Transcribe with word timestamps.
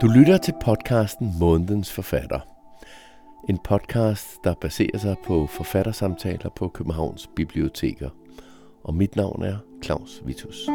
Du 0.00 0.06
lytter 0.06 0.36
til 0.38 0.54
podcasten 0.62 1.34
Månedens 1.40 1.92
Forfatter. 1.92 2.40
En 3.48 3.58
podcast, 3.64 4.44
der 4.44 4.54
baserer 4.60 4.98
sig 4.98 5.16
på 5.26 5.46
forfattersamtaler 5.46 6.50
på 6.56 6.68
Københavns 6.68 7.30
Biblioteker. 7.36 8.10
Og 8.84 8.94
mit 8.94 9.16
navn 9.16 9.42
er 9.42 9.56
Claus 9.84 10.22
Vitus. 10.24 10.68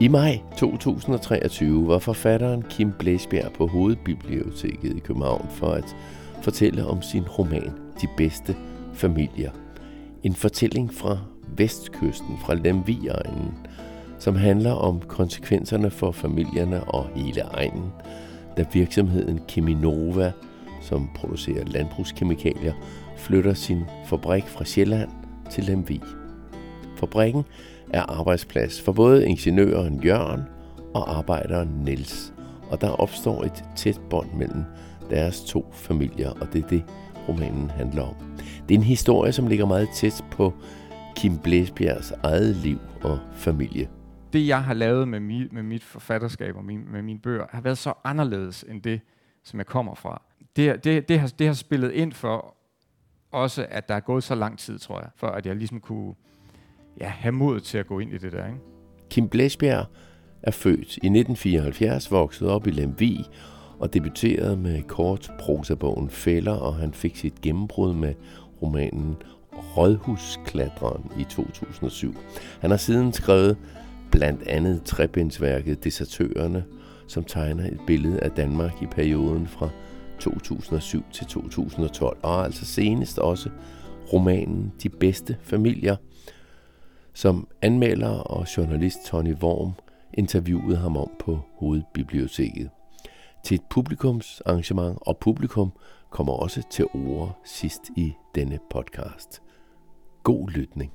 I 0.00 0.08
maj 0.08 0.38
2023 0.58 1.88
var 1.88 1.98
forfatteren 1.98 2.62
Kim 2.62 2.92
Blæsbjerg 2.98 3.52
på 3.52 3.66
Hovedbiblioteket 3.66 4.96
i 4.96 5.00
København 5.00 5.46
for 5.50 5.68
at 5.68 5.96
fortælle 6.42 6.86
om 6.86 7.02
sin 7.02 7.28
roman 7.28 7.72
De 8.00 8.08
bedste 8.16 8.56
familier. 8.94 9.50
En 10.22 10.34
fortælling 10.34 10.94
fra 10.94 11.18
vestkysten, 11.56 12.38
fra 12.38 12.54
Lemvigegnen, 12.54 13.65
som 14.18 14.36
handler 14.36 14.72
om 14.72 15.00
konsekvenserne 15.00 15.90
for 15.90 16.12
familierne 16.12 16.84
og 16.84 17.06
hele 17.14 17.40
egnen, 17.40 17.92
da 18.56 18.64
virksomheden 18.72 19.40
Keminova, 19.48 20.32
som 20.80 21.10
producerer 21.14 21.64
landbrugskemikalier, 21.64 22.72
flytter 23.16 23.54
sin 23.54 23.84
fabrik 24.06 24.44
fra 24.46 24.64
Sjælland 24.64 25.10
til 25.50 25.64
Lemvig. 25.64 26.00
Fabrikken 26.96 27.44
er 27.92 28.02
arbejdsplads 28.02 28.80
for 28.80 28.92
både 28.92 29.26
ingeniøren 29.26 30.00
Jørgen 30.04 30.42
og 30.94 31.16
arbejderen 31.16 31.68
Niels, 31.84 32.32
og 32.70 32.80
der 32.80 32.88
opstår 32.88 33.42
et 33.42 33.64
tæt 33.76 34.00
bånd 34.10 34.28
mellem 34.38 34.64
deres 35.10 35.44
to 35.44 35.66
familier, 35.72 36.30
og 36.30 36.52
det 36.52 36.64
er 36.64 36.68
det, 36.68 36.84
romanen 37.28 37.70
handler 37.70 38.02
om. 38.02 38.14
Det 38.68 38.74
er 38.74 38.78
en 38.78 38.84
historie, 38.84 39.32
som 39.32 39.46
ligger 39.46 39.66
meget 39.66 39.88
tæt 39.94 40.24
på 40.30 40.54
Kim 41.16 41.38
Blæsbjergs 41.38 42.12
eget 42.22 42.56
liv 42.56 42.78
og 43.02 43.18
familie. 43.34 43.88
Det, 44.36 44.46
jeg 44.46 44.64
har 44.64 44.74
lavet 44.74 45.08
med, 45.08 45.20
mi, 45.20 45.48
med 45.52 45.62
mit 45.62 45.84
forfatterskab 45.84 46.56
og 46.56 46.64
min, 46.64 46.92
med 46.92 47.02
mine 47.02 47.18
bøger, 47.18 47.46
har 47.50 47.60
været 47.60 47.78
så 47.78 47.92
anderledes 48.04 48.64
end 48.68 48.82
det, 48.82 49.00
som 49.44 49.58
jeg 49.58 49.66
kommer 49.66 49.94
fra. 49.94 50.22
Det, 50.56 50.84
det, 50.84 51.08
det, 51.08 51.20
har, 51.20 51.28
det 51.38 51.46
har 51.46 51.54
spillet 51.54 51.92
ind 51.92 52.12
for 52.12 52.56
også, 53.32 53.66
at 53.70 53.88
der 53.88 53.94
er 53.94 54.00
gået 54.00 54.24
så 54.24 54.34
lang 54.34 54.58
tid, 54.58 54.78
tror 54.78 55.00
jeg, 55.00 55.08
for 55.16 55.26
at 55.26 55.46
jeg 55.46 55.56
ligesom 55.56 55.80
kunne 55.80 56.14
ja, 57.00 57.08
have 57.08 57.32
mod 57.32 57.60
til 57.60 57.78
at 57.78 57.86
gå 57.86 57.98
ind 57.98 58.12
i 58.12 58.18
det 58.18 58.32
der. 58.32 58.46
Ikke? 58.46 58.58
Kim 59.10 59.28
Blæsbjerg 59.28 59.86
er 60.42 60.50
født 60.50 60.96
i 60.96 61.06
1974, 61.06 62.10
vokset 62.10 62.48
op 62.48 62.66
i 62.66 62.70
Lemvig 62.70 63.24
og 63.78 63.94
debuterede 63.94 64.56
med 64.56 64.82
kort 64.82 65.32
prosabogen 65.40 66.10
Fælder, 66.10 66.54
og 66.54 66.74
han 66.74 66.94
fik 66.94 67.16
sit 67.16 67.40
gennembrud 67.40 67.94
med 67.94 68.14
romanen 68.62 69.16
Rådhusklatreren 69.76 71.12
i 71.18 71.24
2007. 71.24 72.14
Han 72.60 72.70
har 72.70 72.76
siden 72.76 73.12
skrevet 73.12 73.56
blandt 74.10 74.42
andet 74.42 74.82
trebindsværket 74.82 75.84
Desertørerne, 75.84 76.64
som 77.08 77.24
tegner 77.24 77.66
et 77.66 77.80
billede 77.86 78.20
af 78.20 78.30
Danmark 78.30 78.82
i 78.82 78.86
perioden 78.86 79.46
fra 79.46 79.68
2007 80.18 81.02
til 81.12 81.26
2012, 81.26 82.18
og 82.22 82.44
altså 82.44 82.64
senest 82.64 83.18
også 83.18 83.50
romanen 84.12 84.72
De 84.82 84.88
bedste 84.88 85.36
familier, 85.42 85.96
som 87.14 87.48
anmelder 87.62 88.08
og 88.08 88.56
journalist 88.56 88.98
Tony 89.06 89.34
Worm 89.34 89.72
interviewede 90.14 90.76
ham 90.76 90.96
om 90.96 91.10
på 91.18 91.40
Hovedbiblioteket. 91.58 92.70
Til 93.44 93.54
et 93.54 93.62
publikumsarrangement, 93.70 94.98
og 95.00 95.18
publikum 95.18 95.72
kommer 96.10 96.32
også 96.32 96.62
til 96.70 96.84
ord 96.94 97.40
sidst 97.44 97.82
i 97.96 98.12
denne 98.34 98.58
podcast. 98.70 99.42
God 100.22 100.50
lytning. 100.50 100.92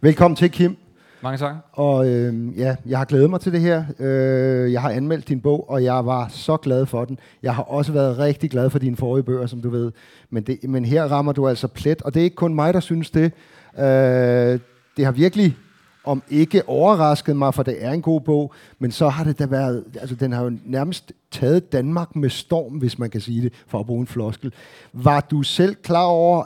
Velkommen 0.00 0.36
til, 0.36 0.50
Kim. 0.50 0.76
Mange 1.22 1.38
tak. 1.38 1.54
Og 1.72 2.08
øh, 2.08 2.58
ja, 2.58 2.76
jeg 2.86 2.98
har 2.98 3.04
glædet 3.04 3.30
mig 3.30 3.40
til 3.40 3.52
det 3.52 3.60
her. 3.60 3.84
Øh, 3.98 4.72
jeg 4.72 4.80
har 4.80 4.90
anmeldt 4.90 5.28
din 5.28 5.40
bog, 5.40 5.70
og 5.70 5.84
jeg 5.84 6.06
var 6.06 6.28
så 6.28 6.56
glad 6.56 6.86
for 6.86 7.04
den. 7.04 7.18
Jeg 7.42 7.54
har 7.54 7.62
også 7.62 7.92
været 7.92 8.18
rigtig 8.18 8.50
glad 8.50 8.70
for 8.70 8.78
dine 8.78 8.96
forrige 8.96 9.24
bøger, 9.24 9.46
som 9.46 9.62
du 9.62 9.70
ved. 9.70 9.92
Men, 10.30 10.42
det, 10.42 10.58
men 10.64 10.84
her 10.84 11.04
rammer 11.04 11.32
du 11.32 11.48
altså 11.48 11.68
plet, 11.68 12.02
og 12.02 12.14
det 12.14 12.20
er 12.20 12.24
ikke 12.24 12.36
kun 12.36 12.54
mig, 12.54 12.74
der 12.74 12.80
synes 12.80 13.10
det. 13.10 13.32
Øh, 13.78 14.58
det 14.96 15.04
har 15.04 15.12
virkelig 15.12 15.56
om 16.04 16.22
ikke 16.30 16.68
overrasket 16.68 17.36
mig, 17.36 17.54
for 17.54 17.62
det 17.62 17.84
er 17.84 17.90
en 17.90 18.02
god 18.02 18.20
bog, 18.20 18.52
men 18.78 18.90
så 18.90 19.08
har 19.08 19.24
det 19.24 19.38
da 19.38 19.46
været, 19.46 19.84
altså 20.00 20.14
den 20.14 20.32
har 20.32 20.44
jo 20.44 20.52
nærmest 20.64 21.12
taget 21.30 21.72
Danmark 21.72 22.16
med 22.16 22.30
storm, 22.30 22.72
hvis 22.72 22.98
man 22.98 23.10
kan 23.10 23.20
sige 23.20 23.42
det, 23.42 23.52
for 23.66 23.80
at 23.80 23.86
bruge 23.86 24.00
en 24.00 24.06
floskel. 24.06 24.52
Var 24.92 25.20
du 25.20 25.42
selv 25.42 25.74
klar 25.74 26.04
over, 26.04 26.44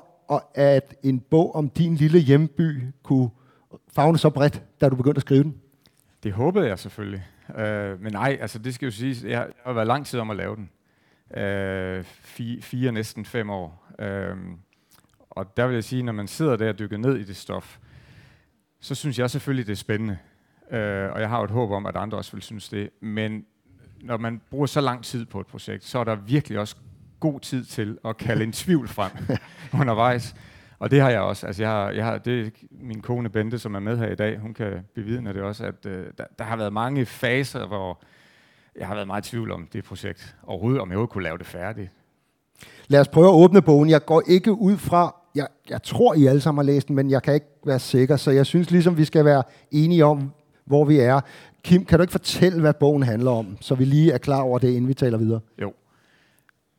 at 0.54 0.94
en 1.02 1.20
bog 1.30 1.54
om 1.54 1.68
din 1.68 1.94
lille 1.94 2.18
hjemby 2.18 2.82
kunne 3.02 3.28
fagne 3.96 4.18
så 4.18 4.30
bredt, 4.30 4.62
da 4.80 4.88
du 4.88 4.96
begyndte 4.96 5.18
at 5.18 5.22
skrive 5.22 5.42
den? 5.42 5.54
Det 6.22 6.32
håbede 6.32 6.68
jeg 6.68 6.78
selvfølgelig. 6.78 7.26
Uh, 7.48 8.02
men 8.02 8.12
nej, 8.12 8.38
altså 8.40 8.58
det 8.58 8.74
skal 8.74 8.86
jo 8.86 8.90
sige, 8.90 9.30
jeg, 9.30 9.48
har 9.64 9.72
været 9.72 9.86
lang 9.86 10.06
tid 10.06 10.20
om 10.20 10.30
at 10.30 10.36
lave 10.36 10.56
den. 10.56 10.70
Uh, 11.30 12.04
fire, 12.04 12.62
fire, 12.62 12.92
næsten 12.92 13.24
fem 13.24 13.50
år. 13.50 13.92
Uh, 13.98 14.38
og 15.30 15.56
der 15.56 15.66
vil 15.66 15.74
jeg 15.74 15.84
sige, 15.84 16.02
når 16.02 16.12
man 16.12 16.28
sidder 16.28 16.56
der 16.56 16.68
og 16.68 16.78
dykker 16.78 16.96
ned 16.96 17.16
i 17.16 17.24
det 17.24 17.36
stof, 17.36 17.78
så 18.80 18.94
synes 18.94 19.18
jeg 19.18 19.30
selvfølgelig, 19.30 19.66
det 19.66 19.72
er 19.72 19.76
spændende. 19.76 20.18
Uh, 20.62 21.14
og 21.14 21.20
jeg 21.20 21.28
har 21.28 21.38
jo 21.38 21.44
et 21.44 21.50
håb 21.50 21.70
om, 21.70 21.86
at 21.86 21.96
andre 21.96 22.18
også 22.18 22.32
vil 22.32 22.42
synes 22.42 22.68
det. 22.68 22.90
Men 23.00 23.44
når 24.00 24.16
man 24.16 24.40
bruger 24.50 24.66
så 24.66 24.80
lang 24.80 25.04
tid 25.04 25.26
på 25.26 25.40
et 25.40 25.46
projekt, 25.46 25.84
så 25.84 25.98
er 25.98 26.04
der 26.04 26.14
virkelig 26.14 26.58
også 26.58 26.76
god 27.20 27.40
tid 27.40 27.64
til 27.64 27.98
at 28.04 28.16
kalde 28.16 28.44
en 28.44 28.52
tvivl 28.52 28.88
frem 28.88 29.12
undervejs. 29.80 30.34
Og 30.78 30.90
det 30.90 31.00
har 31.00 31.10
jeg 31.10 31.20
også. 31.20 31.46
Altså 31.46 31.62
jeg 31.62 31.70
har, 31.70 31.90
jeg 31.90 32.04
har, 32.04 32.18
det 32.18 32.52
min 32.70 33.00
kone 33.00 33.28
Bente, 33.28 33.58
som 33.58 33.74
er 33.74 33.80
med 33.80 33.98
her 33.98 34.08
i 34.08 34.14
dag. 34.14 34.38
Hun 34.38 34.54
kan 34.54 34.72
bevidne 34.94 35.32
det 35.32 35.42
også, 35.42 35.64
at 35.64 35.86
øh, 35.86 36.06
der, 36.18 36.24
der 36.38 36.44
har 36.44 36.56
været 36.56 36.72
mange 36.72 37.06
faser, 37.06 37.66
hvor 37.66 38.02
jeg 38.78 38.86
har 38.86 38.94
været 38.94 39.06
meget 39.06 39.26
i 39.26 39.30
tvivl 39.30 39.50
om 39.50 39.68
det 39.72 39.84
projekt. 39.84 40.36
Overhovedet, 40.42 40.80
om 40.80 40.88
jeg 40.88 40.96
overhovedet 40.96 41.12
kunne 41.12 41.24
lave 41.24 41.38
det 41.38 41.46
færdigt. 41.46 41.90
Lad 42.88 43.00
os 43.00 43.08
prøve 43.08 43.26
at 43.26 43.34
åbne 43.34 43.62
bogen. 43.62 43.90
Jeg 43.90 44.04
går 44.04 44.22
ikke 44.26 44.52
ud 44.52 44.76
fra, 44.76 45.16
jeg, 45.34 45.46
jeg 45.70 45.82
tror, 45.82 46.14
I 46.14 46.26
alle 46.26 46.40
sammen 46.40 46.66
har 46.66 46.72
læst 46.72 46.88
den, 46.88 46.96
men 46.96 47.10
jeg 47.10 47.22
kan 47.22 47.34
ikke 47.34 47.46
være 47.66 47.78
sikker, 47.78 48.16
så 48.16 48.30
jeg 48.30 48.46
synes 48.46 48.70
ligesom, 48.70 48.96
vi 48.96 49.04
skal 49.04 49.24
være 49.24 49.42
enige 49.70 50.04
om, 50.04 50.32
hvor 50.64 50.84
vi 50.84 50.98
er. 50.98 51.20
Kim, 51.64 51.84
kan 51.84 51.98
du 51.98 52.02
ikke 52.02 52.12
fortælle, 52.12 52.60
hvad 52.60 52.74
bogen 52.74 53.02
handler 53.02 53.30
om, 53.30 53.56
så 53.60 53.74
vi 53.74 53.84
lige 53.84 54.12
er 54.12 54.18
klar 54.18 54.40
over 54.40 54.58
det, 54.58 54.68
inden 54.68 54.88
vi 54.88 54.94
taler 54.94 55.18
videre? 55.18 55.40
Jo. 55.62 55.72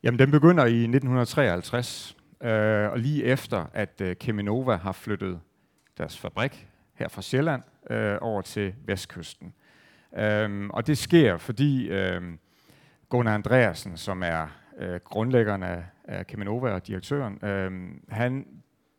Jamen, 0.03 0.19
den 0.19 0.31
begynder 0.31 0.65
i 0.65 0.73
1953, 0.73 2.16
øh, 2.41 2.91
og 2.91 2.99
lige 2.99 3.23
efter, 3.23 3.65
at 3.73 4.01
øh, 4.01 4.15
Keminova 4.15 4.75
har 4.75 4.91
flyttet 4.91 5.39
deres 5.97 6.17
fabrik 6.17 6.67
her 6.93 7.07
fra 7.07 7.21
Sjælland 7.21 7.63
øh, 7.89 8.17
over 8.21 8.41
til 8.41 8.75
vestkysten. 8.85 9.53
Øh, 10.17 10.69
og 10.69 10.87
det 10.87 10.97
sker, 10.97 11.37
fordi 11.37 11.87
øh, 11.89 12.21
Gunnar 13.09 13.33
Andreasen, 13.33 13.97
som 13.97 14.23
er 14.23 14.47
øh, 14.77 14.99
grundlæggeren 15.03 15.63
af, 15.63 15.83
af 16.03 16.27
Keminova 16.27 16.71
og 16.71 16.87
direktøren, 16.87 17.45
øh, 17.45 17.91
han 18.09 18.45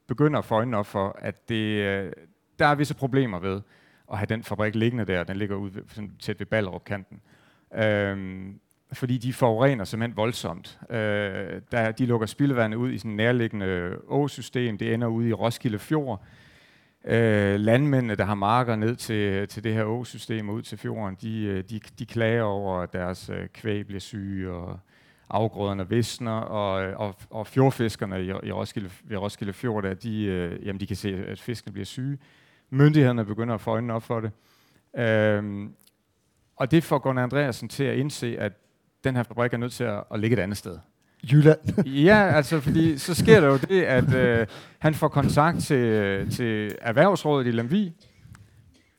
begynder 0.06 0.38
at 0.38 0.44
få 0.44 0.54
øjnene 0.54 0.76
op 0.76 0.86
for, 0.86 1.18
at 1.18 1.48
det, 1.48 1.82
øh, 1.82 2.12
der 2.58 2.66
er 2.66 2.74
visse 2.74 2.94
problemer 2.94 3.38
ved 3.38 3.60
at 4.12 4.18
have 4.18 4.26
den 4.26 4.42
fabrik 4.42 4.74
liggende 4.74 5.04
der. 5.04 5.24
Den 5.24 5.36
ligger 5.36 5.56
ude 5.56 5.74
ved, 5.74 5.82
tæt 6.18 6.38
ved 6.38 6.46
Ballerup-kanten. 6.46 7.20
Øh, 7.74 8.48
fordi 8.92 9.18
de 9.18 9.32
forurener 9.32 9.84
simpelthen 9.84 10.16
voldsomt. 10.16 10.78
Øh, 10.90 11.60
der, 11.72 11.92
de 11.98 12.06
lukker 12.06 12.26
spildevandet 12.26 12.78
ud 12.78 12.90
i 12.90 12.98
sådan 12.98 13.10
nærliggende 13.10 13.96
åsystem. 14.06 14.78
Det 14.78 14.94
ender 14.94 15.08
ude 15.08 15.28
i 15.28 15.32
Roskilde 15.32 15.78
Fjord. 15.78 16.22
Øh, 17.04 17.60
landmændene, 17.60 18.14
der 18.14 18.24
har 18.24 18.34
marker 18.34 18.76
ned 18.76 18.96
til, 18.96 19.48
til 19.48 19.64
det 19.64 19.74
her 19.74 19.84
åsystem 19.84 20.48
og 20.48 20.54
ud 20.54 20.62
til 20.62 20.78
fjorden, 20.78 21.16
de, 21.20 21.42
øh, 21.44 21.64
de, 21.70 21.80
de 21.98 22.06
klager 22.06 22.42
over, 22.42 22.80
at 22.80 22.92
deres 22.92 23.30
øh, 23.30 23.48
kvæg 23.48 23.86
bliver 23.86 24.00
syge, 24.00 24.50
og 24.50 24.78
afgrøderne 25.30 25.88
visner, 25.88 26.32
og, 26.32 26.84
øh, 26.84 27.00
og, 27.00 27.14
og 27.30 27.46
fjordfiskerne 27.46 28.22
i, 28.22 28.28
i 28.28 28.52
Roskilde, 28.52 28.90
ved 29.04 29.16
Roskilde 29.16 29.52
Fjord, 29.52 29.82
der, 29.82 29.94
de, 29.94 30.24
øh, 30.24 30.66
jamen, 30.66 30.80
de 30.80 30.86
kan 30.86 30.96
se, 30.96 31.24
at 31.26 31.40
fiskene 31.40 31.72
bliver 31.72 31.86
syge. 31.86 32.18
Myndighederne 32.70 33.24
begynder 33.24 33.54
at 33.54 33.60
få 33.60 33.70
øjnene 33.70 33.94
op 33.94 34.02
for 34.02 34.20
det. 34.20 34.30
Øh, 35.00 35.68
og 36.56 36.70
det 36.70 36.84
får 36.84 36.98
Gunnar 36.98 37.22
Andreasen 37.22 37.68
til 37.68 37.84
at 37.84 37.98
indse, 37.98 38.38
at 38.38 38.52
den 39.08 39.16
her 39.16 39.22
fabrik 39.22 39.52
er 39.52 39.56
nødt 39.56 39.72
til 39.72 39.84
at, 39.84 40.04
at 40.14 40.20
ligge 40.20 40.36
et 40.36 40.40
andet 40.42 40.58
sted. 40.58 40.78
Jylland. 41.32 41.86
ja, 42.06 42.16
altså 42.34 42.60
fordi 42.60 42.98
så 42.98 43.14
sker 43.14 43.40
der 43.40 43.46
jo 43.48 43.56
det, 43.56 43.82
at 43.82 44.14
øh, 44.14 44.46
han 44.78 44.94
får 44.94 45.08
kontakt 45.08 45.60
til, 45.60 46.30
til 46.30 46.76
erhvervsrådet 46.80 47.46
i 47.46 47.50
Lemvi. 47.50 47.92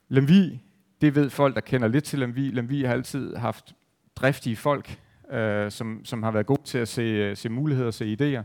Lemvi, 0.09 0.61
det 1.01 1.15
ved 1.15 1.29
folk, 1.29 1.55
der 1.55 1.61
kender 1.61 1.87
lidt 1.87 2.03
til 2.03 2.19
Lemvi. 2.19 2.49
Lemvi 2.49 2.83
har 2.83 2.93
altid 2.93 3.35
haft 3.35 3.75
driftige 4.15 4.55
folk, 4.55 4.99
øh, 5.31 5.71
som, 5.71 6.01
som 6.03 6.23
har 6.23 6.31
været 6.31 6.45
gode 6.45 6.61
til 6.65 6.77
at 6.77 6.87
se, 6.87 7.35
se 7.35 7.49
muligheder, 7.49 7.91
se 7.91 8.17
idéer. 8.21 8.43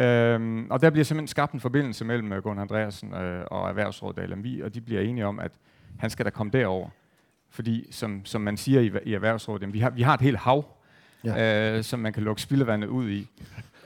Øhm, 0.00 0.70
og 0.70 0.82
der 0.82 0.90
bliver 0.90 1.04
simpelthen 1.04 1.28
skabt 1.28 1.52
en 1.52 1.60
forbindelse 1.60 2.04
mellem 2.04 2.32
øh, 2.32 2.42
Gunnar 2.42 2.62
Andreasen 2.62 3.14
øh, 3.14 3.44
og 3.50 3.68
erhvervsrådet 3.68 4.18
af 4.18 4.28
Lemvi, 4.28 4.60
og 4.60 4.74
de 4.74 4.80
bliver 4.80 5.00
enige 5.00 5.26
om, 5.26 5.40
at 5.40 5.52
han 5.98 6.10
skal 6.10 6.24
da 6.24 6.30
komme 6.30 6.52
derover. 6.52 6.88
Fordi, 7.54 7.86
som, 7.90 8.24
som 8.24 8.40
man 8.40 8.56
siger 8.56 8.80
i, 8.80 8.90
i 9.04 9.14
erhvervsrådet, 9.14 9.72
vi 9.72 9.78
har, 9.78 9.90
vi 9.90 10.02
har 10.02 10.14
et 10.14 10.20
helt 10.20 10.38
hav, 10.38 10.64
ja. 11.24 11.76
øh, 11.76 11.84
som 11.84 12.00
man 12.00 12.12
kan 12.12 12.22
lukke 12.22 12.42
spildevandet 12.42 12.88
ud 12.88 13.08
i. 13.08 13.28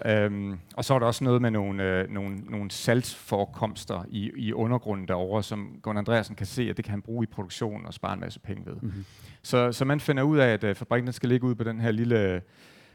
Øhm, 0.06 0.58
og 0.76 0.84
så 0.84 0.94
er 0.94 0.98
der 0.98 1.06
også 1.06 1.24
noget 1.24 1.42
med 1.42 1.50
nogle, 1.50 1.82
øh, 1.82 2.10
nogle, 2.10 2.36
nogle 2.36 2.70
salgsforekomster 2.70 4.04
i, 4.08 4.30
i 4.36 4.52
undergrunden 4.52 5.08
derovre, 5.08 5.42
som 5.42 5.80
Gunnar 5.82 5.98
Andreasen 5.98 6.36
kan 6.36 6.46
se, 6.46 6.70
at 6.70 6.76
det 6.76 6.84
kan 6.84 6.90
han 6.90 7.02
bruge 7.02 7.22
i 7.22 7.26
produktion 7.26 7.86
og 7.86 7.94
spare 7.94 8.14
en 8.14 8.20
masse 8.20 8.40
penge 8.40 8.66
ved. 8.66 8.74
Mm-hmm. 8.82 9.04
Så, 9.42 9.72
så 9.72 9.84
man 9.84 10.00
finder 10.00 10.22
ud 10.22 10.38
af, 10.38 10.48
at 10.48 10.64
øh, 10.64 10.74
fabrikken 10.74 11.12
skal 11.12 11.28
ligge 11.28 11.46
ud 11.46 11.54
på 11.54 11.64
den 11.64 11.80
her 11.80 11.90
lille 11.90 12.42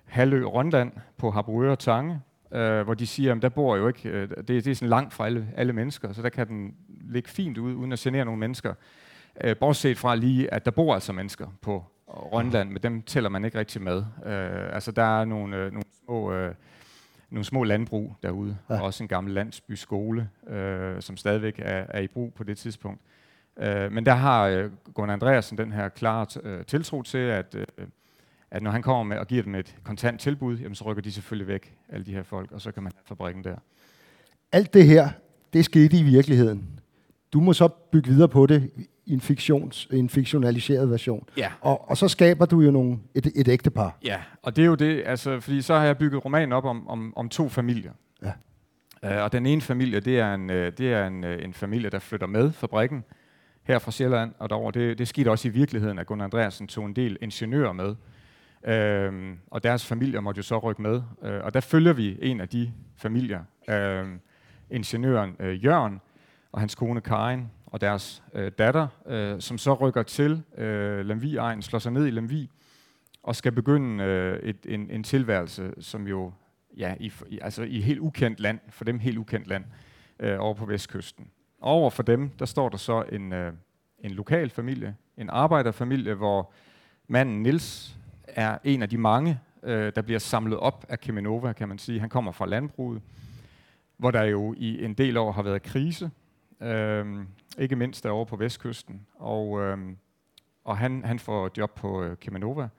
halvø 0.06 0.44
Rønland 0.44 0.92
på 1.18 1.32
Harboøre 1.32 1.72
og 1.72 1.80
Tange, 1.80 2.20
øh, 2.54 2.82
hvor 2.82 2.94
de 2.94 3.08
siger, 3.08 3.36
at 3.36 3.42
der 3.42 3.50
bor 3.50 3.76
jo 3.76 3.88
ikke, 3.88 4.10
øh, 4.10 4.30
det, 4.30 4.48
det 4.48 4.68
er 4.68 4.76
sådan 4.76 4.90
langt 4.90 5.14
fra 5.14 5.26
alle, 5.26 5.48
alle 5.56 5.74
mennesker, 5.74 6.14
så 6.14 6.22
der 6.22 6.30
kan 6.30 6.48
den 6.48 6.76
ligge 7.10 7.30
fint 7.30 7.58
ud, 7.58 7.74
uden 7.74 7.92
at 7.92 8.00
genere 8.00 8.26
nogle 8.26 8.40
mennesker. 8.40 8.74
Øh, 9.44 9.58
bortset 9.58 9.98
fra 9.98 10.16
lige, 10.16 10.54
at 10.54 10.66
der 10.66 10.72
bor 10.72 10.94
altså 10.94 11.14
mennesker 11.14 11.48
på 11.62 11.84
Rønland, 12.08 12.70
men 12.70 12.84
dem 12.84 13.02
tæller 13.02 13.30
man 13.30 13.46
ikke 13.46 13.60
rigtig 13.60 13.82
med. 13.82 13.98
Øh, 14.26 14.76
altså 14.76 14.92
der 14.92 15.22
er 15.22 15.26
nogle, 15.26 15.58
øh, 15.58 15.72
nogle 15.72 15.86
små... 16.06 16.34
Øh, 16.34 16.56
nogle 17.34 17.46
små 17.46 17.64
landbrug 17.64 18.16
derude, 18.24 18.58
ja. 18.70 18.80
og 18.80 18.86
også 18.86 19.04
en 19.04 19.08
gammel 19.08 19.34
landsbyskole, 19.34 20.30
øh, 20.48 21.02
som 21.02 21.18
stadigvæk 21.18 21.60
er, 21.60 21.86
er 21.90 22.00
i 22.00 22.08
brug 22.08 22.34
på 22.34 22.44
det 22.44 22.58
tidspunkt. 22.58 23.02
Øh, 23.58 23.92
men 23.92 24.06
der 24.06 24.14
har 24.14 24.48
øh, 24.48 24.72
Gunnar 24.94 25.14
Andreasen 25.14 25.58
den 25.58 25.72
her 25.72 25.90
klare 25.90 26.26
øh, 26.44 26.66
tiltro 26.66 27.02
til, 27.02 27.18
at, 27.18 27.56
øh, 27.56 27.66
at 28.52 28.64
når 28.64 28.72
han 28.72 28.82
kommer 28.82 29.04
med 29.04 29.18
og 29.18 29.28
giver 29.28 29.44
dem 29.44 29.56
et 29.56 29.76
kontant 29.84 30.22
tilbud, 30.22 30.58
jamen, 30.58 30.76
så 30.76 30.84
rykker 30.84 31.02
de 31.02 31.12
selvfølgelig 31.12 31.48
væk, 31.48 31.76
alle 31.90 32.06
de 32.06 32.12
her 32.12 32.24
folk, 32.24 32.52
og 32.52 32.62
så 32.62 32.72
kan 32.72 32.84
man 32.84 32.92
have 32.96 33.04
fabrikken 33.06 33.44
der. 33.44 33.56
Alt 34.52 34.74
det 34.74 34.86
her, 34.86 35.10
det 35.54 35.66
skete 35.66 35.98
i 35.98 36.04
virkeligheden. 36.04 36.80
Du 37.34 37.40
må 37.40 37.54
så 37.54 37.68
bygge 37.68 38.10
videre 38.10 38.30
på 38.30 38.46
det 38.46 38.88
i 39.06 39.14
en, 39.14 39.22
fiktions, 39.22 39.88
en 39.92 40.10
fiktionaliseret 40.10 40.90
version. 40.90 41.28
Ja. 41.38 41.52
Og, 41.62 41.90
og 41.90 41.98
så 41.98 42.08
skaber 42.08 42.46
du 42.46 42.62
jo 42.62 42.72
nogle, 42.72 43.00
et, 43.16 43.32
et 43.36 43.48
ægtepar. 43.48 43.98
Ja, 44.04 44.22
og 44.42 44.56
det 44.56 44.62
er 44.62 44.66
jo 44.66 44.76
det, 44.76 45.04
altså, 45.06 45.40
fordi 45.40 45.62
så 45.62 45.76
har 45.76 45.86
jeg 45.86 45.98
bygget 45.98 46.26
romanen 46.26 46.54
op 46.54 46.66
om, 46.66 46.88
om, 46.88 47.14
om 47.18 47.30
to 47.30 47.50
familier. 47.50 47.92
Ja. 48.24 48.32
Uh, 49.18 49.24
og 49.24 49.32
den 49.32 49.46
ene 49.46 49.62
familie, 49.62 50.00
det 50.00 50.20
er, 50.20 50.34
en, 50.34 50.50
uh, 50.50 50.56
det 50.56 50.82
er 50.82 51.08
en, 51.08 51.24
uh, 51.24 51.44
en 51.44 51.54
familie, 51.54 51.90
der 51.90 52.00
flytter 52.00 52.28
med 52.28 52.52
fabrikken 52.52 53.04
her 53.64 53.80
fra 53.80 53.92
Sjælland 53.92 54.34
og 54.40 54.50
derover. 54.50 54.72
Det, 54.72 54.98
det 54.98 55.08
skete 55.08 55.32
også 55.32 55.48
i 55.48 55.52
virkeligheden, 55.52 56.00
at 56.00 56.06
Gunnar 56.06 56.26
Andreasen 56.26 56.68
tog 56.68 56.86
en 56.86 56.94
del 56.94 57.18
ingeniører 57.22 57.74
med. 57.74 57.96
Uh, 58.68 59.38
og 59.52 59.64
deres 59.64 59.86
familier 59.86 60.20
måtte 60.20 60.40
jo 60.40 60.44
så 60.44 60.58
rykke 60.58 60.82
med. 60.82 60.96
Uh, 60.96 61.30
og 61.44 61.54
der 61.54 61.60
følger 61.60 61.94
vi 61.94 62.18
en 62.22 62.42
af 62.42 62.50
de 62.50 62.72
familier, 62.98 63.40
uh, 63.68 64.10
ingeniøren 64.70 65.36
uh, 65.40 65.66
Jørgen 65.66 66.02
og 66.52 66.60
hans 66.60 66.76
kone 66.76 67.02
Karin, 67.02 67.48
og 67.74 67.82
deres 67.82 68.24
øh, 68.34 68.52
datter, 68.58 68.88
øh, 69.06 69.42
som 69.42 69.58
så 69.58 69.74
rykker 69.74 70.04
til 70.04 70.44
øh, 70.58 71.06
Lemvi-egen, 71.06 71.62
slår 71.62 71.80
sig 71.80 71.92
ned 71.92 72.08
i 72.08 72.12
Lemvi, 72.12 72.50
og 73.24 73.36
skal 73.36 73.52
begynde 73.52 74.04
øh, 74.04 74.40
et, 74.40 74.58
en, 74.66 74.90
en 74.92 75.04
tilværelse, 75.04 75.74
som 75.80 76.08
jo 76.08 76.32
ja, 76.78 76.96
i, 77.00 77.12
i, 77.28 77.40
altså 77.42 77.64
i 77.64 77.82
helt 77.82 78.00
ukendt 78.00 78.40
land, 78.40 78.60
for 78.70 78.84
dem 78.86 79.00
helt 79.00 79.18
ukendt 79.18 79.48
land, 79.48 79.64
øh, 80.20 80.40
over 80.40 80.54
på 80.54 80.66
vestkysten. 80.66 81.28
Over 81.62 81.90
for 81.90 82.04
dem, 82.04 82.30
der 82.30 82.46
står 82.46 82.70
der 82.70 82.78
så 82.78 83.04
en, 83.12 83.34
øh, 83.34 83.54
en 84.00 84.12
lokal 84.12 84.50
familie, 84.50 84.96
en 85.18 85.30
arbejderfamilie, 85.30 86.14
hvor 86.14 86.52
manden 87.08 87.44
Nils 87.44 87.98
er 88.28 88.58
en 88.64 88.82
af 88.82 88.90
de 88.90 88.98
mange, 88.98 89.40
øh, 89.64 89.92
der 89.96 90.02
bliver 90.02 90.20
samlet 90.20 90.58
op 90.58 90.86
af 90.90 91.00
Keminova, 91.00 91.54
kan 91.54 91.68
man 91.68 91.78
sige. 91.78 92.00
Han 92.00 92.10
kommer 92.10 92.32
fra 92.32 92.46
landbruget, 92.46 93.02
hvor 93.98 94.12
der 94.12 94.24
jo 94.24 94.56
i 94.58 94.86
en 94.86 94.94
del 94.94 95.18
år 95.18 95.32
har 95.32 95.44
været 95.44 95.64
krise, 95.64 96.12
øh, 96.62 97.26
ikke 97.58 97.76
mindst 97.76 98.04
derovre 98.04 98.26
på 98.26 98.36
vestkysten. 98.36 99.08
Og, 99.16 99.62
øh, 99.62 99.78
og 100.64 100.78
han, 100.78 101.06
han 101.06 101.20
får 101.20 101.52
job 101.58 101.76
på 101.76 102.04
øh, 102.04 102.18
Kemanova. 102.18 102.70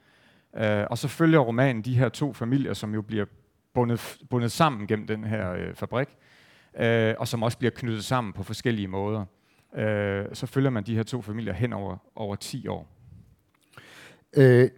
Øh, 0.56 0.86
og 0.90 0.98
så 0.98 1.08
følger 1.08 1.38
romanen 1.38 1.82
de 1.82 1.94
her 1.94 2.08
to 2.08 2.32
familier, 2.32 2.74
som 2.74 2.94
jo 2.94 3.02
bliver 3.02 3.24
bundet, 3.74 4.18
bundet 4.30 4.52
sammen 4.52 4.86
gennem 4.86 5.06
den 5.06 5.24
her 5.24 5.52
øh, 5.52 5.74
fabrik, 5.74 6.08
øh, 6.78 7.14
og 7.18 7.28
som 7.28 7.42
også 7.42 7.58
bliver 7.58 7.70
knyttet 7.70 8.04
sammen 8.04 8.32
på 8.32 8.42
forskellige 8.42 8.88
måder. 8.88 9.24
Øh, 9.74 10.26
så 10.32 10.46
følger 10.46 10.70
man 10.70 10.84
de 10.84 10.96
her 10.96 11.02
to 11.02 11.22
familier 11.22 11.52
hen 11.52 11.72
over, 11.72 11.96
over 12.14 12.36
10 12.36 12.68
år. 12.68 12.88
Øh, 14.36 14.70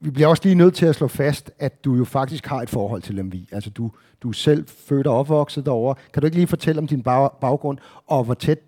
vi 0.00 0.10
bliver 0.10 0.28
også 0.28 0.42
lige 0.44 0.54
nødt 0.54 0.74
til 0.74 0.86
at 0.86 0.94
slå 0.94 1.08
fast, 1.08 1.50
at 1.58 1.84
du 1.84 1.94
jo 1.94 2.04
faktisk 2.04 2.46
har 2.46 2.60
et 2.60 2.70
forhold 2.70 3.02
til 3.02 3.14
Lemvi. 3.14 3.48
Altså 3.52 3.70
du, 3.70 3.92
du 4.22 4.28
er 4.28 4.32
selv 4.32 4.68
født 4.68 5.06
og 5.06 5.18
opvokset 5.18 5.66
derovre. 5.66 5.94
Kan 6.12 6.20
du 6.20 6.26
ikke 6.26 6.36
lige 6.36 6.46
fortælle 6.46 6.78
om 6.78 6.86
din 6.86 7.02
bag, 7.02 7.30
baggrund, 7.40 7.78
og 8.06 8.24
hvor 8.24 8.34
tæt 8.34 8.58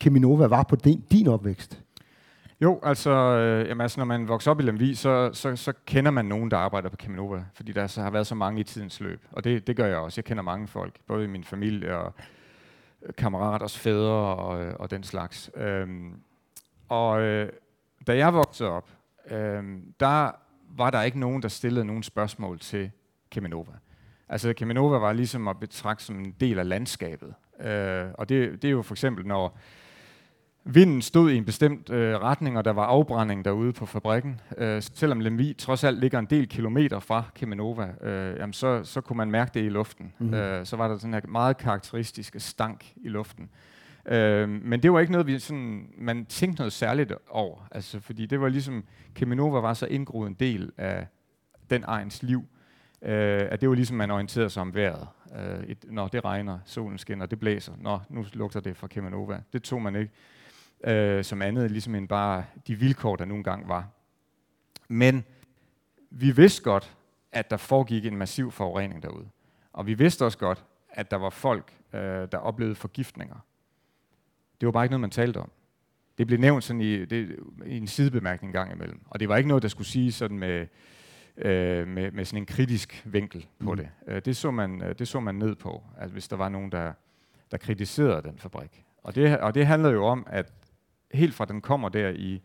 Keminova 0.00 0.46
var 0.46 0.62
på 0.62 0.76
din, 0.76 1.04
din 1.10 1.26
opvækst? 1.26 1.82
Jo, 2.60 2.80
altså, 2.82 3.10
øh, 3.10 3.68
jamen, 3.68 3.80
altså 3.80 4.00
når 4.00 4.04
man 4.04 4.28
vokser 4.28 4.50
op 4.50 4.60
i 4.60 4.62
Lemvi, 4.62 4.94
så, 4.94 5.30
så, 5.32 5.56
så 5.56 5.72
kender 5.86 6.10
man 6.10 6.24
nogen, 6.24 6.50
der 6.50 6.56
arbejder 6.56 6.88
på 6.88 6.96
Keminova, 6.96 7.44
fordi 7.54 7.72
der 7.72 7.86
så 7.86 8.02
har 8.02 8.10
været 8.10 8.26
så 8.26 8.34
mange 8.34 8.60
i 8.60 8.64
tidens 8.64 9.00
løb. 9.00 9.24
Og 9.32 9.44
det, 9.44 9.66
det 9.66 9.76
gør 9.76 9.86
jeg 9.86 9.96
også. 9.96 10.18
Jeg 10.18 10.24
kender 10.24 10.42
mange 10.42 10.68
folk, 10.68 10.94
både 11.06 11.24
i 11.24 11.26
min 11.26 11.44
familie 11.44 11.96
og 11.96 12.14
kammeraters 13.18 13.78
fædre 13.78 14.36
og, 14.36 14.64
øh, 14.64 14.74
og 14.78 14.90
den 14.90 15.02
slags. 15.02 15.50
Øhm, 15.56 16.12
og 16.88 17.20
øh, 17.20 17.48
da 18.06 18.16
jeg 18.16 18.34
voksede 18.34 18.70
op, 18.70 18.90
øh, 19.30 19.62
der 20.00 20.30
var 20.78 20.90
der 20.90 21.02
ikke 21.02 21.20
nogen, 21.20 21.42
der 21.42 21.48
stillede 21.48 21.84
nogen 21.84 22.02
spørgsmål 22.02 22.58
til 22.58 22.90
Keminova. 23.30 23.72
Altså 24.28 24.52
Keminova 24.52 24.98
var 24.98 25.12
ligesom 25.12 25.48
at 25.48 25.60
betragte 25.60 26.04
som 26.04 26.18
en 26.18 26.34
del 26.40 26.58
af 26.58 26.68
landskabet. 26.68 27.34
Øh, 27.60 28.06
og 28.14 28.28
det, 28.28 28.62
det 28.62 28.68
er 28.68 28.72
jo 28.72 28.82
for 28.82 28.94
eksempel, 28.94 29.26
når 29.26 29.58
vinden 30.64 31.02
stod 31.02 31.30
i 31.30 31.36
en 31.36 31.44
bestemt 31.44 31.90
øh, 31.90 32.16
retning, 32.16 32.58
og 32.58 32.64
der 32.64 32.72
var 32.72 32.84
afbrænding 32.84 33.44
derude 33.44 33.72
på 33.72 33.86
fabrikken. 33.86 34.40
Øh, 34.58 34.82
selvom 34.82 35.20
Lemvi 35.20 35.52
trods 35.52 35.84
alt 35.84 35.98
ligger 36.00 36.18
en 36.18 36.26
del 36.26 36.48
kilometer 36.48 37.00
fra 37.00 37.24
Keminova, 37.34 37.88
øh, 38.08 38.38
jamen 38.38 38.52
så, 38.52 38.84
så 38.84 39.00
kunne 39.00 39.16
man 39.16 39.30
mærke 39.30 39.50
det 39.54 39.64
i 39.64 39.68
luften. 39.68 40.12
Mm. 40.18 40.34
Øh, 40.34 40.66
så 40.66 40.76
var 40.76 40.88
der 40.88 40.98
sådan 40.98 41.14
her 41.14 41.20
meget 41.28 41.56
karakteristiske 41.56 42.40
stank 42.40 42.92
i 42.96 43.08
luften. 43.08 43.44
Øh, 43.44 43.77
Øh, 44.08 44.48
men 44.48 44.82
det 44.82 44.92
var 44.92 45.00
ikke 45.00 45.12
noget, 45.12 45.26
vi 45.26 45.38
sådan, 45.38 45.88
man 45.98 46.26
tænkte 46.26 46.60
noget 46.60 46.72
særligt 46.72 47.12
over, 47.28 47.68
altså, 47.70 48.00
fordi 48.00 48.26
det 48.26 48.40
var 48.40 48.48
ligesom, 48.48 48.84
Keminova 49.14 49.60
var 49.60 49.74
så 49.74 49.86
indgroet 49.86 50.26
en 50.28 50.34
del 50.34 50.72
af 50.76 51.06
den 51.70 51.84
egens 51.86 52.22
liv, 52.22 52.44
øh, 53.02 53.48
at 53.50 53.60
det 53.60 53.68
var 53.68 53.74
ligesom, 53.74 53.96
man 53.96 54.10
orienterede 54.10 54.50
sig 54.50 54.60
om 54.60 54.74
vejret. 54.74 55.08
Øh, 55.36 55.64
et, 55.64 55.84
når 55.88 56.08
det 56.08 56.24
regner, 56.24 56.58
solen 56.64 56.98
skinner, 56.98 57.26
det 57.26 57.40
blæser, 57.40 57.72
nå, 57.80 57.98
nu 58.08 58.24
lugter 58.32 58.60
det 58.60 58.76
fra 58.76 58.86
Keminova. 58.86 59.40
Det 59.52 59.62
tog 59.62 59.82
man 59.82 59.96
ikke 59.96 60.12
øh, 60.84 61.24
som 61.24 61.42
andet, 61.42 61.70
ligesom 61.70 61.94
end 61.94 62.08
bare 62.08 62.44
de 62.66 62.74
vilkår, 62.74 63.16
der 63.16 63.24
nogle 63.24 63.44
gange 63.44 63.68
var. 63.68 63.88
Men 64.88 65.24
vi 66.10 66.30
vidste 66.30 66.62
godt, 66.62 66.96
at 67.32 67.50
der 67.50 67.56
foregik 67.56 68.06
en 68.06 68.16
massiv 68.16 68.50
forurening 68.50 69.02
derude. 69.02 69.28
Og 69.72 69.86
vi 69.86 69.94
vidste 69.94 70.24
også 70.24 70.38
godt, 70.38 70.64
at 70.88 71.10
der 71.10 71.16
var 71.16 71.30
folk, 71.30 71.72
øh, 71.92 72.00
der 72.00 72.38
oplevede 72.38 72.74
forgiftninger. 72.74 73.36
Det 74.60 74.66
var 74.66 74.72
bare 74.72 74.84
ikke 74.84 74.92
noget, 74.92 75.00
man 75.00 75.10
talte 75.10 75.38
om. 75.38 75.50
Det 76.18 76.26
blev 76.26 76.40
nævnt 76.40 76.64
sådan 76.64 76.80
i, 76.80 77.04
det, 77.04 77.36
i 77.66 77.76
en 77.76 77.86
sidebemærkning 77.86 78.52
gang 78.52 78.72
imellem. 78.72 79.00
Og 79.06 79.20
det 79.20 79.28
var 79.28 79.36
ikke 79.36 79.48
noget, 79.48 79.62
der 79.62 79.68
skulle 79.68 79.88
sige 79.88 80.12
sådan 80.12 80.38
med, 80.38 80.66
øh, 81.36 81.88
med, 81.88 82.10
med 82.10 82.24
sådan 82.24 82.42
en 82.42 82.46
kritisk 82.46 83.02
vinkel 83.06 83.46
på 83.64 83.70
mm. 83.70 83.76
det. 83.76 83.88
Øh, 84.06 84.22
det, 84.24 84.36
så 84.36 84.50
man, 84.50 84.82
øh, 84.82 84.94
det 84.98 85.08
så 85.08 85.20
man 85.20 85.34
ned 85.34 85.54
på, 85.54 85.82
at 85.98 86.10
hvis 86.10 86.28
der 86.28 86.36
var 86.36 86.48
nogen, 86.48 86.72
der, 86.72 86.92
der 87.50 87.56
kritiserede 87.56 88.22
den 88.22 88.38
fabrik. 88.38 88.84
Og 89.02 89.14
det, 89.14 89.38
og 89.38 89.54
det 89.54 89.66
handler 89.66 89.90
jo 89.90 90.04
om, 90.06 90.26
at 90.30 90.52
helt 91.12 91.34
fra 91.34 91.44
den 91.44 91.60
kommer 91.60 91.88
der 91.88 92.08
i, 92.08 92.42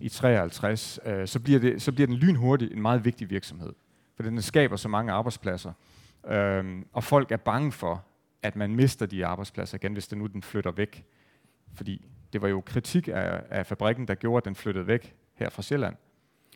i 0.00 0.08
53, 0.08 1.00
øh, 1.06 1.28
så, 1.28 1.40
bliver 1.40 1.60
det, 1.60 1.82
så 1.82 1.92
bliver 1.92 2.06
den 2.06 2.16
lynhurtigt 2.16 2.72
en 2.72 2.82
meget 2.82 3.04
vigtig 3.04 3.30
virksomhed. 3.30 3.72
For 4.16 4.22
den 4.22 4.42
skaber 4.42 4.76
så 4.76 4.88
mange 4.88 5.12
arbejdspladser. 5.12 5.72
Øh, 6.28 6.82
og 6.92 7.04
folk 7.04 7.32
er 7.32 7.36
bange 7.36 7.72
for, 7.72 8.04
at 8.42 8.56
man 8.56 8.76
mister 8.76 9.06
de 9.06 9.26
arbejdspladser 9.26 9.78
igen, 9.78 9.92
hvis 9.92 10.08
den 10.08 10.18
nu 10.18 10.26
den 10.26 10.42
flytter 10.42 10.70
væk. 10.70 11.04
Fordi 11.74 12.06
det 12.32 12.42
var 12.42 12.48
jo 12.48 12.62
kritik 12.66 13.08
af, 13.08 13.42
af 13.50 13.66
fabrikken, 13.66 14.08
der 14.08 14.14
gjorde, 14.14 14.36
at 14.36 14.44
den 14.44 14.54
flyttede 14.54 14.86
væk 14.86 15.14
her 15.34 15.50
fra 15.50 15.62
Sjælland. 15.62 15.96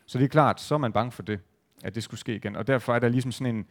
Så 0.07 0.19
det 0.19 0.25
er 0.25 0.29
klart, 0.29 0.61
så 0.61 0.75
er 0.75 0.79
man 0.79 0.93
bange 0.93 1.13
for 1.13 1.23
det, 1.23 1.41
at 1.85 1.95
det 1.95 2.03
skulle 2.03 2.21
ske 2.21 2.35
igen. 2.35 2.57
Og 2.57 2.67
derfor 2.67 2.95
er 2.95 2.99
der 2.99 3.09
ligesom 3.09 3.33
sådan 3.33 3.57
en, 3.57 3.67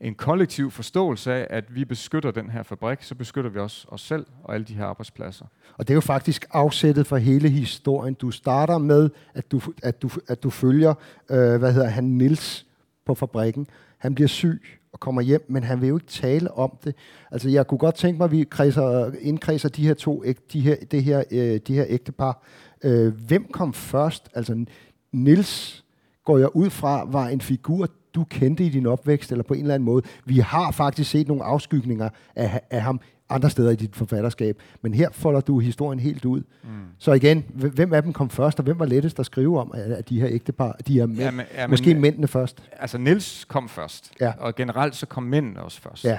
en 0.00 0.14
kollektiv 0.14 0.70
forståelse 0.70 1.32
af, 1.32 1.46
at 1.50 1.74
vi 1.74 1.84
beskytter 1.84 2.30
den 2.30 2.50
her 2.50 2.62
fabrik, 2.62 3.02
så 3.02 3.14
beskytter 3.14 3.50
vi 3.50 3.58
også 3.58 3.86
os 3.88 4.00
selv 4.00 4.26
og 4.44 4.54
alle 4.54 4.64
de 4.64 4.74
her 4.74 4.84
arbejdspladser. 4.84 5.46
Og 5.76 5.88
det 5.88 5.92
er 5.92 5.96
jo 5.96 6.00
faktisk 6.00 6.46
afsættet 6.50 7.06
for 7.06 7.16
hele 7.16 7.48
historien. 7.48 8.14
Du 8.14 8.30
starter 8.30 8.78
med, 8.78 9.10
at 9.34 9.50
du, 9.52 9.60
at 9.82 10.02
du, 10.02 10.10
at 10.28 10.42
du 10.42 10.50
følger, 10.50 10.94
øh, 11.30 11.58
hvad 11.58 11.72
hedder 11.72 11.88
han, 11.88 12.04
Nils 12.04 12.66
på 13.04 13.14
fabrikken. 13.14 13.66
Han 13.98 14.14
bliver 14.14 14.28
syg 14.28 14.77
og 14.92 15.00
kommer 15.00 15.22
hjem, 15.22 15.44
men 15.48 15.62
han 15.62 15.80
vil 15.80 15.88
jo 15.88 15.96
ikke 15.96 16.06
tale 16.06 16.50
om 16.50 16.78
det. 16.84 16.94
Altså, 17.30 17.48
jeg 17.48 17.66
kunne 17.66 17.78
godt 17.78 17.94
tænke 17.94 18.18
mig, 18.18 18.24
at 18.24 18.30
vi 18.30 18.44
kredser, 18.44 19.10
indkredser 19.20 19.68
de 19.68 19.86
her 19.86 19.94
to, 19.94 20.24
de 20.52 20.60
her, 20.60 20.76
det 20.90 21.04
her, 21.04 21.24
øh, 21.30 21.60
de 21.66 21.74
her 21.74 21.84
ægtepar. 21.88 22.42
Øh, 22.84 23.14
hvem 23.26 23.46
kom 23.52 23.72
først? 23.72 24.28
Altså, 24.34 24.64
Nils 25.12 25.84
går 26.24 26.38
jeg 26.38 26.56
ud 26.56 26.70
fra, 26.70 27.04
var 27.10 27.28
en 27.28 27.40
figur, 27.40 27.88
du 28.14 28.24
kendte 28.24 28.64
i 28.64 28.68
din 28.68 28.86
opvækst, 28.86 29.32
eller 29.32 29.42
på 29.42 29.54
en 29.54 29.60
eller 29.60 29.74
anden 29.74 29.84
måde. 29.84 30.02
Vi 30.24 30.38
har 30.38 30.70
faktisk 30.70 31.10
set 31.10 31.28
nogle 31.28 31.44
afskygninger 31.44 32.08
af, 32.36 32.60
af 32.70 32.82
ham 32.82 33.00
andre 33.30 33.50
steder 33.50 33.70
i 33.70 33.76
dit 33.76 33.96
forfatterskab, 33.96 34.62
men 34.82 34.94
her 34.94 35.08
folder 35.12 35.40
du 35.40 35.58
historien 35.58 36.00
helt 36.00 36.24
ud. 36.24 36.42
Mm. 36.62 36.68
Så 36.98 37.12
igen, 37.12 37.44
hvem 37.48 37.92
af 37.92 38.02
dem 38.02 38.12
kom 38.12 38.30
først, 38.30 38.58
og 38.58 38.64
hvem 38.64 38.78
var 38.78 38.86
lettest 38.86 39.20
at 39.20 39.26
skrive 39.26 39.60
om 39.60 39.72
af 39.74 40.04
de 40.04 40.20
her 40.20 40.28
ægtepar, 40.30 40.72
de 40.72 40.92
her 40.92 41.06
mænd, 41.06 41.18
ja, 41.18 41.30
men, 41.30 41.46
ja, 41.54 41.66
men, 41.66 41.70
måske 41.70 41.94
mændene 41.94 42.28
først? 42.28 42.62
Altså, 42.72 42.98
Nils 42.98 43.44
kom 43.44 43.68
først, 43.68 44.12
ja. 44.20 44.32
og 44.38 44.54
generelt 44.54 44.96
så 44.96 45.06
kom 45.06 45.22
mændene 45.22 45.62
også 45.62 45.80
først. 45.80 46.04
Ja. 46.04 46.18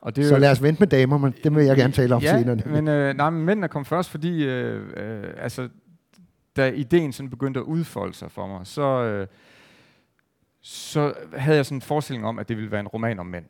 Og 0.00 0.16
det 0.16 0.26
så 0.28 0.38
lad 0.38 0.50
os 0.50 0.62
vente 0.62 0.80
med 0.80 0.88
damer, 0.88 1.18
men 1.18 1.34
det 1.44 1.54
vil 1.54 1.64
jeg 1.64 1.76
gerne 1.76 1.92
tale 1.92 2.14
om 2.14 2.22
ja, 2.22 2.38
senere. 2.38 2.56
men, 2.66 2.88
øh, 2.88 3.16
nej, 3.16 3.30
men 3.30 3.44
mændene 3.44 3.68
kom 3.68 3.84
først, 3.84 4.10
fordi 4.10 4.44
øh, 4.44 4.82
øh, 4.96 5.24
altså, 5.38 5.68
da 6.56 6.70
ideen 6.70 7.12
sådan 7.12 7.30
begyndte 7.30 7.60
at 7.60 7.64
udfolde 7.64 8.14
sig 8.14 8.30
for 8.30 8.46
mig, 8.46 8.60
så, 8.66 8.82
øh, 8.82 9.26
så 10.62 11.14
havde 11.36 11.56
jeg 11.56 11.66
sådan 11.66 11.76
en 11.76 11.82
forestilling 11.82 12.26
om, 12.26 12.38
at 12.38 12.48
det 12.48 12.56
ville 12.56 12.70
være 12.70 12.80
en 12.80 12.88
roman 12.88 13.18
om 13.18 13.26
mænd. 13.26 13.44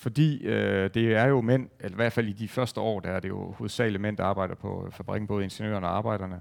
Fordi 0.00 0.46
øh, 0.46 0.90
det 0.94 1.14
er 1.14 1.24
jo 1.24 1.40
mænd, 1.40 1.68
eller 1.80 1.94
i 1.94 1.96
hvert 1.96 2.12
fald 2.12 2.28
i 2.28 2.32
de 2.32 2.48
første 2.48 2.80
år, 2.80 3.00
der 3.00 3.10
er 3.10 3.20
det 3.20 3.28
jo 3.28 3.52
hovedsageligt 3.52 4.00
mænd, 4.00 4.16
der 4.16 4.24
arbejder 4.24 4.54
på 4.54 4.88
fabrikken, 4.92 5.26
både 5.26 5.44
ingeniørerne 5.44 5.86
og 5.86 5.96
arbejderne. 5.96 6.40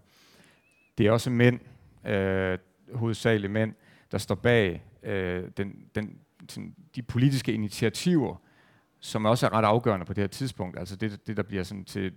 Det 0.98 1.08
er 1.08 1.12
også 1.12 1.30
mænd, 1.30 1.60
øh, 2.08 2.58
hovedsageligt 2.94 3.52
mænd, 3.52 3.74
der 4.12 4.18
står 4.18 4.36
bag 4.36 4.84
øh, 5.04 5.44
den, 5.58 5.74
den, 5.96 6.20
sådan, 6.50 6.76
de 6.96 7.02
politiske 7.02 7.54
initiativer, 7.54 8.36
som 9.00 9.26
også 9.26 9.46
er 9.46 9.54
ret 9.54 9.66
afgørende 9.66 10.06
på 10.06 10.14
det 10.14 10.22
her 10.22 10.28
tidspunkt. 10.28 10.80
Altså 10.80 10.96
det, 10.96 11.28
det 11.28 11.38
der 11.38 11.44
bliver 11.44 11.64
sådan 11.64 11.86
til 11.86 12.14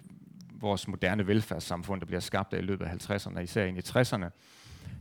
vores 0.61 0.89
moderne 0.89 1.27
velfærdssamfund, 1.27 2.01
der 2.01 2.07
bliver 2.07 2.21
skabt 2.21 2.55
af 2.55 2.59
i 2.59 2.63
løbet 2.63 2.87
af 2.87 3.11
50'erne, 3.11 3.41
især 3.41 3.65
ind 3.65 3.79
i 3.79 3.81
60'erne. 3.81 4.29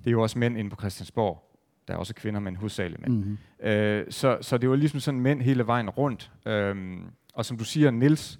Det 0.03 0.07
er 0.07 0.12
jo 0.12 0.21
også 0.21 0.39
mænd 0.39 0.57
inde 0.57 0.69
på 0.69 0.75
Christiansborg, 0.75 1.50
der 1.91 1.95
er 1.95 2.00
også 2.00 2.13
kvinder, 2.13 2.39
men 2.39 2.55
hovedsageligt 2.55 3.01
mænd. 3.01 3.13
Mm-hmm. 3.13 3.67
Øh, 3.67 4.05
så, 4.10 4.38
så 4.41 4.57
det 4.57 4.69
var 4.69 4.75
ligesom 4.75 5.00
sådan 5.00 5.19
mænd 5.19 5.41
hele 5.41 5.67
vejen 5.67 5.89
rundt. 5.89 6.31
Øhm, 6.45 7.05
og 7.33 7.45
som 7.45 7.57
du 7.57 7.63
siger, 7.63 7.91
Nils, 7.91 8.39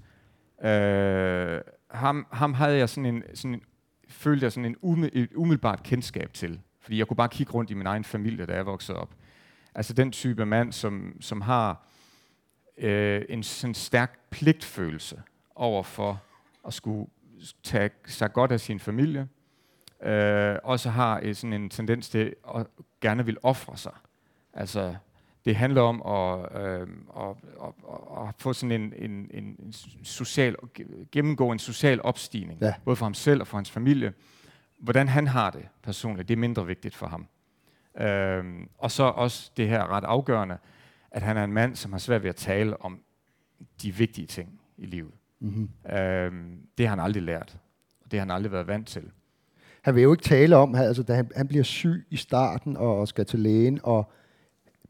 øh, 0.63 1.62
ham, 1.91 2.27
ham 2.31 2.53
havde 2.53 2.77
jeg 2.77 2.89
sådan 2.89 3.05
en, 3.05 3.24
sådan 3.34 3.53
en, 3.53 3.62
følte 4.10 4.43
jeg 4.43 4.51
sådan 4.51 4.75
en 4.84 5.10
et 5.13 5.29
umiddelbart 5.36 5.84
kendskab 5.84 6.34
til. 6.34 6.60
Fordi 6.79 6.98
jeg 6.98 7.08
kunne 7.08 7.17
bare 7.17 7.29
kigge 7.29 7.53
rundt 7.53 7.72
i 7.72 7.74
min 7.74 7.88
egen 7.88 8.03
familie, 8.03 8.46
da 8.46 8.53
jeg 8.53 8.65
voksede 8.65 8.98
op. 8.98 9.10
Altså 9.75 9.93
den 9.93 10.12
type 10.12 10.46
mand, 10.46 10.72
som, 10.72 11.15
som 11.22 11.41
har 11.41 11.88
øh, 12.77 13.22
en 13.29 13.43
sådan 13.43 13.74
stærk 13.74 14.20
pligtfølelse 14.29 15.22
over 15.55 15.84
for 15.84 16.22
at 16.67 16.74
skulle 16.74 17.08
tage 17.63 17.89
sig 18.05 18.34
godt 18.34 18.51
af 18.51 18.60
sin 18.60 18.79
familie, 18.79 19.27
øh, 20.03 20.55
også 20.63 20.89
har 20.89 21.20
et, 21.24 21.38
sådan 21.38 21.53
en 21.53 21.70
tendens 21.70 22.10
til 22.10 22.36
at 22.55 22.67
gerne 23.01 23.25
vil 23.25 23.38
ofre 23.43 23.77
sig. 23.77 23.93
Altså, 24.53 24.96
det 25.46 25.55
handler 25.55 25.81
om 25.81 26.01
at, 26.01 26.62
øh, 26.62 26.88
at, 27.17 27.36
at, 27.63 27.74
at 28.27 28.36
få 28.38 28.53
sådan 28.53 28.81
en, 28.81 28.93
en, 28.96 29.29
en 29.34 29.74
social, 30.03 30.55
gennemgå 31.12 31.51
en 31.51 31.60
social 31.60 32.01
opstigning, 32.01 32.62
ja. 32.62 32.74
både 32.86 32.96
for 32.96 33.05
ham 33.05 33.13
selv 33.13 33.41
og 33.41 33.48
for 33.48 33.58
hans 33.58 33.72
familie. 33.72 34.13
Hvordan 34.79 35.08
han 35.08 35.27
har 35.27 35.50
det 35.50 35.67
personligt, 35.84 36.27
det 36.27 36.34
er 36.34 36.39
mindre 36.39 36.65
vigtigt 36.65 36.96
for 36.96 37.08
ham. 37.08 37.27
Øh, 37.98 38.67
og 38.77 38.91
så 38.91 39.03
også 39.03 39.51
det 39.58 39.67
her 39.70 39.91
ret 39.91 40.03
afgørende, 40.03 40.58
at 41.12 41.22
han 41.22 41.38
er 41.38 41.43
en 41.43 41.53
mand, 41.53 41.75
som 41.75 41.91
har 41.91 42.00
svært 42.00 42.24
ved 42.24 42.29
at 42.29 42.36
tale 42.36 42.81
om 42.81 43.01
de 43.81 43.96
vigtige 43.96 44.27
ting 44.27 44.62
i 44.77 44.86
livet. 44.86 45.13
Mm-hmm. 45.39 45.70
Øh, 45.98 46.31
det 46.77 46.88
har 46.88 46.96
han 46.96 47.00
aldrig 47.00 47.24
lært, 47.24 47.58
og 48.03 48.12
det 48.12 48.20
har 48.20 48.25
han 48.25 48.31
aldrig 48.31 48.51
været 48.51 48.67
vant 48.67 48.88
til 48.88 49.12
han 49.81 49.95
vil 49.95 50.03
jo 50.03 50.11
ikke 50.11 50.23
tale 50.23 50.55
om, 50.55 50.75
altså, 50.75 51.03
da 51.03 51.13
han, 51.13 51.29
han 51.35 51.47
bliver 51.47 51.63
syg 51.63 52.05
i 52.09 52.15
starten 52.15 52.77
og 52.77 53.07
skal 53.07 53.25
til 53.25 53.39
lægen, 53.39 53.79
og 53.83 54.11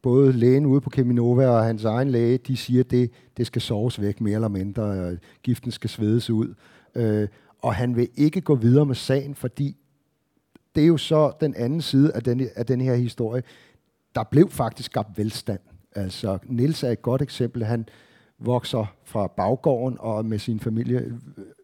både 0.01 0.31
lægen 0.31 0.65
ude 0.65 0.81
på 0.81 0.89
Keminova 0.89 1.47
og 1.47 1.63
hans 1.65 1.83
egen 1.83 2.09
læge, 2.09 2.37
de 2.37 2.57
siger, 2.57 2.83
at 2.83 2.91
det, 2.91 3.11
det 3.37 3.47
skal 3.47 3.61
soves 3.61 4.01
væk 4.01 4.21
mere 4.21 4.35
eller 4.35 4.47
mindre, 4.47 4.83
og 4.83 5.17
giften 5.43 5.71
skal 5.71 5.89
svedes 5.89 6.29
ud. 6.29 6.53
Øh, 6.95 7.27
og 7.59 7.75
han 7.75 7.95
vil 7.95 8.09
ikke 8.15 8.41
gå 8.41 8.55
videre 8.55 8.85
med 8.85 8.95
sagen, 8.95 9.35
fordi 9.35 9.77
det 10.75 10.83
er 10.83 10.87
jo 10.87 10.97
så 10.97 11.31
den 11.41 11.55
anden 11.55 11.81
side 11.81 12.13
af 12.13 12.23
den, 12.23 12.47
af 12.55 12.65
den 12.65 12.81
her 12.81 12.95
historie. 12.95 13.43
Der 14.15 14.23
blev 14.23 14.49
faktisk 14.49 14.85
skabt 14.85 15.17
velstand. 15.17 15.59
Altså, 15.95 16.37
Nils 16.45 16.83
er 16.83 16.89
et 16.89 17.01
godt 17.01 17.21
eksempel. 17.21 17.63
Han 17.63 17.85
vokser 18.39 18.95
fra 19.03 19.27
baggården 19.27 19.97
og 19.99 20.25
med 20.25 20.39
sin 20.39 20.59
familie 20.59 21.19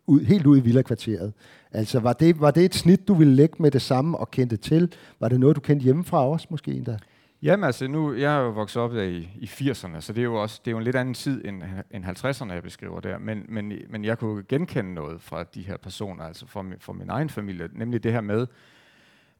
ud, 0.08 0.22
helt 0.22 0.46
ud 0.46 0.58
i 0.58 0.62
villakvarteret. 0.62 1.34
Altså, 1.72 2.00
var 2.00 2.14
det, 2.14 2.42
var 2.42 2.52
det 2.52 2.66
et 2.66 2.76
snit, 2.76 3.08
du 3.08 3.14
ville 3.14 3.36
lægge 3.36 3.56
med 3.60 3.72
det 3.72 3.82
samme 3.82 4.18
og 4.18 4.32
kendte 4.32 4.58
til? 4.58 4.94
Var 5.20 5.30
det 5.30 5.40
noget, 5.40 5.56
du 5.56 5.62
kendte 5.62 5.84
hjemmefra 5.84 6.28
også 6.28 6.48
måske 6.50 6.72
endda? 6.72 6.98
Jamen 7.42 7.64
altså, 7.64 7.88
nu, 7.88 8.14
jeg 8.14 8.38
er 8.38 8.42
jo 8.42 8.50
vokset 8.50 8.82
op 8.82 8.96
i, 8.96 9.30
i 9.36 9.46
80'erne, 9.46 10.02
så 10.02 10.14
det 10.14 10.22
er 10.22 10.24
jo 10.24 10.42
også 10.42 10.62
det 10.66 10.72
er 10.72 10.72
jo 10.72 10.78
en 10.78 10.84
lidt 10.84 10.96
anden 10.96 11.14
tid 11.14 11.46
end, 11.46 11.64
end 11.92 12.06
50'erne, 12.06 12.54
jeg 12.54 12.64
beskriver 12.64 13.00
der. 13.00 13.18
Men, 13.18 13.46
men, 13.50 13.74
men 13.90 14.06
jeg 14.06 14.18
kunne 14.18 14.44
genkende 14.44 14.94
noget 14.94 15.22
fra 15.22 15.44
de 15.44 15.62
her 15.62 15.78
personer, 15.78 16.24
altså 16.24 16.48
fra, 16.48 16.62
min, 16.62 16.80
fra 16.80 16.94
min 16.94 17.10
egen 17.10 17.30
familie, 17.30 17.70
nemlig 17.74 18.04
det 18.04 18.12
her 18.12 18.22
med, 18.22 18.48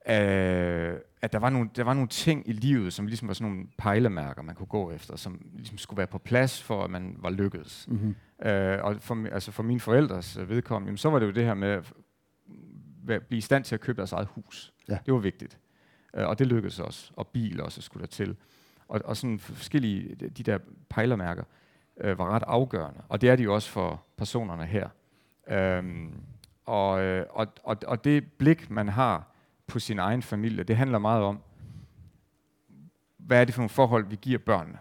øh, 0.10 1.00
at 1.22 1.34
der 1.34 1.40
var, 1.40 1.50
nogle, 1.50 1.70
der 1.76 1.84
var 1.84 1.94
nogle 1.94 2.08
ting 2.08 2.50
i 2.50 2.52
livet, 2.52 2.94
som 2.94 3.08
ligesom 3.08 3.28
var 3.28 3.34
sådan 3.34 3.52
nogle 3.52 3.68
pejlemærker, 3.78 4.42
man 4.42 4.56
kunne 4.56 4.68
gå 4.68 4.92
efter, 4.92 5.16
som 5.16 5.42
ligesom 5.54 5.78
skulle 5.78 5.98
være 5.98 6.08
på 6.08 6.18
plads, 6.18 6.64
for 6.64 6.84
at 6.84 6.90
man 6.90 7.16
var 7.20 7.30
lykkedes. 7.30 7.86
Mm-hmm. 7.88 8.16
Øh, 8.48 8.84
og 8.84 8.96
for, 9.00 9.28
altså 9.32 9.52
for 9.52 9.64
mine 9.64 9.80
forældres 9.80 10.40
vedkommende, 10.48 10.88
jamen, 10.88 10.98
så 10.98 11.10
var 11.10 11.20
det 11.20 11.26
jo 11.26 11.32
det 11.32 11.44
her 11.44 11.54
med 11.54 11.70
at 11.70 11.94
blive 13.28 13.38
i 13.38 13.42
stand 13.42 13.64
til 13.64 13.76
at 13.76 13.82
købe 13.82 13.98
deres 13.98 14.12
eget 14.12 14.28
hus. 14.28 14.74
Ja. 14.90 14.98
Det 15.06 15.14
var 15.14 15.20
vigtigt. 15.20 15.60
Øh, 16.14 16.28
og 16.28 16.40
det 16.40 16.48
lykkedes 16.48 16.80
også. 16.80 17.12
Og 17.14 17.28
bil 17.28 17.62
også 17.62 17.82
skulle 17.82 18.02
der 18.02 18.08
til. 18.08 18.36
Og, 18.88 19.02
og 19.06 19.18
sådan 19.18 19.40
forskellige, 19.40 20.16
de 20.16 20.44
der 20.44 20.58
pejlemærker, 20.90 21.44
øh, 22.02 22.18
var 22.18 22.30
ret 22.30 22.44
afgørende. 22.48 23.02
Og 23.10 23.22
det 23.22 23.30
er 23.30 23.36
de 23.36 23.44
jo 23.44 23.54
også 23.54 23.70
for 23.70 24.06
personerne 24.18 24.66
her. 24.66 24.90
Øhm, 25.50 26.14
og, 26.66 27.02
øh, 27.02 27.26
og, 27.30 27.48
og, 27.64 27.78
og 27.88 28.04
det 28.04 28.32
blik, 28.32 28.70
man 28.70 28.90
har 28.90 29.32
på 29.68 29.80
sin 29.80 30.00
egen 30.00 30.22
familie, 30.22 30.64
det 30.64 30.78
handler 30.78 31.00
meget 31.00 31.24
om, 31.24 31.40
hvad 33.18 33.42
er 33.42 33.46
det 33.46 33.54
for 33.54 33.62
nogle 33.62 33.70
forhold, 33.70 34.06
vi 34.06 34.18
giver 34.22 34.40
børnene. 34.40 34.78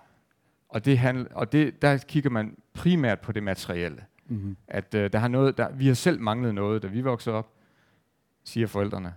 Og, 0.69 0.85
det 0.85 0.99
handler, 0.99 1.35
og 1.35 1.53
det, 1.53 1.83
der 1.83 1.97
kigger 1.97 2.31
man 2.31 2.57
primært 2.75 3.21
på 3.21 3.33
det 3.33 3.43
materielle. 3.43 4.05
Mm-hmm. 4.27 4.57
At 4.69 4.95
øh, 4.95 5.13
der 5.13 5.19
har 5.19 5.29
noget, 5.29 5.59
der, 5.59 5.73
vi 5.73 5.87
har 5.87 5.95
selv 5.95 6.21
manglet 6.21 6.55
noget, 6.55 6.83
da 6.83 6.89
vi 6.89 7.01
voksede 7.01 7.37
op, 7.37 7.53
siger 8.45 8.67
forældrene, 8.67 9.15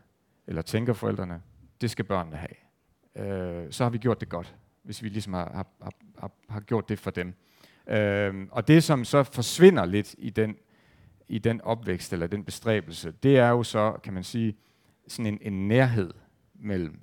eller 0.48 0.62
tænker 0.62 0.94
forældrene, 0.94 1.42
det 1.82 1.92
skal 1.92 2.06
børnene 2.06 2.38
have. 2.38 2.56
Øh, 3.16 3.72
så 3.72 3.84
har 3.84 3.90
vi 3.90 3.98
gjort 3.98 4.20
det 4.22 4.30
godt, 4.30 4.56
hvis 4.84 5.04
vi 5.04 5.10
ligesom 5.10 5.34
har, 5.34 5.52
har, 5.54 5.94
har, 6.20 6.32
har 6.50 6.60
gjort 6.60 6.90
det 6.90 7.00
for 7.00 7.12
dem. 7.12 7.34
Øh, 7.88 8.48
og 8.52 8.68
det, 8.68 8.84
som 8.84 9.06
så 9.06 9.24
forsvinder 9.24 9.86
lidt 9.86 10.16
i 10.18 10.30
den, 10.30 10.56
i 11.28 11.40
den 11.40 11.62
opvækst, 11.62 12.14
eller 12.14 12.28
den 12.28 12.44
bestræbelse, 12.44 13.14
det 13.24 13.38
er 13.38 13.50
jo 13.50 13.64
så, 13.64 13.92
kan 14.04 14.14
man 14.14 14.24
sige, 14.24 14.56
sådan 15.10 15.26
en, 15.26 15.40
en 15.42 15.68
nærhed 15.68 16.12
mellem 16.56 17.00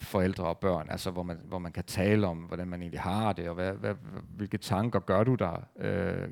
forældre 0.00 0.44
og 0.44 0.58
børn, 0.58 0.86
altså 0.90 1.10
hvor 1.10 1.22
man, 1.22 1.36
hvor 1.48 1.58
man 1.58 1.72
kan 1.72 1.84
tale 1.84 2.26
om, 2.26 2.36
hvordan 2.36 2.68
man 2.68 2.80
egentlig 2.82 3.00
har 3.00 3.32
det, 3.32 3.48
og 3.48 3.54
hvad, 3.54 3.72
hvad, 3.72 3.94
hvilke 4.36 4.58
tanker 4.58 5.00
gør 5.00 5.24
du 5.24 5.34
der? 5.34 5.66
Øh, 5.80 6.28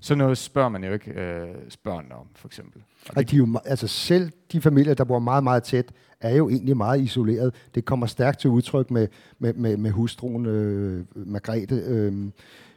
sådan 0.00 0.18
noget 0.18 0.38
spørger 0.38 0.68
man 0.68 0.84
jo 0.84 0.92
ikke 0.92 1.10
øh, 1.10 1.54
børnene 1.84 2.14
om, 2.14 2.26
for 2.34 2.48
eksempel. 2.48 2.82
Og 3.16 3.30
de 3.30 3.36
jo, 3.36 3.48
altså 3.64 3.86
selv 3.86 4.30
de 4.52 4.60
familier, 4.60 4.94
der 4.94 5.04
bor 5.04 5.18
meget, 5.18 5.44
meget 5.44 5.62
tæt, 5.62 5.92
er 6.20 6.36
jo 6.36 6.48
egentlig 6.48 6.76
meget 6.76 7.00
isoleret. 7.00 7.54
Det 7.74 7.84
kommer 7.84 8.06
stærkt 8.06 8.38
til 8.38 8.50
udtryk 8.50 8.90
med, 8.90 9.08
med, 9.38 9.54
med, 9.54 9.76
med 9.76 9.90
hustruen 9.90 10.46
øh, 10.46 11.04
Margrethe. 11.14 11.76
Øh, 11.76 12.14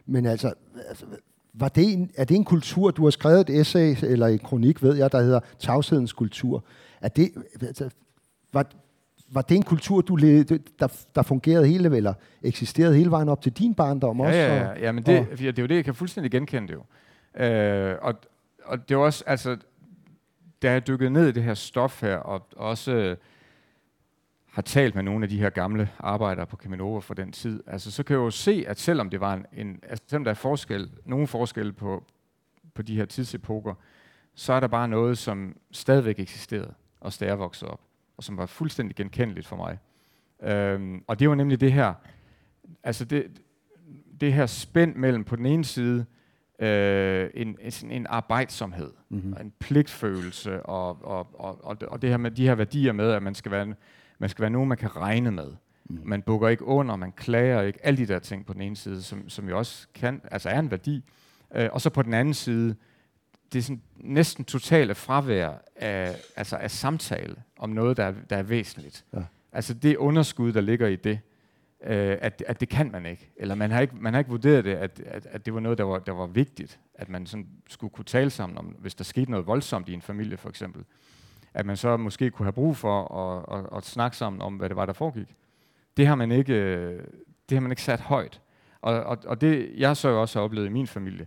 men 0.06 0.26
altså, 0.26 0.52
altså 0.88 1.06
var 1.54 1.68
det 1.68 1.92
en, 1.92 2.10
er 2.16 2.24
det 2.24 2.36
en 2.36 2.44
kultur, 2.44 2.90
du 2.90 3.04
har 3.04 3.10
skrevet 3.10 3.40
et 3.40 3.60
essay, 3.60 3.96
eller 4.02 4.26
en 4.26 4.38
kronik, 4.38 4.82
ved 4.82 4.96
jeg, 4.96 5.12
der 5.12 5.20
hedder 5.20 5.40
Tavshedens 5.58 6.12
kultur. 6.12 6.64
Er 7.00 7.08
det, 7.08 7.30
altså, 7.60 7.90
var, 8.52 8.66
var 9.32 9.42
det 9.42 9.56
en 9.56 9.62
kultur, 9.62 10.00
du 10.00 10.16
led, 10.16 10.44
der, 10.78 11.04
der 11.14 11.22
fungerede 11.22 11.66
hele, 11.66 11.96
eller 11.96 12.14
eksisterede 12.42 12.96
hele 12.96 13.10
vejen 13.10 13.28
op 13.28 13.42
til 13.42 13.52
din 13.52 13.74
barndom 13.74 14.20
ja, 14.20 14.26
også? 14.26 14.38
Ja, 14.38 14.54
ja, 14.54 14.80
ja 14.80 14.92
men 14.92 15.06
det, 15.06 15.18
og, 15.18 15.38
det 15.38 15.58
er 15.58 15.62
jo 15.62 15.66
det, 15.66 15.74
jeg 15.74 15.84
kan 15.84 15.94
fuldstændig 15.94 16.30
genkende 16.30 16.68
det 16.68 16.74
jo. 16.74 16.84
Øh, 17.44 17.96
og, 18.02 18.14
og 18.64 18.88
det 18.88 18.94
er 18.94 18.98
også, 18.98 19.24
altså, 19.26 19.56
da 20.62 20.72
jeg 20.72 20.86
dykkede 20.86 21.10
ned 21.10 21.28
i 21.28 21.32
det 21.32 21.42
her 21.42 21.54
stof 21.54 22.00
her, 22.02 22.16
og 22.16 22.46
også 22.56 22.92
øh, 22.92 23.16
har 24.46 24.62
talt 24.62 24.94
med 24.94 25.02
nogle 25.02 25.24
af 25.24 25.28
de 25.28 25.40
her 25.40 25.50
gamle 25.50 25.90
arbejdere 25.98 26.46
på 26.46 26.56
Keminova 26.56 27.00
for 27.00 27.14
den 27.14 27.32
tid, 27.32 27.62
altså, 27.66 27.90
så 27.90 28.02
kan 28.02 28.14
jeg 28.14 28.20
jo 28.20 28.30
se, 28.30 28.64
at 28.68 28.78
selvom 28.78 29.10
det 29.10 29.20
var 29.20 29.34
en, 29.34 29.46
en 29.52 29.80
altså, 29.82 30.04
selvom 30.06 30.24
der 30.24 30.30
er 30.30 30.34
forskel, 30.34 30.90
nogle 31.04 31.26
forskelle 31.26 31.72
på, 31.72 32.04
på 32.74 32.82
de 32.82 32.96
her 32.96 33.04
tidsepoker, 33.04 33.74
så 34.34 34.52
er 34.52 34.60
der 34.60 34.66
bare 34.66 34.88
noget, 34.88 35.18
som 35.18 35.56
stadigvæk 35.72 36.18
eksisterede, 36.18 36.74
også 37.00 37.24
da 37.24 37.26
jeg 37.28 37.38
voksede 37.38 37.70
op, 37.70 37.80
og 38.16 38.24
som 38.24 38.36
var 38.36 38.46
fuldstændig 38.46 38.96
genkendeligt 38.96 39.46
for 39.46 39.56
mig. 39.56 39.78
Øhm, 40.42 41.04
og 41.06 41.18
det 41.18 41.28
var 41.28 41.34
nemlig 41.34 41.60
det 41.60 41.72
her, 41.72 41.94
altså 42.82 43.04
det, 43.04 43.40
det 44.20 44.32
her 44.32 44.46
spænd 44.46 44.96
mellem 44.96 45.24
på 45.24 45.36
den 45.36 45.46
ene 45.46 45.64
side, 45.64 46.06
øh, 46.58 47.30
en, 47.34 47.56
en, 47.60 47.90
en 47.90 48.06
arbejdsomhed, 48.06 48.92
mm-hmm. 49.08 49.36
en 49.40 49.52
pligtfølelse, 49.58 50.62
og, 50.62 51.04
og, 51.04 51.40
og, 51.40 51.64
og, 51.64 51.76
og 51.88 52.02
det 52.02 52.10
her 52.10 52.16
med 52.16 52.30
de 52.30 52.46
her 52.46 52.54
værdier 52.54 52.92
med, 52.92 53.10
at 53.10 53.22
man 53.22 53.34
skal 53.34 53.52
være, 53.52 53.74
man 54.18 54.28
skal 54.28 54.42
være 54.42 54.50
nogen, 54.50 54.68
man 54.68 54.78
kan 54.78 54.96
regne 54.96 55.30
med. 55.30 55.52
Mm. 55.84 56.00
Man 56.04 56.22
bukker 56.22 56.48
ikke 56.48 56.64
under, 56.64 56.96
man 56.96 57.12
klager 57.12 57.62
ikke. 57.62 57.86
Alle 57.86 57.96
de 57.96 58.06
der 58.06 58.18
ting 58.18 58.46
på 58.46 58.52
den 58.52 58.60
ene 58.60 58.76
side, 58.76 59.02
som, 59.02 59.28
som 59.28 59.48
jo 59.48 59.58
også 59.58 59.88
kan, 59.94 60.20
altså 60.30 60.48
er 60.48 60.58
en 60.58 60.70
værdi. 60.70 61.04
Øh, 61.54 61.68
og 61.72 61.80
så 61.80 61.90
på 61.90 62.02
den 62.02 62.14
anden 62.14 62.34
side, 62.34 62.76
det 63.52 63.58
er 63.58 63.62
sådan 63.62 63.82
næsten 63.96 64.44
totale 64.44 64.94
fravær 64.94 65.52
af, 65.76 66.16
altså 66.36 66.56
af 66.56 66.70
samtale 66.70 67.36
om 67.58 67.70
noget, 67.70 67.96
der 67.96 68.04
er, 68.04 68.12
der 68.30 68.36
er 68.36 68.42
væsentligt. 68.42 69.04
Ja. 69.14 69.22
Altså 69.52 69.74
det 69.74 69.96
underskud, 69.96 70.52
der 70.52 70.60
ligger 70.60 70.86
i 70.86 70.96
det, 70.96 71.20
øh, 71.84 72.18
at, 72.20 72.42
at 72.46 72.60
det 72.60 72.68
kan 72.68 72.90
man 72.90 73.06
ikke. 73.06 73.30
Eller 73.36 73.54
man 73.54 73.70
har 73.70 73.80
ikke, 73.80 73.96
man 73.96 74.12
har 74.12 74.18
ikke 74.18 74.30
vurderet 74.30 74.64
det, 74.64 74.74
at, 74.74 75.00
at, 75.06 75.26
at 75.30 75.46
det 75.46 75.54
var 75.54 75.60
noget, 75.60 75.78
der 75.78 75.84
var, 75.84 75.98
der 75.98 76.12
var 76.12 76.26
vigtigt. 76.26 76.80
At 76.94 77.08
man 77.08 77.26
sådan 77.26 77.46
skulle 77.68 77.90
kunne 77.90 78.04
tale 78.04 78.30
sammen 78.30 78.58
om, 78.58 78.64
hvis 78.64 78.94
der 78.94 79.04
skete 79.04 79.30
noget 79.30 79.46
voldsomt 79.46 79.88
i 79.88 79.92
en 79.92 80.02
familie 80.02 80.36
for 80.36 80.48
eksempel. 80.48 80.84
At 81.54 81.66
man 81.66 81.76
så 81.76 81.96
måske 81.96 82.30
kunne 82.30 82.46
have 82.46 82.52
brug 82.52 82.76
for 82.76 83.14
at, 83.14 83.58
at, 83.58 83.76
at 83.76 83.84
snakke 83.84 84.16
sammen 84.16 84.42
om, 84.42 84.56
hvad 84.56 84.68
det 84.68 84.76
var, 84.76 84.86
der 84.86 84.92
foregik. 84.92 85.34
Det 85.96 86.06
har 86.06 86.14
man 86.14 86.32
ikke, 86.32 86.54
øh, 86.54 87.04
det 87.48 87.56
har 87.56 87.60
man 87.60 87.72
ikke 87.72 87.82
sat 87.82 88.00
højt. 88.00 88.40
Og, 88.80 89.02
og, 89.02 89.18
og 89.26 89.40
det, 89.40 89.72
jeg 89.76 89.96
så 89.96 90.08
også 90.08 90.38
har 90.38 90.44
oplevet 90.44 90.66
i 90.66 90.70
min 90.70 90.86
familie, 90.86 91.26